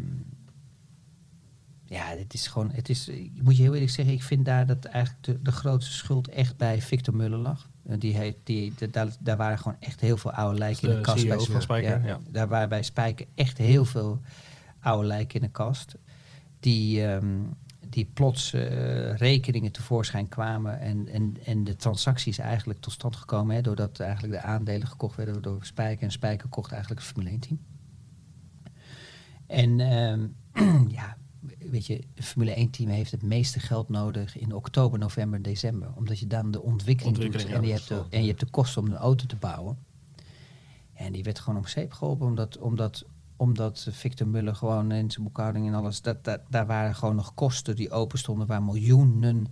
ja, 1.92 2.06
het 2.06 2.34
is 2.34 2.48
gewoon, 2.48 2.72
het 2.72 2.90
is, 2.90 3.08
ik 3.08 3.44
moet 3.44 3.58
je 3.58 3.64
heel 3.64 3.74
eerlijk 3.74 3.92
zeggen, 3.92 4.14
ik 4.14 4.24
vind 4.24 4.46
daar 4.46 4.66
dat 4.66 4.86
eigenlijk 4.86 5.26
de, 5.26 5.42
de 5.42 5.52
grootste 5.52 5.92
schuld 5.94 6.28
echt 6.28 6.58
bij 6.58 6.82
Victor 6.82 7.16
Muller 7.16 7.38
lag. 7.40 7.70
Eh, 7.86 7.96
Die 8.00 8.16
heeft, 8.16 8.38
die, 8.44 8.74
de- 8.78 8.90
daar, 8.90 9.08
daar 9.20 9.38
waren 9.38 9.58
gewoon 9.58 9.78
echt 9.80 10.00
heel 10.02 10.18
veel 10.18 10.32
oude 10.32 10.58
lijken 10.58 10.90
in 10.90 10.96
de 10.96 11.02
kast. 11.02 11.20
CEO 11.20 11.36
bij 11.38 11.46
van 11.46 11.62
Spijker. 11.62 12.06
Ja. 12.06 12.20
Daar 12.30 12.48
waren 12.48 12.70
bij 12.70 12.84
Spijker 12.84 13.26
echt 13.36 13.58
heel 13.58 13.86
veel 13.86 14.22
oude 14.80 15.08
lijken 15.08 15.36
in 15.40 15.46
de 15.46 15.52
kast. 15.52 15.96
Die, 16.60 17.06
ehm, 17.08 17.40
die 17.90 18.06
plots 18.14 18.54
eh, 18.54 19.16
rekeningen 19.16 19.72
tevoorschijn 19.72 20.28
kwamen 20.28 20.80
en, 20.80 21.08
en, 21.08 21.38
en 21.46 21.64
de 21.64 21.76
transacties 21.76 22.38
eigenlijk 22.38 22.80
tot 22.80 22.94
stand 22.94 23.16
gekomen. 23.16 23.56
Hè, 23.56 23.62
doordat 23.62 24.00
eigenlijk 24.00 24.34
de 24.34 24.42
aandelen 24.48 24.88
gekocht 24.88 25.16
werden 25.16 25.42
door 25.42 25.66
Spijker. 25.66 26.04
En 26.04 26.12
Spijker 26.12 26.50
kocht 26.50 26.72
eigenlijk 26.72 27.02
het 27.02 27.10
Formule 27.12 27.30
1 27.32 27.40
team. 27.40 27.60
En 29.48 29.80
ehm, 29.80 30.28
ja, 31.00 31.18
weet 31.70 31.86
je, 31.86 32.02
een 32.16 32.24
Formule 32.24 32.52
1 32.54 32.70
team 32.70 32.90
heeft 32.90 33.12
het 33.12 33.22
meeste 33.24 33.60
geld 33.60 33.90
nodig 33.90 34.38
in 34.38 34.54
oktober, 34.54 35.00
november, 35.00 35.42
december. 35.42 35.90
Omdat 35.96 36.20
je 36.20 36.28
dan 36.28 36.52
de 36.52 36.62
ontwikkeling, 36.62 37.16
Ontwikkeling, 37.18 37.50
doet 37.50 37.58
en, 37.58 37.68
ja, 37.68 37.74
je 37.74 37.74
hebt 37.74 38.10
de, 38.10 38.16
en 38.16 38.22
je 38.22 38.28
hebt 38.28 38.40
de 38.40 38.50
kosten 38.50 38.82
om 38.82 38.88
een 38.88 38.96
auto 38.98 39.26
te 39.26 39.36
bouwen. 39.36 39.78
En 40.94 41.12
die 41.12 41.24
werd 41.24 41.40
gewoon 41.40 41.60
om 41.60 41.68
zeep 41.68 41.92
geholpen, 41.94 42.28
omdat, 42.28 42.58
omdat, 42.58 43.06
omdat 43.36 43.88
Victor 43.92 44.28
Muller 44.28 44.56
gewoon 44.56 44.92
in 44.92 45.12
zijn 45.12 45.24
boekhouding 45.26 45.68
en 45.68 45.74
alles, 45.74 46.02
dat, 46.02 46.24
dat, 46.24 46.42
daar 46.50 46.66
waren 46.66 46.96
gewoon 46.96 47.16
nog 47.16 47.34
kosten 47.34 47.76
die 47.76 47.92
open 47.92 48.20
stonden, 48.20 48.48
waar 48.48 48.64
miljoenen 48.64 49.48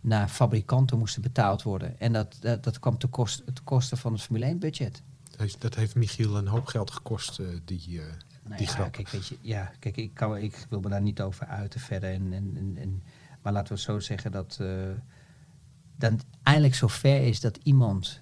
naar 0.00 0.28
fabrikanten 0.28 0.98
moesten 0.98 1.22
betaald 1.22 1.62
worden. 1.62 2.00
En 2.00 2.12
dat, 2.12 2.36
dat, 2.40 2.64
dat 2.64 2.78
kwam 2.78 2.98
te, 2.98 3.06
kost, 3.06 3.42
te 3.54 3.62
kosten 3.62 3.98
van 3.98 4.12
het 4.12 4.22
Formule 4.22 4.44
1 4.44 4.58
budget. 4.58 5.02
Dat 5.30 5.40
heeft- 5.40 5.60
Dat 5.60 5.74
heeft 5.74 5.94
Michiel 5.94 6.36
een 6.36 6.46
hoop 6.46 6.66
geld 6.66 6.90
gekost, 6.90 7.38
eh, 7.38 7.46
die, 7.64 8.00
eh, 8.00 8.06
Die 8.56 8.66
ja, 8.66 8.72
grap. 8.72 8.92
Kijk, 8.92 9.08
weet 9.08 9.26
je, 9.26 9.36
ja, 9.40 9.72
kijk 9.78 9.96
ik, 9.96 10.14
kan, 10.14 10.36
ik 10.36 10.66
wil 10.68 10.80
me 10.80 10.88
daar 10.88 11.02
niet 11.02 11.20
over 11.20 11.46
uiten 11.46 11.80
verder. 11.80 12.10
En, 12.12 12.32
en, 12.32 12.52
en, 12.56 12.76
en- 12.76 13.02
maar 13.42 13.52
laten 13.52 13.74
we 13.74 13.80
zo 13.80 13.98
zeggen 14.00 14.32
dat 14.32 14.58
uh, 14.60 14.68
dan 15.96 16.20
eindelijk 16.42 16.74
zover 16.74 17.22
is 17.26 17.40
dat 17.40 17.56
iemand 17.62 18.20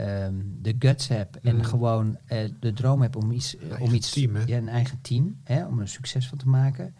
um, 0.00 0.58
de 0.62 0.76
guts 0.78 1.08
hebt 1.08 1.40
en 1.40 1.54
Mm. 1.56 1.62
gewoon 1.62 2.18
uh, 2.32 2.50
de 2.60 2.72
droom 2.72 3.02
hebt 3.02 3.16
om 3.16 3.30
iets, 3.30 3.54
uh, 3.56 3.80
om 3.80 3.92
iets 3.94 4.10
team, 4.10 4.34
hè? 4.34 4.42
ja, 4.46 4.56
een 4.56 4.68
eigen 4.68 5.00
team, 5.00 5.40
hè, 5.44 5.66
om 5.66 5.80
er 5.80 5.88
succes 5.88 6.28
van 6.28 6.38
te 6.38 6.48
maken. 6.48 6.94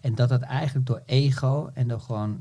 En 0.00 0.14
dat 0.14 0.28
dat 0.28 0.40
eigenlijk 0.40 0.86
door 0.86 1.02
ego 1.06 1.70
en 1.74 1.88
door 1.88 2.00
gewoon 2.00 2.40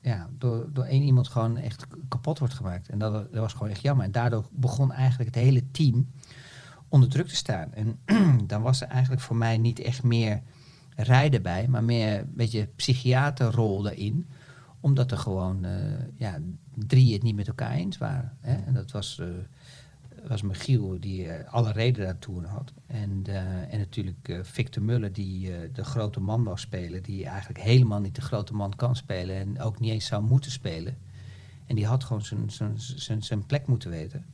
ja, 0.00 0.28
door, 0.38 0.68
door 0.72 0.84
één 0.84 1.02
iemand 1.02 1.28
gewoon 1.28 1.56
echt 1.56 1.86
kapot 2.08 2.38
wordt 2.38 2.54
gemaakt. 2.54 2.88
En 2.88 2.98
dat, 2.98 3.12
dat 3.12 3.40
was 3.40 3.52
gewoon 3.52 3.68
echt 3.68 3.82
jammer. 3.82 4.04
En 4.04 4.12
daardoor 4.12 4.48
begon 4.50 4.92
eigenlijk 4.92 5.34
het 5.34 5.44
hele 5.44 5.70
team 5.70 6.08
onder 6.92 7.08
druk 7.08 7.28
te 7.28 7.36
staan. 7.36 7.74
En 7.74 7.98
dan 8.46 8.62
was 8.62 8.80
er 8.80 8.88
eigenlijk 8.88 9.22
voor 9.22 9.36
mij 9.36 9.58
niet 9.58 9.78
echt 9.78 10.02
meer 10.02 10.42
rijden 10.96 11.42
bij, 11.42 11.68
maar 11.68 11.84
meer 11.84 12.18
een 12.18 12.32
beetje 12.34 12.68
psychiaterrol 12.76 13.88
erin. 13.88 14.26
Omdat 14.80 15.10
er 15.10 15.18
gewoon 15.18 15.66
uh, 15.66 15.72
ja, 16.16 16.38
drie 16.74 17.12
het 17.12 17.22
niet 17.22 17.36
met 17.36 17.48
elkaar 17.48 17.72
eens 17.72 17.98
waren. 17.98 18.36
Hè? 18.40 18.54
En 18.54 18.74
dat 18.74 18.90
was 18.90 19.18
uh, 19.20 19.26
was 20.28 20.42
Michiel 20.42 20.96
die 21.00 21.28
eh, 21.28 21.52
alle 21.52 21.72
reden 21.72 22.04
daartoe 22.04 22.46
had. 22.46 22.72
En, 22.86 23.22
eh, 23.26 23.72
en 23.72 23.78
natuurlijk 23.78 24.28
eh, 24.28 24.38
Victor 24.42 24.82
Muller 24.82 25.12
die 25.12 25.54
eh, 25.54 25.68
de 25.72 25.84
grote 25.84 26.20
man 26.20 26.44
wou 26.44 26.58
spelen. 26.58 27.02
Die 27.02 27.26
eigenlijk 27.26 27.60
helemaal 27.60 28.00
niet 28.00 28.14
de 28.14 28.20
grote 28.20 28.54
man 28.54 28.76
kan 28.76 28.96
spelen. 28.96 29.36
En 29.36 29.60
ook 29.60 29.80
niet 29.80 29.90
eens 29.90 30.06
zou 30.06 30.22
moeten 30.22 30.50
spelen. 30.50 30.96
En 31.66 31.74
die 31.74 31.86
had 31.86 32.04
gewoon 32.04 32.50
zijn 33.18 33.46
plek 33.46 33.66
moeten 33.66 33.90
weten. 33.90 34.24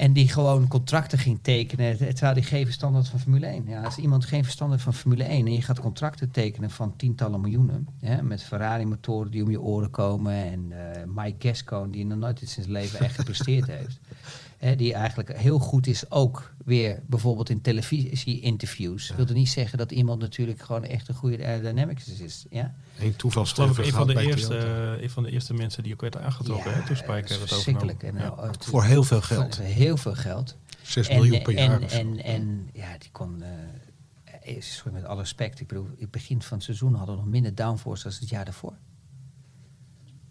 En 0.00 0.12
die 0.12 0.28
gewoon 0.28 0.68
contracten 0.68 1.18
ging 1.18 1.38
tekenen, 1.42 1.96
terwijl 1.96 2.34
die 2.34 2.42
geen 2.42 2.64
verstand 2.64 2.94
had 2.94 3.08
van 3.08 3.20
Formule 3.20 3.46
1. 3.46 3.64
Ja, 3.66 3.82
als 3.82 3.96
iemand 3.96 4.24
geen 4.24 4.44
verstand 4.44 4.70
heeft 4.70 4.82
van 4.82 4.94
Formule 4.94 5.24
1 5.24 5.46
en 5.46 5.52
je 5.52 5.62
gaat 5.62 5.80
contracten 5.80 6.30
tekenen 6.30 6.70
van 6.70 6.96
tientallen 6.96 7.40
miljoenen, 7.40 7.88
hè, 8.00 8.22
met 8.22 8.42
Ferrari-motoren 8.42 9.30
die 9.30 9.42
om 9.42 9.50
je 9.50 9.60
oren 9.60 9.90
komen 9.90 10.32
en 10.32 10.66
eh, 10.70 11.02
Mike 11.14 11.48
Gascon 11.48 11.90
die 11.90 12.06
nog 12.06 12.18
nooit 12.18 12.40
in 12.40 12.48
zijn 12.48 12.70
leven 12.70 13.00
echt 13.00 13.14
gepresteerd 13.14 13.66
heeft, 13.66 14.00
hè, 14.60 14.76
die 14.76 14.94
eigenlijk 14.94 15.36
heel 15.36 15.58
goed 15.58 15.86
is 15.86 16.10
ook 16.10 16.54
weer 16.64 17.02
bijvoorbeeld 17.06 17.48
in 17.50 17.60
televisie-interviews. 17.60 19.06
Dat 19.08 19.16
wilde 19.16 19.32
niet 19.32 19.48
zeggen 19.48 19.78
dat 19.78 19.92
iemand 19.92 20.20
natuurlijk 20.20 20.60
gewoon 20.62 20.84
echt 20.84 21.08
een 21.08 21.14
goede 21.14 21.44
aerodynamics 21.44 22.08
is. 22.08 22.46
Ja? 22.50 22.74
Ik 22.98 23.16
een 23.84 23.92
van, 23.92 24.06
de 24.06 24.12
gehad 24.14 24.14
bij 24.14 24.24
eerste, 24.26 24.48
Toyota. 24.48 25.02
een 25.02 25.10
van 25.10 25.22
de 25.22 25.30
eerste 25.30 25.54
mensen 25.54 25.82
die 25.82 25.92
ook 25.92 26.00
werd 26.00 26.16
aangetrokken. 26.16 26.74
hè, 26.74 26.86
toen 26.86 26.96
Spike 26.96 27.12
het 27.12 27.30
is 27.30 27.36
werd 27.38 27.48
verschrikkelijk. 27.48 27.96
overgenomen. 28.04 28.32
En, 28.32 28.36
Ja. 28.36 28.42
eh, 28.46 28.50
het- 28.52 28.64
Voor 28.64 28.84
heel 28.84 29.02
veel 29.04 29.20
geld. 29.22 29.58
Heel 29.60 29.96
veel 29.96 30.14
geld. 30.14 30.56
6 30.82 31.08
En, 31.08 31.16
miljoen 31.16 31.42
per 31.42 31.52
jaar. 31.52 31.80
En, 31.82 31.88
en, 31.90 32.24
en 32.24 32.68
ja, 32.72 32.98
die 32.98 33.10
kon. 33.12 33.42
eh, 33.42 34.56
is 34.56 34.76
sorry, 34.76 34.92
met 34.92 35.04
alle 35.04 35.20
respect. 35.20 35.60
Ik 35.60 35.66
bedoel, 35.66 35.84
in 35.84 35.94
het 35.98 36.10
begin 36.10 36.42
van 36.42 36.56
het 36.56 36.64
seizoen 36.66 36.94
hadden 36.94 37.14
we 37.14 37.20
nog 37.20 37.30
minder 37.30 37.54
downforce 37.54 38.02
dan 38.02 38.12
het 38.20 38.28
jaar 38.28 38.44
daarvoor. 38.44 38.72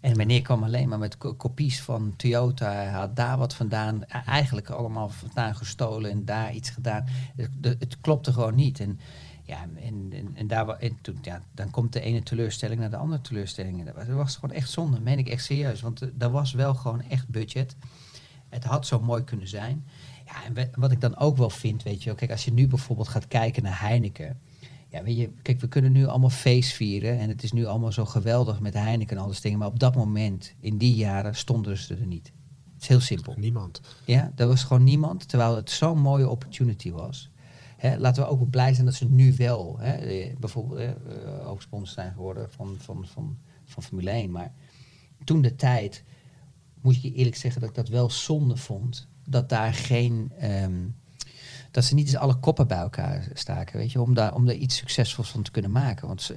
En 0.00 0.16
meneer 0.16 0.42
kwam 0.42 0.62
alleen 0.62 0.88
maar 0.88 0.98
met 0.98 1.18
ko- 1.18 1.34
kopies 1.34 1.80
van 1.82 2.14
Toyota. 2.16 2.72
Hij 2.72 2.88
had 2.90 3.16
daar 3.16 3.38
wat 3.38 3.54
vandaan. 3.54 4.02
e- 4.02 4.22
Eigenlijk 4.26 4.70
allemaal 4.70 5.08
vandaan 5.08 5.54
gestolen 5.54 6.10
en 6.10 6.24
daar 6.24 6.54
iets 6.54 6.70
gedaan. 6.70 7.04
Het, 7.36 7.50
het 7.78 8.00
klopte 8.00 8.32
gewoon 8.32 8.54
niet. 8.54 8.80
En, 8.80 9.00
ja, 9.42 9.66
en, 9.76 10.12
en, 10.12 10.30
en, 10.34 10.46
daar, 10.46 10.68
en 10.68 10.98
toen, 11.02 11.18
ja, 11.22 11.42
dan 11.54 11.70
komt 11.70 11.92
de 11.92 12.00
ene 12.00 12.22
teleurstelling 12.22 12.80
naar 12.80 12.90
de 12.90 12.96
andere 12.96 13.20
teleurstelling. 13.20 13.78
En 13.78 13.84
dat 13.84 13.94
was, 13.94 14.06
dat 14.06 14.34
gewoon 14.34 14.54
echt 14.56 14.70
zonde. 14.70 14.92
Dat 14.92 15.02
meen 15.02 15.18
ik 15.18 15.28
echt 15.28 15.44
serieus. 15.44 15.80
Want 15.80 16.00
er 16.00 16.12
er 16.18 16.30
was 16.30 16.52
wel 16.52 16.74
gewoon 16.74 17.02
echt 17.02 17.28
budget. 17.28 17.76
Het 18.48 18.64
had 18.64 18.86
zo 18.86 19.00
mooi 19.00 19.24
kunnen 19.24 19.48
zijn. 19.48 19.84
Ja, 20.26 20.44
en 20.44 20.70
wat 20.74 20.90
ik 20.92 21.00
dan 21.00 21.16
ook 21.16 21.36
wel 21.36 21.50
vind, 21.50 21.82
weet 21.82 22.02
je 22.02 22.14
kijk, 22.14 22.30
als 22.30 22.44
je 22.44 22.52
nu 22.52 22.66
bijvoorbeeld 22.68 23.08
gaat 23.08 23.28
kijken 23.28 23.62
naar 23.62 23.80
Heineken. 23.80 24.38
Ja, 24.90 25.02
weet 25.02 25.16
je, 25.16 25.30
kijk, 25.42 25.60
we 25.60 25.68
kunnen 25.68 25.92
nu 25.92 26.06
allemaal 26.06 26.30
feest 26.30 26.72
vieren 26.72 27.18
en 27.18 27.28
het 27.28 27.42
is 27.42 27.52
nu 27.52 27.66
allemaal 27.66 27.92
zo 27.92 28.04
geweldig 28.04 28.60
met 28.60 28.74
Heineken 28.74 29.16
en 29.16 29.22
al 29.22 29.28
dat 29.28 29.42
dingen. 29.42 29.58
Maar 29.58 29.68
op 29.68 29.78
dat 29.78 29.94
moment, 29.94 30.54
in 30.60 30.78
die 30.78 30.94
jaren, 30.94 31.34
stonden 31.34 31.78
ze 31.78 31.94
er 31.94 32.06
niet. 32.06 32.32
Het 32.72 32.82
is 32.82 32.88
heel 32.88 33.00
simpel. 33.00 33.34
Niemand. 33.36 33.80
Ja, 34.04 34.32
er 34.36 34.46
was 34.46 34.64
gewoon 34.64 34.84
niemand, 34.84 35.28
terwijl 35.28 35.56
het 35.56 35.70
zo'n 35.70 36.00
mooie 36.00 36.28
opportunity 36.28 36.90
was. 36.90 37.30
Hè, 37.76 37.98
laten 37.98 38.22
we 38.22 38.28
ook 38.28 38.50
blij 38.50 38.74
zijn 38.74 38.86
dat 38.86 38.94
ze 38.94 39.10
nu 39.10 39.34
wel, 39.36 39.78
hè, 39.78 40.26
bijvoorbeeld, 40.38 40.80
eh, 40.80 41.48
ook 41.48 41.62
sponsor 41.62 41.94
zijn 41.94 42.12
geworden 42.12 42.50
van, 42.50 42.76
van, 42.78 43.06
van, 43.06 43.38
van 43.64 43.82
Formule 43.82 44.10
1. 44.10 44.30
Maar 44.30 44.52
toen 45.24 45.42
de 45.42 45.54
tijd, 45.54 46.04
moet 46.80 46.96
ik 46.96 47.02
je 47.02 47.12
eerlijk 47.12 47.36
zeggen 47.36 47.60
dat 47.60 47.70
ik 47.70 47.76
dat 47.76 47.88
wel 47.88 48.10
zonde 48.10 48.56
vond. 48.56 49.08
Dat 49.24 49.48
daar 49.48 49.74
geen, 49.74 50.32
ehm, 50.38 50.88
dat 51.70 51.84
ze 51.84 51.94
niet 51.94 52.06
eens 52.06 52.16
alle 52.16 52.34
koppen 52.34 52.66
bij 52.68 52.78
elkaar 52.78 53.28
staken, 53.34 53.78
weet 53.78 53.92
je, 53.92 54.00
om 54.00 54.14
daar, 54.14 54.34
om 54.34 54.46
daar 54.46 54.54
iets 54.54 54.76
succesvols 54.76 55.30
van 55.30 55.42
te 55.42 55.50
kunnen 55.50 55.70
maken. 55.70 56.06
Want 56.06 56.32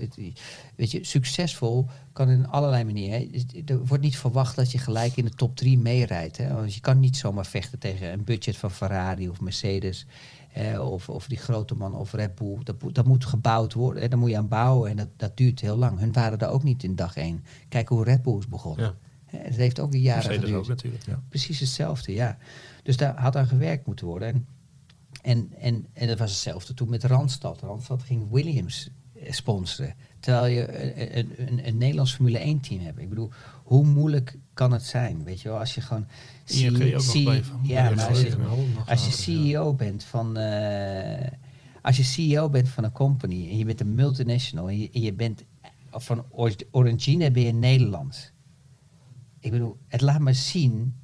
weet 0.76 0.91
je, 0.91 1.04
succesvol 1.06 1.86
kan 2.13 2.30
in 2.30 2.48
allerlei 2.48 2.84
manieren. 2.84 3.32
Er 3.65 3.86
wordt 3.86 4.04
niet 4.04 4.17
verwacht 4.17 4.56
dat 4.56 4.72
je 4.72 4.78
gelijk 4.78 5.15
in 5.17 5.26
de 5.26 5.32
top 5.32 5.56
drie 5.56 5.78
meerijdt. 5.78 6.38
Hè? 6.38 6.54
Want 6.54 6.74
je 6.74 6.80
kan 6.82 7.00
niet 7.00 7.17
zomaar 7.17 7.46
vechten 7.46 7.80
tegen 7.80 8.12
een 8.12 8.24
budget 8.24 8.58
van 8.58 8.72
Ferrari 8.72 9.30
of 9.30 9.41
Mercedes. 9.41 10.06
eh, 10.54 10.91
of, 10.91 11.10
of 11.10 11.28
die 11.28 11.38
grote 11.38 11.76
man 11.76 11.96
of 11.96 12.12
Red 12.13 12.36
Bull. 12.36 12.58
Dat, 12.63 12.82
moet- 12.82 12.96
dat 12.96 13.06
moet 13.06 13.26
gebouwd 13.26 13.74
worden. 13.74 14.02
Hè? 14.02 14.08
Daar 14.08 14.19
moet 14.19 14.30
je 14.30 14.38
aan 14.38 14.48
bouwen 14.48 14.89
en 14.89 14.96
dat, 14.98 15.08
dat 15.17 15.38
duurt 15.38 15.60
heel 15.60 15.78
lang. 15.78 16.00
Hun 16.00 16.12
waren 16.13 16.39
er 16.39 16.50
ook 16.50 16.63
niet 16.63 16.84
in 16.84 16.96
dag 16.96 17.15
één. 17.15 17.43
Kijk 17.69 17.88
hoe 17.88 18.04
Red 18.04 18.22
Bull 18.22 18.38
is 18.38 18.48
begonnen. 18.48 18.86
Ja. 19.26 19.38
Het 19.38 19.56
heeft 19.56 19.80
ook 19.80 19.93
jaren 19.93 20.13
Mercedes 20.15 20.39
geduurd. 20.39 20.62
ook 20.62 20.67
natuurlijk. 20.67 21.06
Ja. 21.06 21.22
Precies 21.30 21.60
hetzelfde, 21.60 22.13
ja. 22.13 22.38
Dus 22.84 22.98
daar 22.98 23.19
had 23.19 23.36
aan 23.36 23.48
gewerkt 23.48 23.86
moeten 23.86 24.06
worden. 24.06 24.28
En, 24.34 24.46
en, 25.24 25.52
en, 25.60 25.86
en 25.94 26.08
dat 26.08 26.20
was 26.20 26.32
hetzelfde 26.32 26.74
toen 26.74 26.90
met 26.90 27.04
Randstad. 27.04 27.62
Randstad 27.62 28.04
ging 28.04 28.32
Williams 28.32 28.90
eh, 29.14 29.32
sponsoren. 29.32 29.96
Terwijl 30.20 30.46
je 30.46 30.84
een, 31.18 31.34
een, 31.38 31.68
een, 31.68 31.78
Nederlands 31.78 32.14
Formule 32.14 32.38
1 32.38 32.60
team 32.60 32.82
hebt. 32.82 33.00
Ik 33.00 33.10
bedoel, 33.10 33.30
hoe 33.64 33.86
moeilijk 33.86 34.38
kan 34.54 34.72
het 34.72 34.84
zijn? 34.84 35.24
Weet 35.24 35.42
je 35.42 35.50
wel, 35.50 35.60
als 35.60 35.76
je 35.76 35.82
gewoon... 35.82 36.08
Ja, 36.46 36.72
Ja, 37.64 37.90
maar 37.96 38.06
als 38.08 38.22
je, 38.22 38.36
als. 38.86 39.24
CEO 39.24 39.74
bent 39.74 40.04
van... 40.04 40.38
eh, 40.38 41.28
als 41.82 41.98
je 41.98 42.04
CEO 42.04 42.50
bent 42.50 42.70
van 42.70 42.84
een 42.84 42.92
company 42.92 43.50
en 43.50 43.58
je 43.58 43.66
bent 43.66 43.80
een 43.80 43.96
multinational 43.96 44.70
en 44.70 44.80
je, 44.80 44.90
en 44.94 45.02
je 45.02 45.14
bent 45.14 45.44
van 45.92 46.26
Or- 46.30 46.56
Orangina 46.72 47.32
ben 47.32 47.44
je 47.44 47.54
Nederlands. 47.54 48.32
Ik 49.40 49.52
bedoel, 49.52 49.78
het 49.88 50.02
laat 50.02 50.20
maar 50.20 50.36
zien 50.36 50.96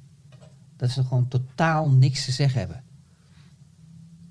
dat 0.76 0.90
ze 0.90 1.02
gewoon 1.04 1.28
totaal 1.28 1.90
niks 1.90 2.24
te 2.24 2.32
zeggen 2.32 2.58
hebben. 2.58 2.84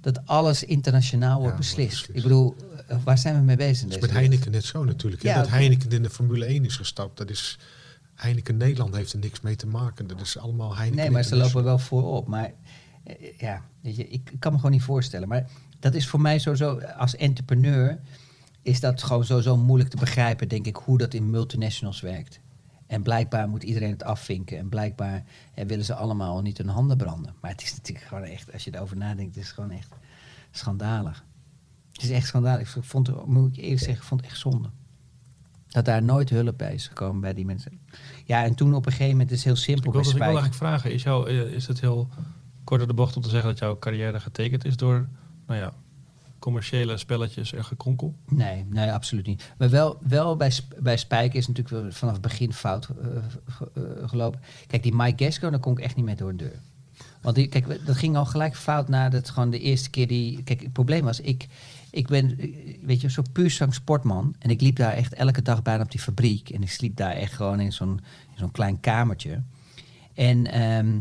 Dat 0.01 0.25
alles 0.25 0.63
internationaal 0.63 1.41
wordt 1.41 1.57
beslist. 1.57 1.89
beslist. 1.89 2.17
Ik 2.17 2.23
bedoel, 2.23 2.55
eh, 2.87 2.97
waar 3.03 3.17
zijn 3.17 3.35
we 3.35 3.41
mee 3.41 3.55
bezig? 3.55 3.87
Dat 3.87 3.95
is 3.95 4.01
met? 4.01 4.11
Heineken 4.11 4.51
net 4.51 4.63
zo 4.63 4.83
natuurlijk. 4.83 5.21
Ja, 5.21 5.35
dat. 5.35 5.49
Heineken 5.49 5.89
in 5.89 6.03
de 6.03 6.09
Formule 6.09 6.45
1 6.45 6.65
is 6.65 6.75
gestapt, 6.75 7.17
dat 7.17 7.29
is... 7.29 7.59
Heineken 8.15 8.57
Nederland 8.57 8.95
heeft 8.95 9.13
er 9.13 9.19
niks 9.19 9.41
mee 9.41 9.55
te 9.55 9.67
maken. 9.67 10.07
Dat 10.07 10.21
is 10.21 10.37
allemaal 10.37 10.75
Heineken 10.75 11.01
Nee, 11.03 11.09
maar 11.11 11.23
ze 11.23 11.35
lopen 11.35 11.63
wel 11.63 11.79
voorop. 11.79 12.27
Maar 12.27 12.51
eh, 13.03 13.15
ja, 13.37 13.61
weet 13.81 13.95
je, 13.95 14.07
ik 14.07 14.31
kan 14.39 14.51
me 14.51 14.57
gewoon 14.57 14.73
niet 14.73 14.83
voorstellen. 14.83 15.27
Maar 15.27 15.49
dat 15.79 15.93
is 15.93 16.07
voor 16.07 16.21
mij 16.21 16.39
sowieso, 16.39 16.79
als 16.79 17.15
entrepreneur, 17.15 17.99
is 18.61 18.79
dat 18.79 19.03
gewoon 19.03 19.25
sowieso 19.25 19.57
moeilijk 19.57 19.89
te 19.89 19.97
begrijpen, 19.97 20.47
denk 20.47 20.65
ik, 20.65 20.75
hoe 20.75 20.97
dat 20.97 21.13
in 21.13 21.29
multinationals 21.29 22.01
werkt. 22.01 22.39
En 22.89 23.01
blijkbaar 23.03 23.49
moet 23.49 23.63
iedereen 23.63 23.91
het 23.91 24.03
afvinken. 24.03 24.57
En 24.57 24.69
blijkbaar 24.69 25.23
eh, 25.53 25.65
willen 25.65 25.85
ze 25.85 25.93
allemaal 25.93 26.41
niet 26.41 26.57
hun 26.57 26.67
handen 26.67 26.97
branden. 26.97 27.33
Maar 27.41 27.51
het 27.51 27.61
is 27.61 27.75
natuurlijk 27.75 28.07
gewoon 28.07 28.23
echt, 28.23 28.53
als 28.53 28.63
je 28.63 28.75
erover 28.75 28.97
nadenkt, 28.97 29.35
het 29.35 29.43
is 29.43 29.51
gewoon 29.51 29.71
echt 29.71 29.89
schandalig. 30.51 31.23
Het 31.91 32.03
is 32.03 32.09
echt 32.09 32.27
schandalig. 32.27 32.75
Ik 32.75 32.83
vond, 32.83 33.07
het- 33.07 33.25
moet 33.25 33.57
ik 33.57 33.63
eerlijk 33.63 33.79
zeggen, 33.79 33.97
ik 33.97 34.03
vond 34.03 34.21
het 34.21 34.29
echt 34.29 34.39
zonde. 34.39 34.69
Dat 35.67 35.85
daar 35.85 36.03
nooit 36.03 36.29
hulp 36.29 36.57
bij 36.57 36.73
is 36.73 36.87
gekomen 36.87 37.21
bij 37.21 37.33
die 37.33 37.45
mensen. 37.45 37.79
Ja, 38.25 38.43
en 38.43 38.55
toen 38.55 38.73
op 38.73 38.85
een 38.85 38.91
gegeven 38.91 39.11
moment 39.11 39.31
is 39.31 39.37
het 39.37 39.45
heel 39.45 39.55
simpel. 39.55 39.85
Ik 39.85 39.91
wil, 39.91 40.01
bij 40.01 40.11
ik 40.11 40.17
wil 40.17 40.25
eigenlijk 40.25 40.55
vragen, 40.55 40.91
is, 40.93 41.03
jou, 41.03 41.29
eh, 41.29 41.39
is 41.53 41.67
het 41.67 41.79
heel 41.79 42.07
kort 42.63 42.79
door 42.79 42.87
de 42.87 42.93
bocht 42.95 43.15
om 43.15 43.21
te 43.21 43.29
zeggen 43.29 43.49
dat 43.49 43.59
jouw 43.59 43.79
carrière 43.79 44.19
getekend 44.19 44.65
is 44.65 44.77
door 44.77 45.07
nou 45.47 45.59
ja, 45.59 45.73
commerciële 46.39 46.97
spelletjes 46.97 47.53
en 47.53 47.65
gekronkel? 47.65 48.15
Nee, 48.27 48.65
nee, 48.69 48.91
absoluut 48.91 49.25
niet. 49.25 49.51
Maar 49.57 49.69
wel, 49.69 49.97
wel 50.07 50.35
bij, 50.35 50.51
bij 50.79 50.97
Spijker 50.97 51.37
is 51.37 51.47
natuurlijk 51.47 51.93
vanaf 51.93 52.13
het 52.13 52.21
begin 52.21 52.53
fout 52.53 52.89
eh, 52.89 53.15
eh, 53.15 54.09
gelopen. 54.09 54.39
Kijk, 54.67 54.83
die 54.83 54.95
Mike 54.95 55.23
Gasco, 55.23 55.49
daar 55.49 55.59
kon 55.59 55.71
ik 55.71 55.79
echt 55.79 55.95
niet 55.95 56.05
mee 56.05 56.15
door 56.15 56.35
de 56.35 56.43
deur. 56.43 56.59
Want 57.21 57.35
die, 57.35 57.47
kijk, 57.47 57.85
dat 57.85 57.95
ging 57.95 58.15
al 58.15 58.25
gelijk 58.25 58.55
fout 58.55 58.89
nadat 58.89 59.29
gewoon 59.29 59.49
de 59.49 59.59
eerste 59.59 59.89
keer 59.89 60.07
die... 60.07 60.43
Kijk, 60.43 60.61
het 60.61 60.73
probleem 60.73 61.03
was, 61.03 61.19
ik, 61.19 61.47
ik 61.89 62.07
ben, 62.07 62.37
weet 62.81 63.01
je, 63.01 63.09
zo 63.09 63.21
puur 63.31 63.51
zo'n 63.51 63.71
sportman. 63.71 64.35
En 64.39 64.49
ik 64.49 64.61
liep 64.61 64.75
daar 64.75 64.93
echt 64.93 65.13
elke 65.13 65.41
dag 65.41 65.61
bijna 65.61 65.83
op 65.83 65.91
die 65.91 65.99
fabriek. 65.99 66.49
En 66.49 66.61
ik 66.61 66.71
sliep 66.71 66.95
daar 66.95 67.13
echt 67.13 67.33
gewoon 67.33 67.59
in 67.59 67.73
zo'n 67.73 67.99
zo'n 68.35 68.51
klein 68.51 68.79
kamertje. 68.79 69.41
En 70.13 70.51
ehm, 70.51 70.99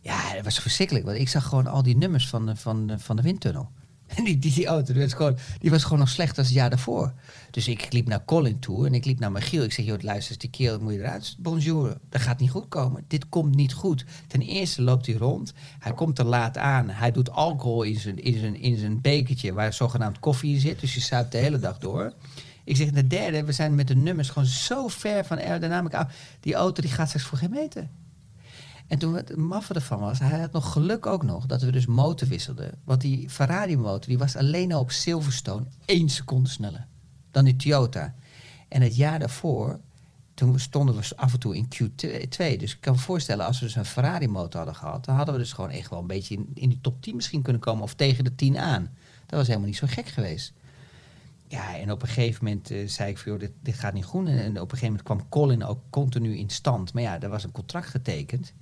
ja, 0.00 0.18
het 0.18 0.44
was 0.44 0.58
verschrikkelijk. 0.58 1.04
Want 1.04 1.18
ik 1.18 1.28
zag 1.28 1.44
gewoon 1.44 1.66
al 1.66 1.82
die 1.82 1.96
nummers 1.96 2.28
van 2.28 2.46
de, 2.46 2.56
van 2.56 2.92
van 2.96 3.16
de 3.16 3.22
windtunnel. 3.22 3.70
En 4.06 4.24
die, 4.24 4.38
die, 4.38 4.66
auto 4.66 4.92
die 4.92 5.02
was, 5.02 5.12
gewoon, 5.12 5.36
die 5.58 5.70
was 5.70 5.82
gewoon 5.82 5.98
nog 5.98 6.08
slechter 6.08 6.38
als 6.38 6.46
het 6.46 6.56
jaar 6.56 6.70
daarvoor. 6.70 7.12
Dus 7.50 7.68
ik 7.68 7.92
liep 7.92 8.08
naar 8.08 8.24
Colin 8.24 8.58
toe 8.58 8.86
en 8.86 8.94
ik 8.94 9.04
liep 9.04 9.18
naar 9.18 9.32
Michiel. 9.32 9.62
Ik 9.62 9.72
zeg, 9.72 9.84
joh, 9.84 10.02
luister 10.02 10.38
die 10.38 10.50
kerel 10.50 10.78
moet 10.78 10.92
je 10.92 10.98
eruit. 10.98 11.36
Bonjour, 11.38 11.98
dat 12.08 12.20
gaat 12.20 12.40
niet 12.40 12.50
goed 12.50 12.68
komen. 12.68 13.04
Dit 13.08 13.28
komt 13.28 13.54
niet 13.54 13.72
goed. 13.72 14.04
Ten 14.26 14.40
eerste 14.40 14.82
loopt 14.82 15.06
hij 15.06 15.14
rond. 15.14 15.52
Hij 15.78 15.92
komt 15.92 16.16
te 16.16 16.24
laat 16.24 16.58
aan. 16.58 16.88
Hij 16.88 17.12
doet 17.12 17.30
alcohol 17.30 17.82
in 17.82 17.98
zijn, 17.98 18.22
in 18.22 18.38
zijn, 18.38 18.60
in 18.60 18.76
zijn 18.76 19.00
bekertje 19.00 19.52
waar 19.52 19.72
zogenaamd 19.72 20.18
koffie 20.18 20.54
in 20.54 20.60
zit. 20.60 20.80
Dus 20.80 20.94
je 20.94 21.00
zuipt 21.00 21.32
de 21.32 21.38
hele 21.38 21.58
dag 21.58 21.78
door. 21.78 22.12
Ik 22.64 22.76
zeg, 22.76 22.90
de 22.90 23.06
derde, 23.06 23.44
we 23.44 23.52
zijn 23.52 23.74
met 23.74 23.88
de 23.88 23.96
nummers 23.96 24.28
gewoon 24.28 24.48
zo 24.48 24.88
ver 24.88 25.24
van 25.24 25.38
aerodynamic 25.38 25.94
af. 25.94 26.12
Die 26.40 26.54
auto 26.54 26.82
die 26.82 26.90
gaat 26.90 27.08
straks 27.08 27.26
voor 27.26 27.38
geen 27.38 27.50
meter. 27.50 27.88
En 28.86 28.98
toen 28.98 29.14
het 29.14 29.36
maffe 29.36 29.74
ervan 29.74 29.98
was, 30.00 30.18
hij 30.18 30.40
had 30.40 30.52
nog 30.52 30.72
geluk 30.72 31.06
ook 31.06 31.22
nog 31.22 31.46
dat 31.46 31.62
we 31.62 31.72
dus 31.72 31.86
motor 31.86 32.28
wisselden. 32.28 32.78
Want 32.84 33.00
die 33.00 33.30
Ferrari 33.30 33.76
motor 33.76 34.08
die 34.08 34.18
was 34.18 34.36
alleen 34.36 34.72
al 34.72 34.80
op 34.80 34.90
Silverstone 34.90 35.66
één 35.84 36.08
seconde 36.08 36.48
sneller 36.48 36.86
dan 37.30 37.44
die 37.44 37.56
Toyota. 37.56 38.14
En 38.68 38.82
het 38.82 38.96
jaar 38.96 39.18
daarvoor, 39.18 39.80
toen 40.34 40.58
stonden 40.58 40.96
we 40.96 41.16
af 41.16 41.32
en 41.32 41.38
toe 41.38 41.56
in 41.56 41.68
Q2. 41.74 42.58
Dus 42.58 42.72
ik 42.72 42.80
kan 42.80 42.92
me 42.92 42.98
voorstellen, 42.98 43.46
als 43.46 43.58
we 43.58 43.66
dus 43.66 43.74
een 43.74 43.84
Ferrari 43.84 44.28
motor 44.28 44.56
hadden 44.56 44.74
gehad, 44.74 45.04
dan 45.04 45.16
hadden 45.16 45.34
we 45.34 45.40
dus 45.40 45.52
gewoon 45.52 45.70
echt 45.70 45.90
wel 45.90 45.98
een 45.98 46.06
beetje 46.06 46.34
in, 46.34 46.50
in 46.54 46.68
die 46.68 46.80
top 46.80 47.02
10 47.02 47.16
misschien 47.16 47.42
kunnen 47.42 47.62
komen. 47.62 47.82
Of 47.82 47.94
tegen 47.94 48.24
de 48.24 48.34
10 48.34 48.58
aan. 48.58 48.90
Dat 49.26 49.38
was 49.38 49.46
helemaal 49.46 49.68
niet 49.68 49.76
zo 49.76 49.86
gek 49.90 50.06
geweest. 50.06 50.52
Ja, 51.48 51.76
en 51.76 51.92
op 51.92 52.02
een 52.02 52.08
gegeven 52.08 52.44
moment 52.44 52.70
eh, 52.70 52.88
zei 52.88 53.10
ik 53.10 53.18
van, 53.18 53.38
dit, 53.38 53.52
dit 53.62 53.74
gaat 53.74 53.92
niet 53.92 54.04
goed. 54.04 54.28
En, 54.28 54.38
en 54.38 54.60
op 54.60 54.72
een 54.72 54.78
gegeven 54.78 54.86
moment 54.86 55.02
kwam 55.02 55.28
Colin 55.28 55.64
ook 55.64 55.80
continu 55.90 56.36
in 56.36 56.50
stand. 56.50 56.92
Maar 56.92 57.02
ja, 57.02 57.20
er 57.20 57.28
was 57.28 57.44
een 57.44 57.52
contract 57.52 57.86
getekend. 57.86 58.52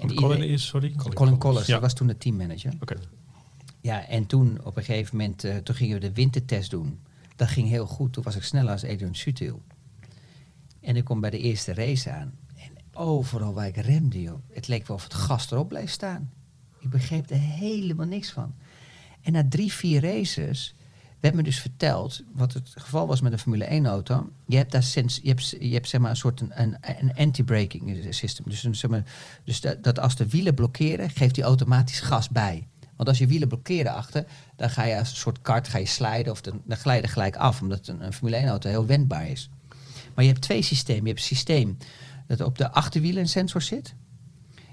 En 0.00 0.14
Colin 0.14 0.30
iedereen- 0.36 0.54
is, 0.54 0.66
sorry? 0.66 0.94
Colin 1.14 1.38
Collins, 1.38 1.66
Ja. 1.66 1.72
dat 1.72 1.82
was 1.82 1.94
toen 1.94 2.06
de 2.06 2.16
teammanager. 2.16 2.72
Oké. 2.80 2.96
Ja, 3.80 4.06
en 4.06 4.26
toen 4.26 4.64
op 4.64 4.76
een 4.76 4.84
gegeven 4.84 5.16
moment, 5.16 5.44
eh, 5.44 5.56
toen 5.56 5.74
gingen 5.74 5.94
we 5.94 6.00
de 6.00 6.12
wintertest 6.12 6.70
doen. 6.70 6.98
Dat 7.36 7.48
ging 7.48 7.68
heel 7.68 7.86
goed. 7.86 8.12
Toen 8.12 8.24
was 8.24 8.36
ik 8.36 8.42
sneller 8.42 8.72
als 8.72 8.84
Adrian 8.84 9.14
Sutil. 9.14 9.62
En 10.80 10.96
ik 10.96 11.04
kom 11.04 11.20
bij 11.20 11.30
de 11.30 11.38
eerste 11.38 11.74
race 11.74 12.10
aan. 12.10 12.32
En 12.56 12.72
overal 12.92 13.54
waar 13.54 13.66
ik 13.66 13.76
remde, 13.76 14.22
joh. 14.22 14.38
Het 14.52 14.68
leek 14.68 14.86
wel 14.86 14.96
of 14.96 15.02
het 15.02 15.14
gas 15.14 15.50
erop 15.50 15.68
bleef 15.68 15.90
staan. 15.90 16.30
Ik 16.78 16.90
begreep 16.90 17.30
er 17.30 17.38
helemaal 17.38 18.06
niks 18.06 18.30
van. 18.30 18.54
En 19.22 19.32
na 19.32 19.46
drie, 19.48 19.72
vier 19.72 20.00
races 20.02 20.74
werd 21.20 21.34
me 21.34 21.42
dus 21.42 21.60
verteld 21.60 22.22
wat 22.32 22.52
het 22.52 22.72
geval 22.76 23.06
was 23.06 23.20
met 23.20 23.32
een 23.32 23.38
Formule 23.38 23.64
1 23.64 23.86
auto. 23.86 24.30
Je 24.46 24.56
hebt 24.56 24.72
daar 24.72 24.82
sens, 24.82 25.20
je 25.22 25.28
hebt, 25.28 25.48
je 25.60 25.72
hebt 25.72 25.88
zeg 25.88 26.00
maar 26.00 26.10
een 26.10 26.16
soort 26.16 26.40
een, 26.40 26.76
een, 26.80 27.14
anti-braking 27.16 28.06
system. 28.10 28.44
Dus, 28.48 28.64
een, 28.64 28.74
zeg 28.74 28.90
maar, 28.90 29.04
dus 29.44 29.60
dat, 29.60 29.98
als 29.98 30.16
de 30.16 30.28
wielen 30.28 30.54
blokkeren, 30.54 31.10
geeft 31.10 31.36
hij 31.36 31.44
automatisch 31.44 32.00
gas 32.00 32.28
bij. 32.28 32.68
Want 32.96 33.08
als 33.08 33.18
je 33.18 33.26
wielen 33.26 33.48
blokkeren 33.48 33.94
achter, 33.94 34.24
dan 34.56 34.70
ga 34.70 34.84
je 34.84 34.98
als 34.98 35.10
een 35.10 35.16
soort 35.16 35.40
kart 35.40 35.68
ga 35.68 35.78
je 35.78 35.86
slijden 35.86 36.32
of 36.32 36.40
dan, 36.40 36.62
dan 36.64 36.76
glij 36.76 36.96
je 36.96 37.02
er 37.02 37.08
gelijk 37.08 37.36
af, 37.36 37.60
omdat 37.60 37.88
een, 37.88 38.12
Formule 38.12 38.36
1 38.36 38.48
auto 38.48 38.68
heel 38.68 38.86
wendbaar 38.86 39.28
is. 39.28 39.50
Maar 40.14 40.24
je 40.24 40.30
hebt 40.30 40.42
twee 40.42 40.62
systemen. 40.62 41.02
Je 41.02 41.08
hebt 41.08 41.20
een 41.20 41.36
systeem 41.36 41.76
dat 42.26 42.40
op 42.40 42.58
de 42.58 42.70
achterwielen 42.70 43.22
een 43.22 43.28
sensor 43.28 43.62
zit. 43.62 43.94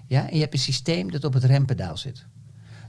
Ja, 0.08 0.30
en 0.30 0.36
je 0.36 0.42
hebt 0.42 0.54
een 0.54 0.60
systeem 0.60 1.12
dat 1.12 1.24
op 1.24 1.34
het 1.34 1.44
rempedaal 1.44 1.98
zit. 1.98 2.26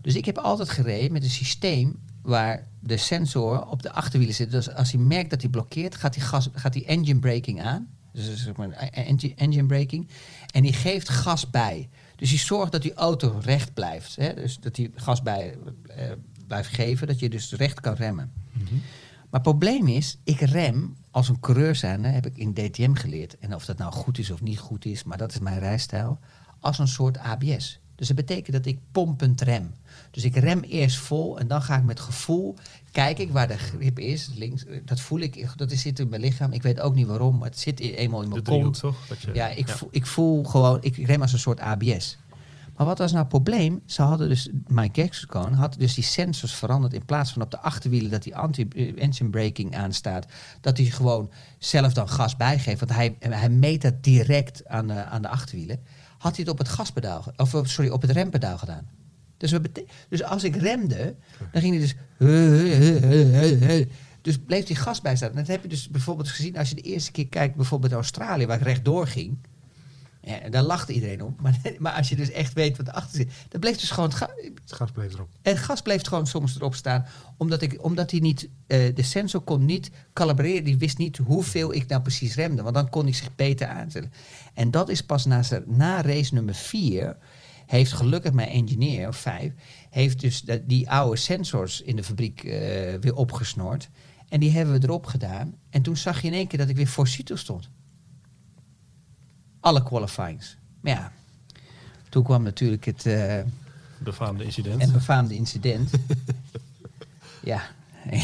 Dus 0.03 0.15
ik 0.15 0.25
heb 0.25 0.39
altijd 0.39 0.69
gereden 0.69 1.13
met 1.13 1.23
een 1.23 1.31
systeem 1.31 2.01
waar 2.29 2.67
de 2.81 2.97
sensor 2.97 3.67
op 3.67 3.83
de 3.83 3.93
achterwielen 3.93 4.37
zit. 4.37 4.51
Dus 4.51 4.75
als 4.75 4.93
hij 4.93 5.01
merkt 5.01 5.31
dat 5.31 5.41
hij 5.41 5.51
blokkeert, 5.51 5.95
gaat 5.95 6.15
hij, 6.15 6.25
gas, 6.25 6.49
gaat 6.53 6.75
hij 6.75 6.87
engine 6.87 7.19
braking 7.19 7.63
aan. 7.63 7.89
Dus 8.13 8.45
zeg 8.45 8.57
maar 8.57 8.71
engine, 8.71 9.67
braking. 9.67 10.09
En 10.53 10.63
die 10.63 10.73
geeft 10.73 11.09
gas 11.09 11.51
bij. 11.51 11.89
Dus 12.17 12.31
die 12.31 12.39
zorgt 12.39 12.73
dat 12.73 12.83
die 12.83 12.95
auto 12.95 13.39
recht 13.43 13.75
blijft. 13.75 14.17
Hè? 14.17 14.35
Dus 14.35 14.59
dat 14.61 14.77
hij 14.77 14.91
gas 14.95 15.23
bij, 15.23 15.57
eh, 15.87 16.13
blijft 16.47 16.75
geven, 16.75 17.07
dat 17.07 17.19
je 17.19 17.29
dus 17.29 17.53
recht 17.53 17.81
kan 17.81 17.95
remmen. 17.95 18.33
Maar 19.31 19.41
het 19.41 19.43
probleem 19.43 19.87
is, 19.87 20.19
ik 20.25 20.41
rem 20.41 20.97
als 21.11 21.29
een 21.29 21.41
coureur 21.41 21.75
zijnde, 21.75 22.09
heb 22.09 22.27
ik 22.27 22.37
in 22.37 22.55
DTM 22.55 22.95
geleerd. 22.95 23.39
En 23.39 23.55
of 23.55 23.65
dat 23.65 23.79
nou 23.79 23.93
goed 23.93 24.19
is 24.19 24.31
of 24.31 24.41
niet 24.43 24.59
goed 24.59 24.85
is, 24.85 25.05
maar 25.05 25.19
dat 25.19 25.31
is 25.31 25.39
mijn 25.39 25.59
rijstijl. 25.59 26.19
Als 26.61 26.79
een 26.79 26.89
soort 26.89 27.19
ABS. 27.19 27.81
Dus 27.99 28.07
dat 28.07 28.17
betekent 28.17 28.57
dat 28.57 28.67
ik 28.67 28.79
pompend 28.93 29.41
rem. 29.41 29.71
Dus 30.11 30.25
ik 30.25 30.37
rem 30.37 30.61
eerst 30.61 30.97
vol 30.97 31.39
en 31.39 31.49
dan 31.49 31.63
ga 31.63 31.77
ik 31.77 31.85
met 31.85 32.01
gevoel, 32.01 32.55
kijk 32.93 33.19
ik 33.19 33.31
waar 33.31 33.49
de 33.49 33.59
grip 33.59 33.99
is, 33.99 34.31
links, 34.35 34.65
dat 34.85 35.01
voel 35.01 35.19
ik, 35.19 35.49
dat 35.57 35.73
zit 35.73 35.99
in 35.99 36.09
mijn 36.09 36.21
lichaam. 36.21 36.53
Ik 36.53 36.63
weet 36.63 36.81
ook 36.81 36.95
niet 36.95 37.07
waarom, 37.07 37.39
maar 37.39 37.49
het 37.49 37.59
zit 37.59 37.81
eenmaal 37.81 38.23
in 38.23 38.29
De 38.29 38.33
mijn 38.33 38.45
driehoek 38.45 38.65
kont. 38.65 38.79
toch? 38.79 39.07
Dat 39.09 39.21
je, 39.21 39.31
Ja, 39.35 39.49
ik, 39.49 39.69
Voel, 39.69 39.89
ik 39.93 40.07
voel 40.07 40.45
gewoon, 40.45 40.79
ik 40.81 40.97
rem 40.97 41.23
als 41.23 41.33
een 41.33 41.39
soort 41.39 41.61
ABS. 41.61 42.19
Maar 42.77 42.87
wat 42.87 42.99
was 42.99 43.11
nou 43.13 43.21
het 43.23 43.33
probleem? 43.33 43.83
Ze 43.87 44.03
hadden 44.03 44.29
dus, 44.29 44.49
Mike 44.67 45.01
Hexagon 45.01 45.53
had 45.53 45.75
dus 45.79 45.95
die 45.95 46.05
sensors 46.05 46.55
veranderd. 46.55 46.93
In 46.93 47.05
plaats 47.05 47.33
van 47.33 47.43
op 47.43 47.51
de 47.51 47.59
achterwielen 47.61 48.11
dat 48.11 48.23
die 48.23 48.37
anti-engine 48.37 49.31
braking 49.31 49.77
aanstaat, 49.77 50.27
dat 50.61 50.77
hij 50.77 50.87
gewoon 50.87 51.31
zelf 51.59 51.93
dan 51.93 52.09
gas 52.09 52.37
bijgeeft. 52.37 52.81
Want 52.81 52.93
hij, 52.93 53.17
hij 53.19 53.49
meet 53.49 53.83
dat 53.83 54.03
direct 54.03 54.67
aan 54.67 54.87
de, 54.87 55.05
aan 55.05 55.23
de 55.23 55.29
achterwielen. 55.29 55.81
Had 56.19 56.37
hij 56.37 56.41
het 56.45 56.49
op 56.53 56.59
het 56.59 56.69
gaspedaal, 56.69 57.25
of 57.37 57.55
op- 57.55 57.67
sorry, 57.67 57.91
op 57.91 58.03
het 58.03 58.11
rempedaal 58.11 58.59
gedaan. 58.59 58.89
Dus, 59.37 59.51
bete- 59.61 59.85
dus 60.09 60.23
als 60.23 60.45
ik 60.45 60.57
remde, 60.57 61.15
dan 61.53 61.61
ging 61.63 61.75
hij 61.75 61.81
dus. 61.83 61.95
Dus 64.23 64.39
bleef 64.39 64.65
die 64.65 64.77
gas 64.77 65.01
bij 65.01 65.17
staan. 65.17 65.31
En 65.31 65.37
dat 65.37 65.47
heb 65.47 65.63
je 65.63 65.69
dus 65.69 65.89
bijvoorbeeld 65.89 66.29
gezien 66.29 66.57
als 66.57 66.69
je 66.69 66.75
de 66.75 66.81
eerste 66.81 67.11
keer 67.13 67.29
kijkt, 67.29 67.57
bijvoorbeeld 67.57 67.93
Australië, 67.93 68.47
waar 68.47 68.57
ik 68.57 68.63
rechtdoor 68.63 69.07
ging. 69.07 69.39
Ja, 70.21 70.41
en 70.41 70.51
daar 70.51 70.63
lachte 70.63 70.93
iedereen 70.93 71.23
om. 71.23 71.37
Maar, 71.43 71.61
maar 71.79 71.93
als 71.93 72.09
je 72.09 72.17
dus 72.17 72.31
echt 72.31 72.53
weet 72.53 72.77
wat 72.77 72.89
erachter 72.89 73.17
zit, 73.17 73.31
dan 73.49 73.61
bleef 73.61 73.77
dus 73.77 73.91
gewoon 73.91 74.09
het, 74.09 74.19
ga- 74.19 74.31
Het 74.61 74.73
gas 74.73 74.91
bleef 74.91 75.13
erop. 75.15 75.29
het 75.43 75.59
gas 75.59 75.83
bleef 75.83 76.03
gewoon 76.07 76.27
soms 76.27 76.57
erop 76.57 76.75
staan, 76.75 77.07
omdat, 77.37 77.63
ik, 77.63 77.85
omdat 77.85 78.11
hij 78.11 78.21
niet, 78.21 78.49
eh, 78.67 78.95
de 78.95 79.03
sensor 79.03 79.41
kon 79.41 79.65
niet 79.65 79.91
kalibreren. 80.13 80.65
Die 80.65 80.79
wist 80.79 80.99
niet 80.99 81.17
hoeveel 81.17 81.75
ik 81.75 81.87
nou 81.89 82.03
precies 82.03 82.35
remde, 82.35 82.63
want 82.63 82.75
dan 82.75 82.89
kon 82.89 83.03
hij 83.05 83.13
zich 83.13 83.35
beter 83.35 83.67
aanzetten. 83.67 84.13
En 84.55 84.71
dat 84.71 84.89
is 84.89 85.03
pas 85.03 85.25
na, 85.25 85.43
na 85.67 86.03
race 86.03 86.35
nummer 86.35 86.55
4, 86.55 87.17
heeft 87.67 87.93
gelukkig 87.93 88.33
mijn 88.33 88.49
engineer, 88.49 89.09
of 89.09 89.17
5, 89.17 89.53
heeft 89.91 90.21
dus 90.21 90.41
de- 90.43 90.67
die 90.67 90.91
oude 90.91 91.17
sensors 91.17 91.81
in 91.81 91.97
de 91.97 92.05
fabriek 92.05 92.45
eh, 92.45 92.51
weer 93.01 93.15
opgesnord. 93.15 93.89
En 94.29 94.41
die 94.41 94.51
hebben 94.51 94.81
we 94.81 94.87
erop 94.87 95.07
gedaan. 95.07 95.55
En 95.71 95.83
toen 95.83 95.97
zag 95.97 96.21
je 96.21 96.27
in 96.29 96.35
één 96.35 96.47
keer 96.47 96.59
dat 96.59 96.69
ik 96.69 96.77
weer 96.77 96.87
voor 96.87 97.09
Cito 97.09 97.37
stond. 97.37 97.71
Alle 99.69 99.83
qualifyings. 99.83 100.57
Maar 100.81 100.93
ja, 100.93 101.13
toen 102.09 102.23
kwam 102.23 102.43
natuurlijk 102.43 102.85
het... 102.85 103.07
eh, 103.07 103.41
Befaamde 103.99 104.45
incident. 104.45 104.81
en 104.83 104.93
befaamde 104.93 105.35
incident. 105.35 105.91
ja, 107.43 107.63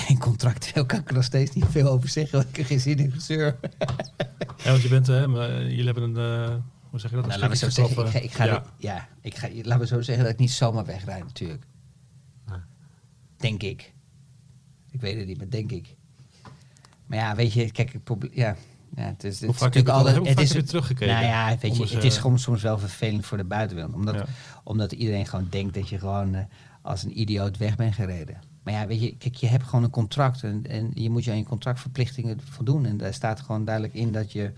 in 0.09 0.19
contractueel 0.19 0.87
kan 0.91 0.99
ik 1.01 1.09
er 1.09 1.15
nog 1.15 1.25
steeds 1.25 1.55
niet 1.55 1.67
veel 1.71 1.89
over 1.89 2.09
zeggen, 2.09 2.39
want 2.39 2.49
ik 2.51 2.57
heb 2.57 2.67
geen 2.67 2.81
zin 2.81 2.99
in 2.99 3.13
gezeur. 3.13 3.57
Ja, 4.57 4.71
want 4.71 4.83
je 4.83 4.89
bent, 4.89 5.07
hè, 5.07 5.23
eh, 5.23 5.69
jullie 5.71 5.85
hebben 5.85 6.03
een, 6.17 6.49
eh, 6.49 6.55
hoe 6.91 7.01
zeg 7.01 7.11
je 7.11 7.17
dat? 7.17 7.27
Nou, 7.27 7.49
we 7.49 7.57
zo 7.57 7.69
zeggen, 7.71 8.05
ik 8.05 8.11
ga, 8.11 8.19
ik 8.19 8.33
ga, 8.33 8.45
ja. 8.45 8.65
ja. 8.79 9.09
ik 9.21 9.37
ga, 9.37 9.49
laten 9.63 9.79
we 9.79 9.87
zo 9.87 10.01
zeggen 10.03 10.25
dat 10.25 10.33
ik 10.33 10.39
niet 10.39 10.51
zomaar 10.53 10.85
wegrijd 10.85 11.25
natuurlijk. 11.25 11.65
Nee. 12.49 12.59
Denk 13.37 13.63
ik. 13.63 13.93
Ik 14.91 15.01
weet 15.01 15.17
het 15.17 15.27
niet, 15.27 15.39
maar 15.39 15.51
denk 15.51 15.71
ik. 15.73 15.97
Maar 17.07 17.19
ja, 17.19 17.35
weet 17.35 17.53
je, 17.53 17.71
kijk, 17.73 17.93
het 17.93 18.05
probleem, 18.05 18.31
ja, 18.35 18.57
ja, 18.97 19.03
het 19.03 19.25
is, 19.25 19.35
het 19.35 19.45
Hoe 19.45 19.55
is 19.55 19.61
vaak 19.61 19.75
heb 19.75 19.87
je 19.87 19.93
natuurlijk 19.93 20.09
het 20.09 20.17
al- 20.17 20.19
altijd, 20.29 20.29
het 20.29 20.41
is, 20.41 20.53
je 20.53 20.63
teruggekeken? 20.63 21.15
Nou 21.15 21.27
ja, 21.27 21.57
weet 21.61 21.77
je, 21.77 21.95
het 21.95 22.05
is 22.05 22.15
eh, 22.17 22.21
gewoon 22.23 22.39
soms 22.39 22.63
wel 22.63 22.79
vervelend 22.79 23.27
voor 23.27 23.37
de 23.37 23.45
buitenwereld, 23.45 23.95
omdat, 23.95 24.15
Ja. 24.15 24.25
omdat 24.65 24.93
iedereen 24.93 25.27
gewoon 25.27 25.47
denkt 25.51 25.75
dat 25.75 25.89
je 25.89 25.99
gewoon 25.99 26.35
eh, 26.35 26.45
als 26.83 27.03
een 27.03 27.21
idioot 27.21 27.57
weg 27.57 27.77
bent 27.77 27.95
gereden. 27.95 28.41
Maar 28.63 28.75
ja, 28.75 28.87
weet 28.87 29.01
je, 29.01 29.17
kijk, 29.17 29.35
je 29.35 29.47
hebt 29.47 29.65
gewoon 29.65 29.85
een 29.85 29.91
contract 29.91 30.43
en, 30.43 30.65
en 30.69 30.91
je 30.95 31.11
moet 31.11 31.25
je 31.25 31.31
aan 31.31 31.37
je 31.37 31.45
contractverplichtingen 31.45 32.41
voldoen. 32.51 32.87
En 32.87 32.97
daar 32.97 33.15
staat 33.15 33.41
gewoon 33.41 33.65
duidelijk 33.65 33.95
in 33.95 34.13
dat 34.13 34.33
je, 34.33 34.53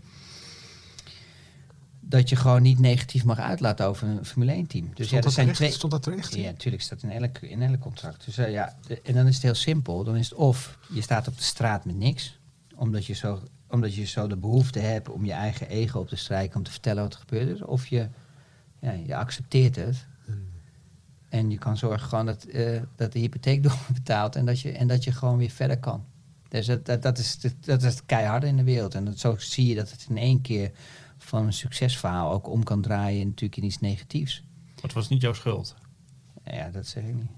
dat 2.00 2.28
je 2.28 2.36
gewoon 2.36 2.62
niet 2.62 2.78
negatief 2.78 3.24
mag 3.24 3.38
uitlaten 3.38 3.86
over 3.86 4.08
een 4.08 4.24
Formule 4.24 4.52
1 4.52 4.66
team. 4.66 4.84
Dus 4.94 5.06
Stond, 5.06 5.10
ja, 5.10 5.16
er 5.16 5.22
dat 5.22 5.32
zijn 5.32 5.46
terecht? 5.46 5.56
twee. 5.64 5.72
Stond 5.72 5.92
dat 5.92 6.02
terecht? 6.02 6.34
Ja, 6.34 6.42
natuurlijk 6.50 6.82
staat 6.82 7.02
in 7.02 7.10
elk, 7.10 7.38
in 7.38 7.62
elk 7.62 7.80
contract. 7.80 8.24
Dus 8.24 8.38
eh, 8.38 8.50
ja, 8.52 8.76
en 9.02 9.14
dan 9.14 9.26
is 9.26 9.34
het 9.34 9.42
heel 9.42 9.54
simpel. 9.54 10.04
Dan 10.04 10.16
is 10.16 10.28
het 10.30 10.38
of 10.38 10.78
je 10.92 11.00
staat 11.00 11.28
op 11.28 11.36
de 11.36 11.42
straat 11.42 11.84
met 11.84 11.96
niks, 11.96 12.38
omdat 12.74 13.06
je 13.06 13.12
zo, 13.12 13.42
omdat 13.70 13.94
je 13.94 14.04
zo 14.04 14.26
de 14.26 14.36
behoefte 14.36 14.78
hebt 14.78 15.08
om 15.08 15.24
je 15.24 15.32
eigen 15.32 15.68
ego 15.68 16.00
op 16.00 16.08
te 16.08 16.16
strijken, 16.16 16.56
om 16.56 16.62
te 16.62 16.70
vertellen 16.70 17.02
wat 17.02 17.12
er 17.12 17.20
gebeurd 17.20 17.48
is. 17.48 17.62
Of 17.62 17.86
je, 17.86 18.08
ja, 18.80 18.92
je 18.92 19.16
accepteert 19.16 19.76
het. 19.76 20.06
En 21.28 21.50
je 21.50 21.58
kan 21.58 21.76
zorgen 21.76 22.08
gewoon 22.08 22.26
dat, 22.26 22.44
eh, 22.44 22.80
dat 22.96 23.12
de 23.12 23.18
hypotheek 23.18 23.62
doorbetaalt 23.68 24.36
en 24.36 24.46
dat, 24.46 24.60
je, 24.60 24.72
en 24.72 24.86
dat 24.86 25.04
je 25.04 25.12
gewoon 25.12 25.38
weer 25.38 25.50
verder 25.50 25.78
kan. 25.78 26.04
Dus 26.48 26.66
dat, 26.66 26.86
dat, 26.86 27.02
dat, 27.02 27.18
is, 27.18 27.38
dat 27.60 27.82
is 27.82 27.94
het 27.94 28.06
keiharde 28.06 28.46
in 28.46 28.56
de 28.56 28.64
wereld. 28.64 28.94
En 28.94 29.04
dat, 29.04 29.18
zo 29.18 29.36
zie 29.38 29.66
je 29.66 29.74
dat 29.74 29.90
het 29.90 30.06
in 30.08 30.16
één 30.16 30.40
keer 30.40 30.70
van 31.18 31.46
een 31.46 31.52
succesverhaal 31.52 32.32
ook 32.32 32.48
om 32.48 32.62
kan 32.62 32.82
draaien 32.82 33.26
natuurlijk 33.26 33.56
in 33.56 33.64
iets 33.64 33.80
negatiefs. 33.80 34.42
Maar 34.74 34.82
het 34.82 34.92
was 34.92 35.08
niet 35.08 35.20
jouw 35.20 35.32
schuld. 35.32 35.74
Nou 36.44 36.56
ja, 36.56 36.70
dat 36.70 36.86
zeg 36.86 37.04
ik 37.04 37.14
niet. 37.14 37.30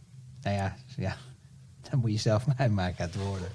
Nou 0.42 0.56
ja, 0.56 0.76
ja 0.96 1.16
dan 1.90 2.00
moet 2.00 2.12
je 2.12 2.18
zelf 2.18 2.46
maar 2.46 2.56
uitmaken 2.56 2.98
uit 2.98 3.12
de 3.12 3.18
woorden. 3.18 3.48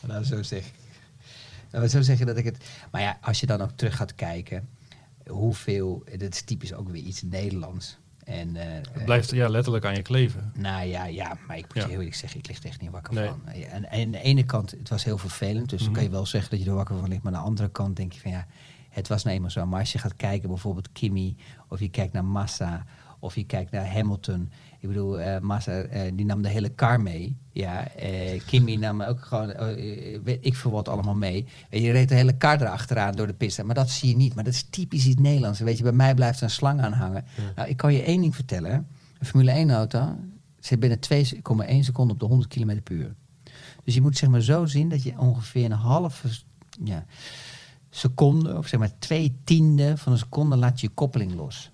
Laten 0.00 0.20
we 0.20 0.36
zo 0.36 0.42
zeggen. 0.42 0.72
Laten 0.72 0.83
we 1.80 1.88
zo 1.88 2.02
zeggen 2.02 2.26
dat 2.26 2.36
ik 2.36 2.44
het... 2.44 2.64
Maar 2.90 3.00
ja, 3.00 3.18
als 3.20 3.40
je 3.40 3.46
dan 3.46 3.60
ook 3.60 3.70
terug 3.74 3.96
gaat 3.96 4.14
kijken... 4.14 4.68
hoeveel... 5.26 6.04
Dat 6.18 6.32
is 6.34 6.42
typisch 6.42 6.72
ook 6.74 6.88
weer 6.88 7.02
iets 7.02 7.22
Nederlands. 7.22 7.98
En, 8.24 8.56
eh, 8.56 8.66
Het 8.92 9.04
blijft 9.04 9.30
ja, 9.30 9.48
letterlijk 9.48 9.84
aan 9.84 9.94
je 9.94 10.02
kleven. 10.02 10.52
nou 10.56 10.86
ja, 10.86 11.04
ja, 11.06 11.36
maar 11.46 11.56
ik 11.58 11.64
moet 11.64 11.74
Ja. 11.74 11.80
je 11.82 11.88
heel 11.88 11.98
eerlijk 11.98 12.16
zeggen, 12.16 12.38
ik 12.38 12.46
lig 12.48 12.64
echt 12.64 12.80
niet 12.80 12.90
wakker 12.90 13.14
Nee. 13.14 13.28
van. 13.28 13.40
En, 13.46 13.90
en 13.90 14.04
aan 14.04 14.10
de 14.10 14.20
ene 14.22 14.44
kant, 14.44 14.70
het 14.70 14.88
was 14.88 15.04
heel 15.04 15.18
vervelend, 15.18 15.68
dus 15.70 15.78
dan 15.78 15.88
Mhm. 15.88 15.96
kan 15.96 16.04
je 16.04 16.10
wel 16.10 16.26
zeggen 16.26 16.50
dat 16.50 16.60
je 16.62 16.66
er 16.70 16.74
wakker 16.76 16.98
van 16.98 17.08
ligt. 17.08 17.22
Maar 17.22 17.32
aan 17.34 17.40
de 17.40 17.46
andere 17.46 17.70
kant 17.70 17.96
denk 17.96 18.12
je 18.12 18.20
van 18.20 18.30
ja, 18.30 18.46
het 18.90 19.08
was 19.08 19.22
nou 19.24 19.36
eenmaal 19.36 19.50
zo. 19.50 19.66
Maar 19.66 19.80
als 19.80 19.92
je 19.92 19.98
gaat 19.98 20.16
kijken 20.16 20.48
bijvoorbeeld 20.48 20.92
Kimi, 20.92 21.36
of 21.68 21.80
je 21.80 21.88
kijkt 21.88 22.12
naar 22.12 22.24
Massa, 22.24 22.84
of 23.18 23.34
je 23.34 23.44
kijkt 23.44 23.70
naar 23.70 23.92
Hamilton. 23.92 24.50
Ik 24.84 24.90
bedoel, 24.90 25.20
eh, 25.20 25.40
Massa, 25.40 25.80
eh, 25.80 26.12
die 26.14 26.24
nam 26.24 26.42
de 26.42 26.48
hele 26.48 26.74
car 26.74 27.00
mee. 27.00 27.36
Ja, 27.52 27.88
eh, 27.88 28.40
Kimi 28.46 28.76
nam 28.76 29.02
ook 29.02 29.20
gewoon, 29.20 29.52
weet 30.24 30.38
ik 30.40 30.54
veel 30.54 30.70
wat 30.70 30.88
allemaal 30.88 31.14
mee. 31.14 31.46
Weet 31.70 31.82
je, 31.82 31.90
reed 31.90 32.08
de 32.08 32.14
hele 32.14 32.36
car 32.36 32.60
erachteraan 32.60 33.12
door 33.12 33.26
de 33.26 33.32
piste. 33.34 33.64
Maar 33.64 33.74
dat 33.74 33.90
zie 33.90 34.08
je 34.08 34.16
niet. 34.16 34.34
Maar 34.34 34.44
dat 34.44 34.52
is 34.52 34.62
typisch 34.62 35.06
iets 35.06 35.20
Nederlands. 35.20 35.60
Weet 35.60 35.76
je, 35.76 35.82
bij 35.82 35.92
mij 35.92 36.14
blijft 36.14 36.40
een 36.40 36.50
slang 36.50 36.80
aan 36.80 36.92
hangen. 36.92 37.24
Nou, 37.56 37.68
ik 37.68 37.76
kan 37.76 37.92
je 37.92 38.02
één 38.02 38.20
ding 38.20 38.34
vertellen. 38.34 38.86
Een 39.18 39.26
Formule 39.26 39.50
1 39.50 39.70
auto 39.70 40.16
zit 40.60 40.80
binnen 40.80 40.98
2,1 41.00 41.84
seconden 41.84 42.14
op 42.14 42.20
de 42.20 42.26
100 42.26 42.48
km 42.48 42.82
per 42.82 42.94
uur. 42.94 43.14
Dus 43.84 43.94
je 43.94 44.00
moet 44.00 44.16
zeg 44.16 44.28
maar 44.28 44.40
zo 44.40 44.66
zien 44.66 44.88
dat 44.88 45.02
je 45.02 45.18
ongeveer 45.18 45.64
een 45.64 45.72
halve 45.72 46.28
ja, 46.84 47.04
seconde, 47.90 48.56
of 48.56 48.66
zeg 48.66 48.80
maar 48.80 48.98
twee 48.98 49.36
tiende 49.44 49.96
van 49.96 50.12
een 50.12 50.18
seconde 50.18 50.56
laat 50.56 50.80
je 50.80 50.86
je 50.86 50.92
koppeling 50.94 51.34
los. 51.34 51.72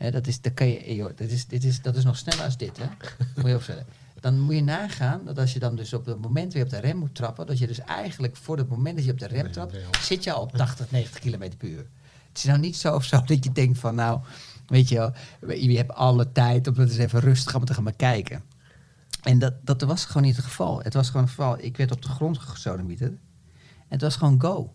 Hè, 0.00 0.10
dat, 0.10 0.26
is, 0.26 0.40
dat, 0.40 0.54
kan 0.54 0.68
je, 0.68 0.94
joh, 0.94 1.16
dat, 1.16 1.28
is, 1.28 1.46
dit 1.46 1.64
is, 1.64 1.82
dat 1.82 1.96
is 1.96 2.04
nog 2.04 2.16
sneller 2.16 2.44
als 2.44 2.56
dit. 2.56 2.78
Hè? 2.78 2.84
Moet 3.36 3.50
je 3.50 3.56
opzetten. 3.56 3.86
Dan 4.20 4.40
moet 4.40 4.54
je 4.54 4.62
nagaan 4.62 5.24
dat 5.24 5.38
als 5.38 5.52
je 5.52 5.58
dan 5.58 5.76
dus 5.76 5.92
op 5.92 6.06
het 6.06 6.20
moment 6.20 6.52
weer 6.52 6.62
op 6.62 6.70
de 6.70 6.80
rem 6.80 6.96
moet 6.96 7.14
trappen, 7.14 7.46
dat 7.46 7.58
je 7.58 7.66
dus 7.66 7.78
eigenlijk 7.78 8.36
voor 8.36 8.56
het 8.56 8.68
moment 8.68 8.96
dat 8.96 9.04
je 9.04 9.12
op 9.12 9.18
de 9.18 9.26
rem 9.26 9.52
trapt, 9.52 9.76
zit 10.00 10.24
je 10.24 10.32
al 10.32 10.42
op 10.42 10.52
80, 10.52 10.90
90 10.90 11.20
km 11.20 11.56
per 11.56 11.68
uur. 11.68 11.86
Het 12.28 12.38
is 12.38 12.44
nou 12.44 12.58
niet 12.58 12.76
zo 12.76 12.94
of 12.94 13.04
zo 13.04 13.22
dat 13.26 13.44
je 13.44 13.52
denkt 13.52 13.78
van 13.78 13.94
nou, 13.94 14.20
Weet 14.70 14.88
je 14.88 14.94
wel, 14.96 15.12
je 15.54 15.76
hebt 15.76 15.92
alle 15.92 16.32
tijd 16.32 16.66
om 16.66 16.74
dat 16.74 16.88
eens 16.88 16.96
even 16.96 17.20
rustig 17.20 17.54
aan 17.54 17.64
te 17.64 17.74
gaan 17.74 17.84
bekijken. 17.84 18.42
En 19.22 19.38
dat, 19.38 19.54
dat 19.64 19.82
was 19.82 20.04
gewoon 20.04 20.22
niet 20.22 20.36
het 20.36 20.44
geval. 20.44 20.82
Het 20.82 20.94
was 20.94 21.06
gewoon 21.06 21.22
het 21.22 21.34
geval, 21.34 21.58
ik 21.58 21.76
werd 21.76 21.92
op 21.92 22.02
de 22.02 22.08
grond 22.08 22.38
gesodemieterd. 22.38 23.12
En 23.12 23.18
het 23.88 24.00
was 24.00 24.16
gewoon 24.16 24.40
go. 24.40 24.74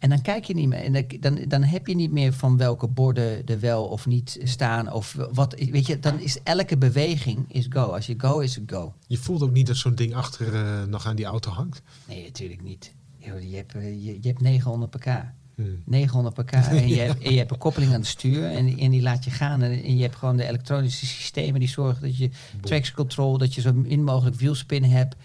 En 0.00 0.08
dan 0.08 0.22
kijk 0.22 0.44
je 0.44 0.54
niet 0.54 0.68
meer. 0.68 0.82
En 0.82 1.06
dan, 1.20 1.44
dan 1.48 1.62
heb 1.62 1.86
je 1.86 1.94
niet 1.94 2.12
meer 2.12 2.32
van 2.32 2.56
welke 2.56 2.86
borden 2.86 3.46
er 3.46 3.60
wel 3.60 3.84
of 3.84 4.06
niet 4.06 4.38
staan. 4.42 4.92
Of 4.92 5.16
wat, 5.32 5.54
weet 5.70 5.86
je, 5.86 5.98
dan 5.98 6.20
is 6.20 6.42
elke 6.42 6.76
beweging 6.76 7.44
is 7.48 7.66
go. 7.68 7.82
Als 7.82 8.06
je 8.06 8.14
go 8.18 8.38
is 8.38 8.54
het 8.54 8.64
go. 8.66 8.94
Je 9.06 9.16
voelt 9.16 9.42
ook 9.42 9.52
niet 9.52 9.66
dat 9.66 9.76
zo'n 9.76 9.94
ding 9.94 10.14
achter 10.14 10.54
uh, 10.54 10.84
nog 10.84 11.06
aan 11.06 11.16
die 11.16 11.24
auto 11.24 11.50
hangt? 11.50 11.82
Nee, 12.08 12.22
natuurlijk 12.22 12.62
niet. 12.62 12.92
Je, 13.18 13.56
hebt, 13.56 13.72
je, 13.72 14.18
je 14.20 14.28
hebt 14.28 14.40
900 14.40 14.90
pk. 14.90 15.24
900 15.84 16.34
pk. 16.34 16.52
En 16.52 16.88
je, 16.88 17.00
hebt, 17.00 17.22
en 17.22 17.32
je 17.32 17.38
hebt 17.38 17.50
een 17.50 17.58
koppeling 17.58 17.92
aan 17.92 17.98
het 17.98 18.08
stuur. 18.08 18.44
En, 18.44 18.78
en 18.78 18.90
die 18.90 19.02
laat 19.02 19.24
je 19.24 19.30
gaan. 19.30 19.62
En, 19.62 19.82
en, 19.82 19.96
je 19.96 20.02
hebt 20.02 20.16
gewoon 20.16 20.36
de 20.36 20.46
elektronische 20.46 21.06
systemen 21.06 21.60
die 21.60 21.68
zorgen 21.68 22.02
dat 22.02 22.16
je 22.16 22.30
traction 22.60 22.96
control, 22.96 23.38
dat 23.38 23.54
je 23.54 23.60
zo 23.60 23.72
min 23.72 24.04
mogelijk 24.04 24.36
wielspin 24.36 24.84
hebt. 24.84 25.16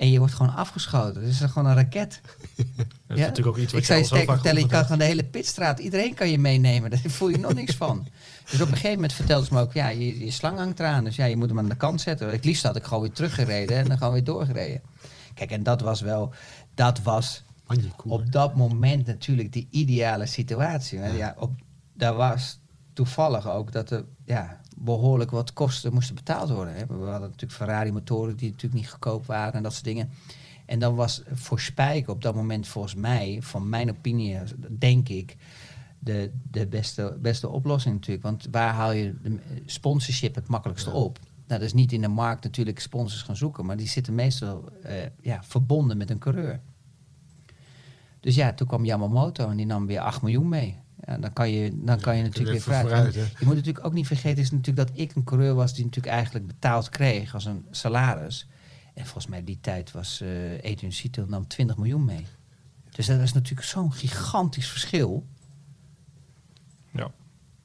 En 0.00 0.10
je 0.10 0.18
wordt 0.18 0.34
gewoon 0.34 0.54
afgeschoten. 0.54 1.22
Het 1.22 1.30
is 1.30 1.40
gewoon 1.40 1.68
een 1.68 1.74
raket. 1.74 2.20
Dat 3.06 3.18
is 3.18 3.24
natuurlijk 3.24 3.46
ook 3.46 3.56
iets 3.56 3.72
wat 3.72 3.80
ik 3.80 3.86
zou 3.86 3.98
je 3.98 4.04
sterk 4.04 4.30
vertellen, 4.30 4.60
je 4.60 4.66
kan 4.66 4.82
gewoon 4.82 4.98
de 4.98 5.04
hele 5.04 5.24
pitstraat, 5.24 5.78
iedereen 5.78 6.14
kan 6.14 6.30
je 6.30 6.38
meenemen. 6.38 6.90
Daar 6.90 7.00
voel 7.06 7.28
je 7.28 7.38
nog 7.38 7.54
niks 7.54 7.74
van. 7.74 8.06
Dus 8.50 8.60
op 8.60 8.66
een 8.66 8.72
gegeven 8.72 8.94
moment 8.94 9.12
vertelde 9.12 9.46
ze 9.46 9.54
me 9.54 9.60
ook, 9.60 9.72
ja, 9.72 9.88
je, 9.88 10.24
je 10.24 10.30
slang 10.30 10.58
hangt 10.58 10.80
eraan. 10.80 11.04
Dus 11.04 11.16
ja, 11.16 11.24
je 11.24 11.36
moet 11.36 11.48
hem 11.48 11.58
aan 11.58 11.68
de 11.68 11.76
kant 11.76 12.00
zetten. 12.00 12.30
Het 12.30 12.44
liefst 12.44 12.62
had 12.62 12.76
ik 12.76 12.84
gewoon 12.84 13.02
weer 13.02 13.12
teruggereden 13.12 13.76
en 13.76 13.88
dan 13.88 13.98
gewoon 13.98 14.12
weer 14.12 14.24
doorgereden. 14.24 14.80
Kijk, 15.34 15.50
en 15.50 15.62
dat 15.62 15.80
was 15.80 16.00
wel, 16.00 16.32
dat 16.74 17.02
was 17.02 17.44
op 18.04 18.32
dat 18.32 18.54
moment 18.54 19.06
natuurlijk 19.06 19.52
de 19.52 19.66
ideale 19.70 20.26
situatie. 20.26 20.98
Ja. 20.98 21.06
ja, 21.06 21.34
op, 21.38 21.52
daar 21.94 22.14
was 22.14 22.60
toevallig 22.92 23.48
ook 23.48 23.72
dat 23.72 23.90
er 23.90 24.04
ja, 24.24 24.59
behoorlijk 24.80 25.30
wat 25.30 25.52
kosten 25.52 25.92
moesten 25.92 26.14
betaald 26.14 26.50
worden. 26.50 26.74
Hè. 26.74 26.86
We 26.86 26.94
hadden 26.94 27.20
natuurlijk 27.20 27.52
Ferrari-motoren 27.52 28.36
die 28.36 28.50
natuurlijk 28.50 28.80
niet 28.80 28.90
goedkoop 28.90 29.26
waren 29.26 29.52
en 29.52 29.62
dat 29.62 29.72
soort 29.72 29.84
dingen. 29.84 30.10
En 30.66 30.78
dan 30.78 30.94
was 30.94 31.22
voor 31.32 31.60
Spijker 31.60 32.12
op 32.12 32.22
dat 32.22 32.34
moment 32.34 32.68
volgens 32.68 32.94
mij, 32.94 33.38
van 33.42 33.68
mijn 33.68 33.90
opinie, 33.90 34.38
denk 34.68 35.08
ik, 35.08 35.36
de, 35.98 36.30
de 36.50 36.66
beste, 36.66 37.18
beste 37.20 37.48
oplossing 37.48 37.94
natuurlijk. 37.94 38.24
Want 38.24 38.48
waar 38.50 38.72
haal 38.72 38.92
je 38.92 39.14
de 39.22 39.38
sponsorship 39.66 40.34
het 40.34 40.48
makkelijkste 40.48 40.90
op? 40.90 41.18
Nou, 41.18 41.60
dat 41.60 41.68
is 41.68 41.72
niet 41.72 41.92
in 41.92 42.00
de 42.00 42.08
markt 42.08 42.44
natuurlijk 42.44 42.80
sponsors 42.80 43.22
gaan 43.22 43.36
zoeken, 43.36 43.66
maar 43.66 43.76
die 43.76 43.88
zitten 43.88 44.14
meestal 44.14 44.68
uh, 44.84 44.92
ja, 45.20 45.42
verbonden 45.42 45.96
met 45.96 46.10
een 46.10 46.18
coureur. 46.18 46.60
Dus 48.20 48.34
ja, 48.34 48.52
toen 48.52 48.66
kwam 48.66 48.84
Yamamoto 48.84 49.48
en 49.48 49.56
die 49.56 49.66
nam 49.66 49.86
weer 49.86 50.00
8 50.00 50.22
miljoen 50.22 50.48
mee. 50.48 50.76
Ja, 51.06 51.18
dan 51.18 51.32
kan 51.32 51.50
je, 51.50 51.84
dan 51.84 52.00
kan 52.00 52.16
je 52.16 52.22
natuurlijk 52.22 52.50
weer 52.50 52.60
vooruit. 52.60 52.86
vooruit 52.86 53.14
je 53.14 53.44
moet 53.44 53.54
natuurlijk 53.54 53.86
ook 53.86 53.92
niet 53.92 54.06
vergeten, 54.06 54.42
is 54.42 54.50
natuurlijk 54.50 54.88
dat 54.88 54.98
ik 54.98 55.14
een 55.14 55.24
coureur 55.24 55.54
was 55.54 55.74
die 55.74 55.84
natuurlijk 55.84 56.14
eigenlijk 56.14 56.46
betaald 56.46 56.88
kreeg 56.88 57.34
als 57.34 57.44
een 57.44 57.66
salaris. 57.70 58.48
En 58.94 59.04
volgens 59.04 59.26
mij 59.26 59.44
die 59.44 59.58
tijd 59.60 59.92
was 59.92 60.20
uh, 60.22 60.54
Adrian 60.56 60.92
Cito 60.92 61.24
nam 61.28 61.46
20 61.46 61.76
miljoen 61.76 62.04
mee. 62.04 62.26
Dus 62.90 63.06
dat 63.06 63.20
is 63.20 63.32
natuurlijk 63.32 63.68
zo'n 63.68 63.92
gigantisch 63.92 64.68
verschil. 64.68 65.26
Ja, 66.90 67.10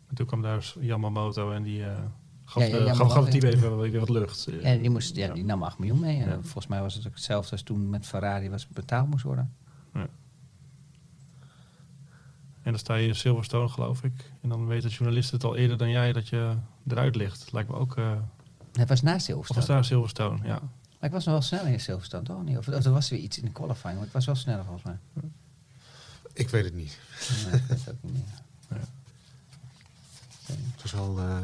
en 0.07 0.15
toen 0.15 0.25
kwam 0.25 0.41
daar 0.41 0.73
Yamamoto 0.79 1.51
en 1.51 1.63
die 1.63 1.79
uh, 1.79 1.97
gaf, 2.45 2.67
ja, 2.67 2.77
ja, 2.77 2.93
gaf, 2.93 3.11
gaf 3.11 3.23
het 3.23 3.39
team 3.39 3.53
even 3.53 3.77
weer 3.77 3.99
wat 3.99 4.09
lucht. 4.09 4.47
Ja, 4.61 4.75
die, 4.75 4.89
moest, 4.89 5.15
ja, 5.15 5.33
die 5.33 5.45
nam 5.45 5.63
8 5.63 5.77
miljoen 5.77 5.99
mee. 5.99 6.23
En 6.23 6.41
volgens 6.43 6.67
mij 6.67 6.81
was 6.81 6.93
het 6.93 7.07
ook 7.07 7.13
hetzelfde 7.13 7.51
als 7.51 7.61
toen 7.61 7.89
met 7.89 8.05
Ferrari 8.05 8.49
was 8.49 8.67
betaald 8.67 9.09
moest 9.09 9.23
worden. 9.23 9.53
Ja. 9.93 10.07
En 12.61 12.64
dan 12.75 12.83
sta 12.83 12.95
je 12.95 13.07
in 13.07 13.15
Silverstone, 13.15 13.69
geloof 13.69 14.03
ik. 14.03 14.31
En 14.41 14.49
dan 14.49 14.67
weten 14.67 14.89
journalisten 14.89 15.35
het 15.35 15.45
al 15.45 15.55
eerder 15.55 15.77
dan 15.77 15.89
jij 15.89 16.13
dat 16.13 16.27
je 16.27 16.55
eruit 16.87 17.15
ligt. 17.15 17.51
Lijkt 17.51 17.69
me 17.69 17.75
ook... 17.75 17.97
Uh, 17.97 18.11
het 18.73 18.89
was 18.89 19.01
na 19.01 19.19
Silverstone. 19.19 19.59
Of 19.59 19.67
was 19.67 19.75
na 19.75 19.83
Silverstone, 19.83 20.37
ja. 20.43 20.59
Maar 20.99 21.09
ik 21.09 21.11
was 21.11 21.25
nog 21.25 21.33
wel 21.33 21.43
sneller 21.43 21.67
in 21.67 21.79
Silverstone, 21.79 22.23
toch? 22.23 22.43
Niet? 22.43 22.57
Of, 22.57 22.67
of 22.67 22.85
er 22.85 22.91
was 22.91 23.09
weer 23.09 23.19
iets 23.19 23.37
in 23.37 23.45
de 23.45 23.51
qualifying, 23.51 23.97
maar 23.97 24.05
ik 24.05 24.11
was 24.11 24.25
wel 24.25 24.35
sneller 24.35 24.63
volgens 24.63 24.83
mij. 24.83 24.97
Ik 26.33 26.49
weet 26.49 26.63
het 26.63 26.73
niet. 26.73 26.99
Nee, 27.45 27.61
ik 27.61 27.67
weet 27.67 27.85
het 27.85 27.89
ook 27.89 28.11
niet 28.11 28.25
Ja. 28.69 28.75
Het 30.45 30.81
was 30.81 30.91
wel... 30.91 31.19
Uh, 31.19 31.37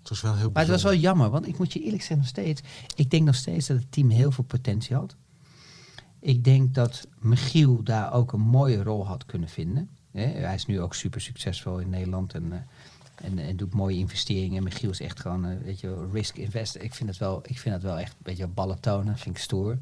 het 0.00 0.08
was 0.08 0.20
wel 0.20 0.36
heel 0.36 0.50
Maar 0.52 0.62
het 0.62 0.70
was 0.70 0.82
wel 0.82 0.94
jammer, 0.94 1.30
want 1.30 1.46
ik 1.46 1.58
moet 1.58 1.72
je 1.72 1.82
eerlijk 1.82 2.00
zeggen 2.02 2.18
nog 2.18 2.26
steeds... 2.26 2.60
Ik 2.94 3.10
denk 3.10 3.24
nog 3.24 3.34
steeds 3.34 3.66
dat 3.66 3.76
het 3.76 3.92
team 3.92 4.10
heel 4.10 4.30
veel 4.30 4.44
potentie 4.44 4.96
had. 4.96 5.16
Ik 6.18 6.44
denk 6.44 6.74
dat 6.74 7.06
Michiel 7.18 7.82
daar 7.82 8.12
ook 8.12 8.32
een 8.32 8.40
mooie 8.40 8.82
rol 8.82 9.06
had 9.06 9.26
kunnen 9.26 9.48
vinden. 9.48 9.90
Hij 10.12 10.54
is 10.54 10.66
nu 10.66 10.80
ook 10.80 10.94
super 10.94 11.20
succesvol 11.20 11.78
in 11.78 11.90
Nederland 11.90 12.34
en, 12.34 12.44
uh, 12.44 12.54
en, 13.14 13.38
en, 13.38 13.56
doet 13.56 13.74
mooie 13.74 13.98
investeringen. 13.98 14.62
Michiel 14.62 14.90
is 14.90 15.00
echt 15.00 15.20
gewoon, 15.20 15.46
uh, 15.46 15.58
weet 15.62 15.80
je, 15.80 16.08
risk 16.12 16.36
investor. 16.36 16.82
Ik 16.82 16.94
vind 16.94 17.08
het 17.08 17.18
wel, 17.18 17.42
ik 17.46 17.58
vind 17.58 17.74
het 17.74 17.84
wel 17.84 17.98
echt 17.98 18.12
een 18.12 18.18
beetje 18.22 18.46
ballen 18.46 18.80
tonen, 18.80 19.18
vind 19.18 19.36
ik 19.36 19.42
stoer. 19.42 19.78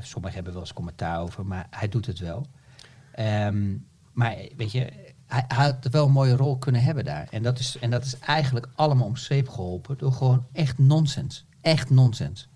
sommigen 0.00 0.34
hebben 0.34 0.52
wel 0.52 0.62
eens 0.62 0.72
commentaar 0.72 1.20
over, 1.20 1.46
maar 1.46 1.66
hij 1.70 1.88
doet 1.88 2.06
het 2.06 2.18
wel. 2.18 2.46
Um, 3.18 3.86
maar 4.12 4.36
weet 4.56 4.72
je, 4.72 4.92
hij, 5.26 5.44
hij, 5.48 5.64
had 5.64 5.88
wel 5.90 6.06
een 6.06 6.12
mooie 6.12 6.36
rol 6.36 6.58
kunnen 6.58 6.82
hebben 6.82 7.04
daar. 7.04 7.28
En 7.30 7.42
dat 7.42 7.58
is, 7.58 7.78
en 7.78 7.90
dat 7.90 8.04
is 8.04 8.18
eigenlijk 8.18 8.68
allemaal 8.74 9.06
om 9.06 9.16
zweep 9.16 9.48
geholpen 9.48 9.98
door 9.98 10.12
gewoon 10.12 10.46
echt 10.52 10.78
nonsens. 10.78 11.44
Echt 11.60 11.90
nonsens. 11.90 12.48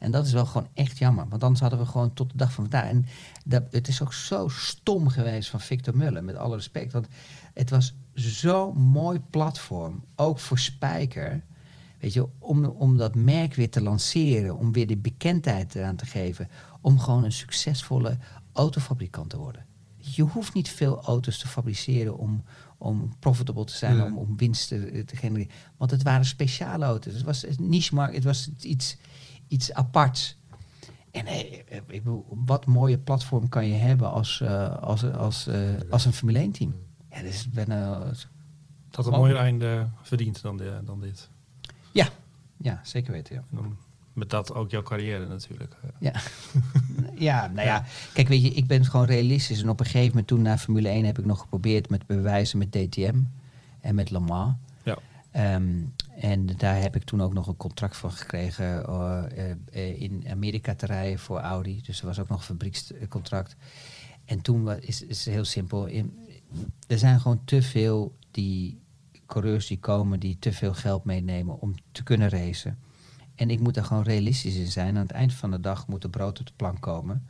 En 0.00 0.10
dat 0.10 0.26
is 0.26 0.32
wel 0.32 0.46
gewoon 0.46 0.68
echt 0.74 0.98
jammer. 0.98 1.28
Want 1.28 1.42
anders 1.42 1.60
hadden 1.60 1.78
we 1.78 1.86
gewoon 1.86 2.12
tot 2.12 2.30
de 2.30 2.36
dag 2.36 2.52
van 2.52 2.68
vandaag. 2.70 2.90
En 2.90 3.06
dat, 3.44 3.62
het 3.70 3.88
is 3.88 4.02
ook 4.02 4.12
zo 4.12 4.48
stom 4.48 5.08
geweest 5.08 5.50
van 5.50 5.60
Victor 5.60 5.96
Mullen, 5.96 6.24
met 6.24 6.36
alle 6.36 6.56
respect. 6.56 6.92
Want 6.92 7.06
het 7.54 7.70
was 7.70 7.94
zo'n 8.14 8.78
mooi 8.78 9.20
platform, 9.30 10.04
ook 10.16 10.38
voor 10.38 10.58
Spijker. 10.58 11.42
Weet 11.98 12.12
je, 12.12 12.28
om, 12.38 12.64
om 12.64 12.96
dat 12.96 13.14
merk 13.14 13.54
weer 13.54 13.70
te 13.70 13.82
lanceren, 13.82 14.56
om 14.56 14.72
weer 14.72 14.86
de 14.86 14.96
bekendheid 14.96 15.74
eraan 15.74 15.96
te 15.96 16.06
geven. 16.06 16.48
Om 16.80 16.98
gewoon 16.98 17.24
een 17.24 17.32
succesvolle 17.32 18.18
autofabrikant 18.52 19.30
te 19.30 19.38
worden. 19.38 19.66
Je 19.96 20.22
hoeft 20.22 20.54
niet 20.54 20.68
veel 20.68 21.02
auto's 21.02 21.38
te 21.38 21.48
fabriceren 21.48 22.18
om, 22.18 22.42
om 22.78 23.12
profitable 23.18 23.64
te 23.64 23.76
zijn, 23.76 24.02
om, 24.02 24.18
om 24.18 24.36
winst 24.36 24.68
te, 24.68 25.04
te 25.06 25.16
genereren. 25.16 25.52
Want 25.76 25.90
het 25.90 26.02
waren 26.02 26.24
speciale 26.24 26.84
auto's. 26.84 27.14
Het 27.14 27.22
was 27.22 27.46
een 27.46 27.68
niche 27.68 27.94
markt, 27.94 28.14
het 28.14 28.24
was 28.24 28.50
iets, 28.60 28.96
iets 29.50 29.72
aparts. 29.72 30.38
En 31.10 31.26
hey, 31.26 31.64
ik 31.86 32.02
wat 32.28 32.66
mooie 32.66 32.98
platform 32.98 33.48
kan 33.48 33.66
je 33.66 33.74
hebben 33.74 34.10
als, 34.10 34.40
uh, 34.42 34.76
als, 34.76 35.12
als, 35.12 35.48
uh, 35.48 35.56
als 35.90 36.04
een 36.04 36.12
Formule 36.12 36.38
1 36.38 36.52
team. 36.52 36.74
Ja, 37.10 37.22
dus 37.22 37.50
ben, 37.50 37.70
uh, 37.70 38.00
dat 38.90 39.06
een 39.06 39.12
mooier 39.12 39.36
einde 39.36 39.88
verdient 40.02 40.42
dan, 40.42 40.56
de, 40.56 40.80
dan 40.84 41.00
dit. 41.00 41.28
Ja, 41.92 42.08
ja 42.56 42.80
zeker 42.82 43.12
weten. 43.12 43.34
Ja. 43.34 43.44
dan 43.50 43.76
met 44.12 44.30
dat 44.30 44.54
ook 44.54 44.70
jouw 44.70 44.82
carrière 44.82 45.26
natuurlijk. 45.26 45.76
Ja. 45.98 46.12
ja, 47.28 47.46
nou 47.46 47.66
ja. 47.66 47.84
Kijk, 48.12 48.28
weet 48.28 48.42
je, 48.42 48.50
ik 48.50 48.66
ben 48.66 48.84
gewoon 48.84 49.06
realistisch. 49.06 49.62
En 49.62 49.68
op 49.68 49.80
een 49.80 49.86
gegeven 49.86 50.08
moment 50.08 50.26
toen 50.26 50.42
naar 50.42 50.58
Formule 50.58 50.88
1 50.88 51.04
heb 51.04 51.18
ik 51.18 51.24
nog 51.24 51.40
geprobeerd 51.40 51.90
met 51.90 52.06
bewijzen 52.06 52.58
met 52.58 52.72
DTM 52.72 53.20
en 53.80 53.94
met 53.94 54.10
Le 54.10 54.18
Mans. 54.18 54.54
Ja. 54.82 54.98
Um, 55.54 55.94
en 56.20 56.46
daar 56.46 56.80
heb 56.80 56.96
ik 56.96 57.04
toen 57.04 57.22
ook 57.22 57.32
nog 57.32 57.46
een 57.46 57.56
contract 57.56 57.96
van 57.96 58.10
gekregen 58.12 58.84
uh, 58.88 59.22
uh, 59.74 60.00
in 60.00 60.24
Amerika 60.30 60.74
te 60.74 60.86
rijden 60.86 61.18
voor 61.18 61.38
Audi. 61.38 61.82
Dus 61.82 62.00
er 62.00 62.06
was 62.06 62.18
ook 62.18 62.28
nog 62.28 62.38
een 62.38 62.44
fabriekscontract. 62.44 63.56
En 64.24 64.40
toen 64.40 64.80
is 64.80 65.00
het 65.00 65.24
heel 65.24 65.44
simpel. 65.44 65.88
Er 66.86 66.98
zijn 66.98 67.20
gewoon 67.20 67.44
te 67.44 67.62
veel 67.62 68.16
die 68.30 68.80
coureurs 69.26 69.66
die 69.66 69.78
komen 69.78 70.20
die 70.20 70.38
te 70.38 70.52
veel 70.52 70.74
geld 70.74 71.04
meenemen 71.04 71.60
om 71.60 71.74
te 71.92 72.02
kunnen 72.02 72.28
racen. 72.28 72.78
En 73.34 73.50
ik 73.50 73.60
moet 73.60 73.76
er 73.76 73.84
gewoon 73.84 74.02
realistisch 74.02 74.56
in 74.56 74.70
zijn. 74.70 74.96
Aan 74.96 75.02
het 75.02 75.10
eind 75.10 75.34
van 75.34 75.50
de 75.50 75.60
dag 75.60 75.86
moet 75.86 76.04
er 76.04 76.10
brood 76.10 76.40
op 76.40 76.46
de 76.46 76.52
plank 76.56 76.80
komen. 76.80 77.26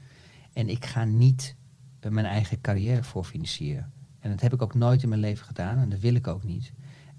En 0.53 0.69
ik 0.69 0.85
ga 0.85 1.05
niet 1.05 1.57
mijn 2.09 2.27
eigen 2.27 2.61
carrière 2.61 3.05
voor 3.05 3.25
financieren. 3.25 3.93
En 4.19 4.31
dat 4.31 4.41
heb 4.41 4.53
ik 4.53 4.63
ook 4.63 4.75
nooit 4.75 5.03
in 5.03 5.09
mijn 5.09 5.21
leven 5.21 5.47
gedaan 5.47 5.79
en 5.79 5.89
dat 5.89 6.01
wil 6.01 6.15
ik 6.15 6.27
ook 6.27 6.45
niet 6.45 6.73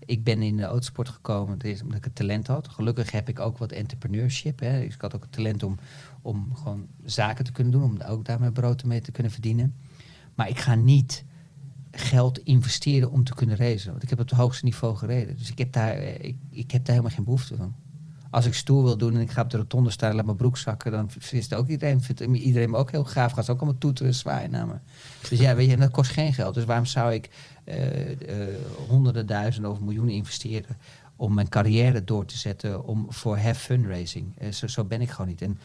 ik 0.05 0.23
ben 0.23 0.41
in 0.41 0.57
de 0.57 0.63
autosport 0.63 1.09
gekomen 1.09 1.53
omdat 1.53 1.97
ik 1.97 2.03
het 2.03 2.15
talent 2.15 2.47
had. 2.47 2.67
Gelukkig 2.67 3.11
heb 3.11 3.29
ik 3.29 3.39
ook 3.39 3.57
wat 3.57 3.71
entrepreneurship. 3.71 4.59
Hè. 4.59 4.81
Dus 4.81 4.93
ik 4.93 5.01
had 5.01 5.15
ook 5.15 5.21
het 5.21 5.31
talent 5.31 5.63
om, 5.63 5.77
om 6.21 6.55
gewoon 6.55 6.87
zaken 7.03 7.45
te 7.45 7.51
kunnen 7.51 7.73
doen, 7.73 7.83
om 7.83 8.01
ook 8.01 8.25
daar 8.25 8.39
mijn 8.39 8.53
brood 8.53 8.83
mee 8.83 9.01
te 9.01 9.11
kunnen 9.11 9.31
verdienen. 9.31 9.75
Maar 10.35 10.49
ik 10.49 10.59
ga 10.59 10.75
niet 10.75 11.23
geld 11.91 12.37
investeren 12.37 13.11
om 13.11 13.23
te 13.23 13.35
kunnen 13.35 13.55
racen. 13.55 13.91
Want 13.91 14.03
ik 14.03 14.09
heb 14.09 14.19
op 14.19 14.29
het 14.29 14.37
hoogste 14.37 14.65
niveau 14.65 14.95
gereden. 14.95 15.37
Dus 15.37 15.51
ik 15.51 15.57
heb 15.57 15.71
daar, 15.71 15.93
eh, 15.93 16.27
ik, 16.27 16.37
ik 16.49 16.71
heb 16.71 16.85
daar 16.85 16.95
helemaal 16.95 17.15
geen 17.15 17.25
behoefte 17.25 17.55
van. 17.55 17.75
Als 18.31 18.45
ik 18.45 18.53
stoer 18.53 18.83
wil 18.83 18.97
doen 18.97 19.13
en 19.15 19.21
ik 19.21 19.31
ga 19.31 19.41
op 19.41 19.49
de 19.49 19.57
rotonde 19.57 19.89
staan 19.89 20.09
en 20.09 20.15
laat 20.15 20.25
mijn 20.25 20.37
broek 20.37 20.57
zakken, 20.57 20.91
dan 20.91 21.09
vindt 21.19 21.53
ook 21.53 21.67
iedereen, 21.67 22.01
vindt 22.01 22.21
iedereen 22.21 22.69
me 22.69 22.77
ook 22.77 22.91
heel 22.91 23.03
gaaf. 23.03 23.31
Gaat 23.31 23.45
ze 23.45 23.51
ook 23.51 23.61
allemaal 23.61 23.79
toeteren, 23.79 24.13
zwaaien 24.13 24.51
naar 24.51 24.67
me. 24.67 24.75
Dus 25.29 25.39
ja, 25.39 25.55
weet 25.55 25.69
je, 25.69 25.77
dat 25.77 25.91
kost 25.91 26.11
geen 26.11 26.33
geld. 26.33 26.53
Dus 26.53 26.65
waarom 26.65 26.85
zou 26.85 27.13
ik 27.13 27.29
uh, 27.65 27.75
honderden 28.87 29.25
duizenden 29.27 29.71
of 29.71 29.79
miljoenen 29.79 30.13
investeren 30.13 30.77
om 31.15 31.33
mijn 31.33 31.49
carrière 31.49 32.03
door 32.03 32.25
te 32.25 32.37
zetten 32.37 32.85
om 32.85 33.05
voor 33.09 33.37
have 33.37 33.59
fundraising. 33.59 34.33
Zo, 34.51 34.67
zo, 34.67 34.83
ben 34.83 35.01
ik 35.01 35.09
gewoon 35.09 35.27
niet. 35.27 35.41
En 35.41 35.59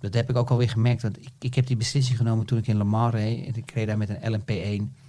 dat 0.00 0.14
heb 0.14 0.30
ik 0.30 0.36
ook 0.36 0.50
alweer 0.50 0.68
gemerkt. 0.68 1.02
Want 1.02 1.18
ik, 1.18 1.30
ik 1.38 1.54
heb 1.54 1.66
die 1.66 1.76
beslissing 1.76 2.16
genomen 2.16 2.46
toen 2.46 2.58
ik 2.58 2.66
in 2.66 2.76
Le 2.76 2.84
Mans 2.84 3.14
reed. 3.14 3.46
En 3.46 3.56
ik 3.56 3.70
reed 3.70 3.86
daar 3.86 3.98
met 3.98 4.08
een 4.08 4.40
LMP1. 4.40 5.00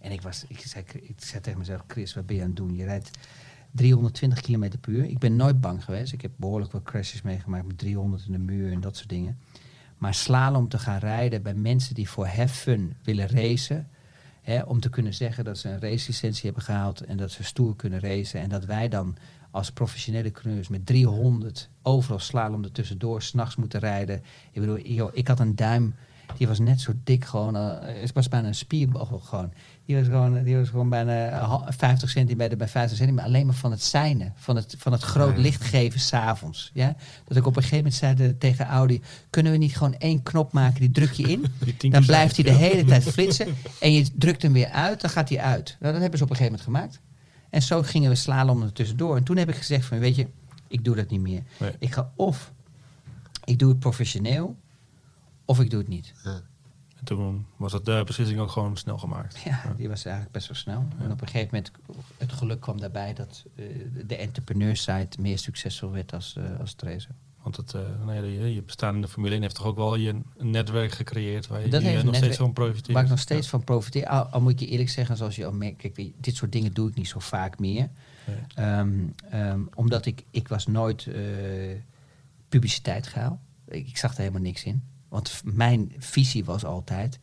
En 0.00 0.12
ik, 0.12 0.22
was, 0.22 0.44
ik, 0.48 0.60
zei, 0.60 0.84
ik 0.94 1.14
zei 1.16 1.42
tegen 1.42 1.58
mezelf, 1.58 1.82
Chris, 1.86 2.14
wat 2.14 2.26
ben 2.26 2.36
je 2.36 2.42
aan 2.42 2.48
het 2.48 2.56
doen? 2.56 2.76
Je 2.76 2.84
rijdt 2.84 3.10
320 3.70 4.40
km 4.40 4.78
per 4.80 4.92
uur. 4.92 5.04
Ik 5.04 5.18
ben 5.18 5.36
nooit 5.36 5.60
bang 5.60 5.84
geweest. 5.84 6.12
Ik 6.12 6.22
heb 6.22 6.30
behoorlijk 6.36 6.72
wat 6.72 6.82
crashes 6.82 7.22
meegemaakt 7.22 7.66
met 7.66 7.78
300 7.78 8.26
in 8.26 8.32
de 8.32 8.38
muur 8.38 8.72
en 8.72 8.80
dat 8.80 8.96
soort 8.96 9.08
dingen. 9.08 9.38
Maar 9.98 10.14
slalom 10.14 10.68
te 10.68 10.78
gaan 10.78 10.98
rijden 10.98 11.42
bij 11.42 11.54
mensen 11.54 11.94
die 11.94 12.08
voor 12.08 12.26
fun 12.26 12.94
willen 13.02 13.28
racen... 13.28 13.88
Hè, 14.40 14.62
om 14.62 14.80
te 14.80 14.90
kunnen 14.90 15.14
zeggen 15.14 15.44
dat 15.44 15.58
ze 15.58 15.68
een 15.68 15.80
racelicentie 15.80 16.44
hebben 16.44 16.62
gehaald 16.62 17.00
en 17.00 17.16
dat 17.16 17.30
ze 17.30 17.44
stoer 17.44 17.76
kunnen 17.76 18.00
racen. 18.00 18.40
En 18.40 18.48
dat 18.48 18.64
wij 18.64 18.88
dan 18.88 19.16
als 19.50 19.72
professionele 19.72 20.30
coureurs 20.30 20.68
met 20.68 20.86
300 20.86 21.68
overal 21.82 22.18
slalom 22.18 22.64
er 22.64 22.72
tussendoor 22.72 23.22
s'nachts 23.22 23.56
moeten 23.56 23.80
rijden. 23.80 24.22
Ik 24.52 24.60
bedoel, 24.60 25.08
ik 25.12 25.28
had 25.28 25.40
een 25.40 25.56
duim, 25.56 25.94
die 26.36 26.46
was 26.46 26.58
net 26.58 26.80
zo 26.80 26.92
dik 27.04 27.24
gewoon. 27.24 27.56
Uh, 27.56 27.72
het 27.80 28.12
was 28.12 28.28
bijna 28.28 28.48
een 28.48 28.54
spierbal 28.54 29.20
gewoon. 29.24 29.52
Die 29.86 29.96
was 29.96 30.06
gewoon, 30.06 30.42
die 30.42 30.56
was 30.56 30.68
gewoon 30.68 30.88
bijna 30.88 31.28
ha- 31.28 31.66
50 31.68 32.10
centimeter 32.10 32.56
bij 32.56 32.68
50 32.68 32.96
centimeter. 32.96 33.28
Alleen 33.28 33.46
maar 33.46 33.54
van 33.54 33.70
het 33.70 33.82
seinen, 33.82 34.32
van 34.36 34.56
het, 34.56 34.74
van 34.78 34.92
het 34.92 35.02
groot 35.02 35.36
licht 35.38 35.64
geven 35.64 36.00
s'avonds. 36.00 36.70
Ja? 36.74 36.96
Dat 37.24 37.36
ik 37.36 37.46
op 37.46 37.56
een 37.56 37.62
gegeven 37.62 37.84
moment 37.84 37.94
zei 37.94 38.36
tegen 38.38 38.66
Audi, 38.66 39.02
kunnen 39.30 39.52
we 39.52 39.58
niet 39.58 39.76
gewoon 39.76 39.94
één 39.94 40.22
knop 40.22 40.52
maken, 40.52 40.80
die 40.80 40.90
druk 40.90 41.12
je 41.12 41.22
in. 41.22 41.44
Dan 41.90 42.04
blijft 42.06 42.36
hij 42.36 42.44
de 42.44 42.52
hele 42.52 42.84
tijd 42.84 43.02
flitsen. 43.02 43.54
En 43.80 43.92
je 43.92 44.06
drukt 44.14 44.42
hem 44.42 44.52
weer 44.52 44.68
uit, 44.68 45.00
dan 45.00 45.10
gaat 45.10 45.28
hij 45.28 45.40
uit. 45.40 45.76
Nou, 45.80 45.92
dat 45.92 46.00
hebben 46.00 46.18
ze 46.18 46.24
op 46.24 46.30
een 46.30 46.36
gegeven 46.36 46.58
moment 46.58 46.62
gemaakt. 46.62 47.00
En 47.50 47.62
zo 47.62 47.82
gingen 47.82 48.10
we 48.10 48.16
slalom 48.16 48.62
er 48.62 48.72
tussendoor. 48.72 49.16
En 49.16 49.22
toen 49.24 49.36
heb 49.36 49.48
ik 49.48 49.54
gezegd 49.56 49.86
van, 49.86 49.98
weet 49.98 50.16
je, 50.16 50.26
ik 50.68 50.84
doe 50.84 50.96
dat 50.96 51.10
niet 51.10 51.20
meer. 51.20 51.42
Nee. 51.58 51.72
Ik 51.78 51.92
ga 51.92 52.12
of, 52.16 52.52
ik 53.44 53.58
doe 53.58 53.68
het 53.68 53.78
professioneel, 53.78 54.56
of 55.50 55.60
ik 55.60 55.70
doe 55.70 55.78
het 55.78 55.88
niet. 55.88 56.12
En 56.96 57.04
toen 57.04 57.46
was 57.56 57.72
het 57.72 57.84
de 57.84 58.02
beslissing 58.06 58.40
ook 58.40 58.50
gewoon 58.50 58.76
snel 58.76 58.98
gemaakt. 58.98 59.40
Ja, 59.44 59.74
die 59.76 59.88
was 59.88 60.04
eigenlijk 60.04 60.34
best 60.34 60.48
wel 60.48 60.56
snel. 60.56 60.88
En 60.98 61.10
op 61.10 61.20
een 61.20 61.28
gegeven 61.28 61.48
moment, 61.50 61.70
het 62.18 62.32
geluk 62.32 62.60
kwam 62.60 62.80
daarbij 62.80 63.14
dat 63.14 63.44
eh, 63.56 63.64
de 64.06 64.16
entrepreneursite 64.16 65.20
meer 65.20 65.38
succesvol 65.38 65.90
werd 65.90 66.12
als, 66.12 66.36
eh 66.36 66.60
als 66.60 66.74
racen. 66.76 67.16
Want 67.42 67.56
het, 67.56 67.74
eh, 67.74 67.80
nou 68.04 68.14
ja, 68.14 68.22
je, 68.22 68.54
je 68.54 68.62
bestaan 68.62 68.94
in 68.94 69.00
de 69.00 69.08
Formule 69.08 69.32
1 69.32 69.42
heeft 69.42 69.54
toch 69.54 69.66
ook 69.66 69.76
wel 69.76 69.94
je 69.94 70.20
een 70.36 70.50
netwerk 70.50 70.92
gecreëerd 70.92 71.46
waar 71.46 71.66
je 71.66 71.76
eh, 71.76 72.02
nog 72.02 72.14
steeds 72.14 72.36
van 72.36 72.52
profiteert. 72.52 72.92
Waar 72.92 73.04
ik 73.04 73.10
nog 73.10 73.18
steeds 73.18 73.48
van 73.48 73.64
profiteer. 73.64 74.06
Al, 74.06 74.22
al 74.22 74.40
moet 74.40 74.52
ik 74.52 74.60
je 74.60 74.66
eerlijk 74.66 74.90
zeggen, 74.90 75.16
zoals 75.16 75.36
je 75.36 75.46
al 75.46 75.52
merkt, 75.52 75.76
kijk, 75.76 76.12
dit 76.16 76.36
soort 76.36 76.52
dingen 76.52 76.72
doe 76.72 76.88
ik 76.88 76.94
niet 76.94 77.08
zo 77.08 77.18
vaak 77.18 77.58
meer. 77.58 77.88
Ehm, 78.54 78.90
ehm, 79.30 79.60
omdat 79.74 80.06
ik, 80.06 80.24
ik 80.30 80.48
was 80.48 80.66
nooit 80.66 81.06
eh 81.06 81.18
publiciteit 82.50 83.06
gehaald. 83.06 83.38
Ik, 83.68 83.88
ik 83.88 83.96
zag 83.96 84.12
er 84.12 84.18
helemaal 84.18 84.42
niks 84.42 84.64
in. 84.64 84.82
Want 85.10 85.42
mijn 85.44 85.92
visie 85.98 86.44
was 86.44 86.64
altijd, 86.64 87.18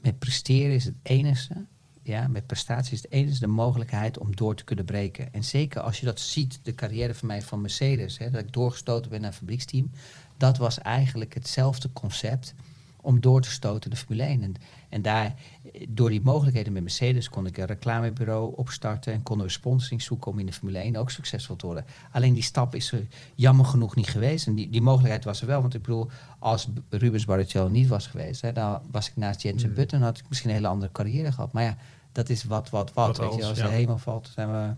met 0.00 0.18
presteren 0.18 0.74
is 0.74 0.84
het 0.84 0.94
enige, 1.02 1.66
ja, 2.02 2.28
met 2.28 2.46
prestatie 2.46 2.92
is 2.92 3.02
het 3.02 3.12
enige 3.12 3.40
de 3.40 3.46
mogelijkheid 3.46 4.18
om 4.18 4.36
door 4.36 4.54
te 4.54 4.64
kunnen 4.64 4.84
breken. 4.84 5.32
En 5.32 5.44
zeker 5.44 5.80
als 5.80 6.00
je 6.00 6.06
dat 6.06 6.20
ziet, 6.20 6.60
de 6.62 6.74
carrière 6.74 7.14
van 7.14 7.28
mij 7.28 7.42
van 7.42 7.60
Mercedes, 7.60 8.18
hè, 8.18 8.30
dat 8.30 8.40
ik 8.40 8.52
doorgestoten 8.52 9.10
ben 9.10 9.20
naar 9.20 9.32
fabrieksteam, 9.32 9.90
dat 10.36 10.58
was 10.58 10.78
eigenlijk 10.78 11.34
hetzelfde 11.34 11.92
concept 11.92 12.54
om 13.02 13.20
door 13.20 13.40
te 13.40 13.50
stoten 13.50 13.84
in 13.84 13.90
de 13.90 13.96
Formule 13.96 14.22
1. 14.22 14.42
En, 14.42 14.54
en 14.88 15.02
daar, 15.02 15.24
eh, 15.72 15.86
door 15.88 16.10
die 16.10 16.20
mogelijkheden 16.20 16.72
met 16.72 16.82
Mercedes 16.82 17.28
kon 17.28 17.46
ik 17.46 17.58
een 17.58 17.66
reclamebureau 17.66 18.52
opstarten 18.56 19.12
en 19.12 19.22
konden 19.22 19.46
we 19.46 19.52
sponsoring 19.52 20.02
zoeken 20.02 20.30
om 20.30 20.38
in 20.38 20.46
de 20.46 20.52
Formule 20.52 20.78
1 20.78 20.96
ook 20.96 21.10
succesvol 21.10 21.56
te 21.56 21.66
worden. 21.66 21.84
Alleen 22.12 22.34
die 22.34 22.42
stap 22.42 22.74
is 22.74 22.92
er 22.92 23.06
jammer 23.34 23.64
genoeg 23.64 23.94
niet 23.94 24.08
geweest. 24.08 24.46
En 24.46 24.54
die, 24.54 24.70
die 24.70 24.82
mogelijkheid 24.82 25.24
was 25.24 25.40
er 25.40 25.46
wel. 25.46 25.60
Want 25.60 25.74
ik 25.74 25.82
bedoel, 25.82 26.10
als 26.38 26.68
Rubens 26.88 27.24
Barrichello 27.24 27.68
niet 27.68 27.88
was 27.88 28.06
geweest, 28.06 28.40
hè, 28.40 28.52
dan 28.52 28.80
was 28.90 29.08
ik 29.08 29.16
naast 29.16 29.42
Jensen 29.42 29.74
Button, 29.74 30.02
had 30.02 30.18
ik 30.18 30.24
misschien 30.28 30.50
een 30.50 30.56
hele 30.56 30.68
andere 30.68 30.92
carrière 30.92 31.32
gehad. 31.32 31.52
Maar 31.52 31.62
ja, 31.62 31.76
dat 32.12 32.28
is 32.28 32.44
wat, 32.44 32.70
wat, 32.70 32.92
wat. 32.92 33.16
Wat 33.16 33.18
weet 33.18 33.34
je, 33.34 33.40
als, 33.40 33.48
als 33.48 33.58
ja. 33.58 33.66
de 33.66 33.72
hemel 33.72 33.98
valt, 33.98 34.30
zijn 34.34 34.52
we, 34.52 34.74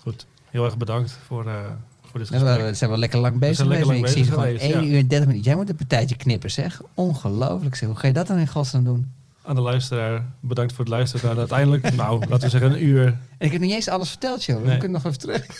Goed, 0.00 0.26
heel 0.44 0.64
erg 0.64 0.76
bedankt 0.76 1.12
voor, 1.12 1.46
eh, 1.46 1.70
voor 2.10 2.20
dit 2.20 2.28
we, 2.28 2.70
zijn 2.74 2.90
we 2.90 2.98
lekker 2.98 3.18
lang 3.18 3.38
bezig 3.38 3.56
zijn 3.56 3.68
lekker 3.68 3.86
geweest. 3.86 4.16
lang 4.16 4.16
Ik 4.16 4.24
zie 4.24 4.34
bezig 4.34 4.34
gewoon 4.34 4.58
geweest, 4.58 4.74
1 4.74 4.84
ja. 4.84 4.92
uur 4.92 4.98
en 4.98 5.08
30 5.08 5.26
minuten. 5.26 5.46
Jij 5.46 5.56
moet 5.56 5.68
een 5.68 5.76
partijtje 5.76 6.16
knippen, 6.16 6.50
zeg. 6.50 6.80
Ongelooflijk, 6.94 7.74
zeg. 7.74 7.88
Hoe 7.88 7.98
ga 7.98 8.06
je 8.06 8.12
dat 8.12 8.26
dan 8.26 8.38
in 8.38 8.48
godsnaam 8.48 8.84
doen? 8.84 9.12
Aan 9.42 9.54
de 9.54 9.60
luisteraar, 9.60 10.24
bedankt 10.40 10.72
voor 10.72 10.84
het 10.84 10.94
luisteren 10.94 11.28
naar 11.28 11.38
uiteindelijk, 11.38 11.94
nou, 11.96 12.18
laten 12.20 12.40
we 12.40 12.48
zeggen 12.48 12.72
een 12.72 12.84
uur. 12.84 13.06
En 13.06 13.16
ik 13.38 13.50
heb 13.50 13.60
nog 13.60 13.60
niet 13.60 13.72
eens 13.72 13.88
alles 13.88 14.08
verteld, 14.08 14.44
joh. 14.44 14.62
We 14.62 14.76
kunnen 14.76 15.02
nog 15.02 15.04
even 15.04 15.18
terug. 15.18 15.46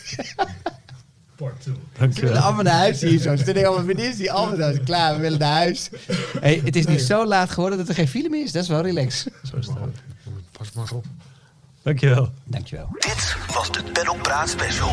We 1.41 1.73
Dank 1.99 2.15
je 2.15 2.21
willen 2.21 2.37
wel. 2.37 2.45
allemaal 2.45 2.63
naar 2.63 2.79
huis 2.79 3.01
hier 3.01 3.19
zo. 3.19 3.37
Zitten 3.37 3.67
allemaal 3.67 3.85
vriendinnen 3.85 4.17
die 4.17 4.33
allemaal 4.33 4.73
klaar. 4.85 5.15
We 5.15 5.21
willen 5.21 5.39
naar 5.39 5.53
huis. 5.53 5.91
Hey, 6.41 6.61
het 6.65 6.77
is 6.77 6.87
nu 6.87 6.99
zo 6.99 7.27
laat 7.27 7.51
geworden 7.51 7.79
dat 7.79 7.89
er 7.89 7.95
geen 7.95 8.09
file 8.09 8.29
meer 8.29 8.45
is. 8.45 8.53
Dat 8.53 8.63
is 8.63 8.69
wel 8.69 8.81
relax. 8.81 9.27
Zo 9.43 9.57
is 9.57 9.67
het. 9.67 9.77
Pas 10.59 10.73
maar 10.73 10.91
op. 10.93 11.05
Dankjewel. 11.83 12.31
Dankjewel. 12.45 12.89
Dit 12.93 13.37
was 13.55 13.71
de 13.71 13.83
Pedal 13.93 14.17
Praat 14.17 14.49
Special. 14.49 14.93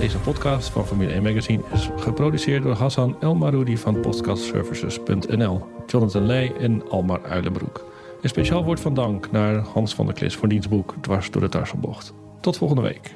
Deze 0.00 0.18
podcast 0.18 0.68
van 0.68 0.86
Formule 0.86 1.12
1 1.12 1.22
Magazine 1.22 1.62
is 1.72 1.88
geproduceerd 1.96 2.62
door 2.62 2.74
Hassan 2.74 3.16
El 3.20 3.34
Maroudi 3.34 3.76
van 3.76 4.00
podcastservices.nl, 4.00 5.66
Jonathan 5.86 6.26
Leij 6.26 6.52
en 6.56 6.88
Almar 6.88 7.20
Uilenbroek. 7.24 7.84
Een 8.22 8.28
speciaal 8.28 8.64
woord 8.64 8.80
van 8.80 8.94
dank 8.94 9.30
naar 9.30 9.54
Hans 9.54 9.94
van 9.94 10.06
der 10.06 10.14
Klis 10.14 10.36
voor 10.36 10.48
diens 10.48 10.68
boek 10.68 10.94
Dwars 11.00 11.30
door 11.30 11.42
de 11.42 11.48
Tarselbocht. 11.48 12.14
Tot 12.40 12.56
volgende 12.56 12.82
week. 12.82 13.14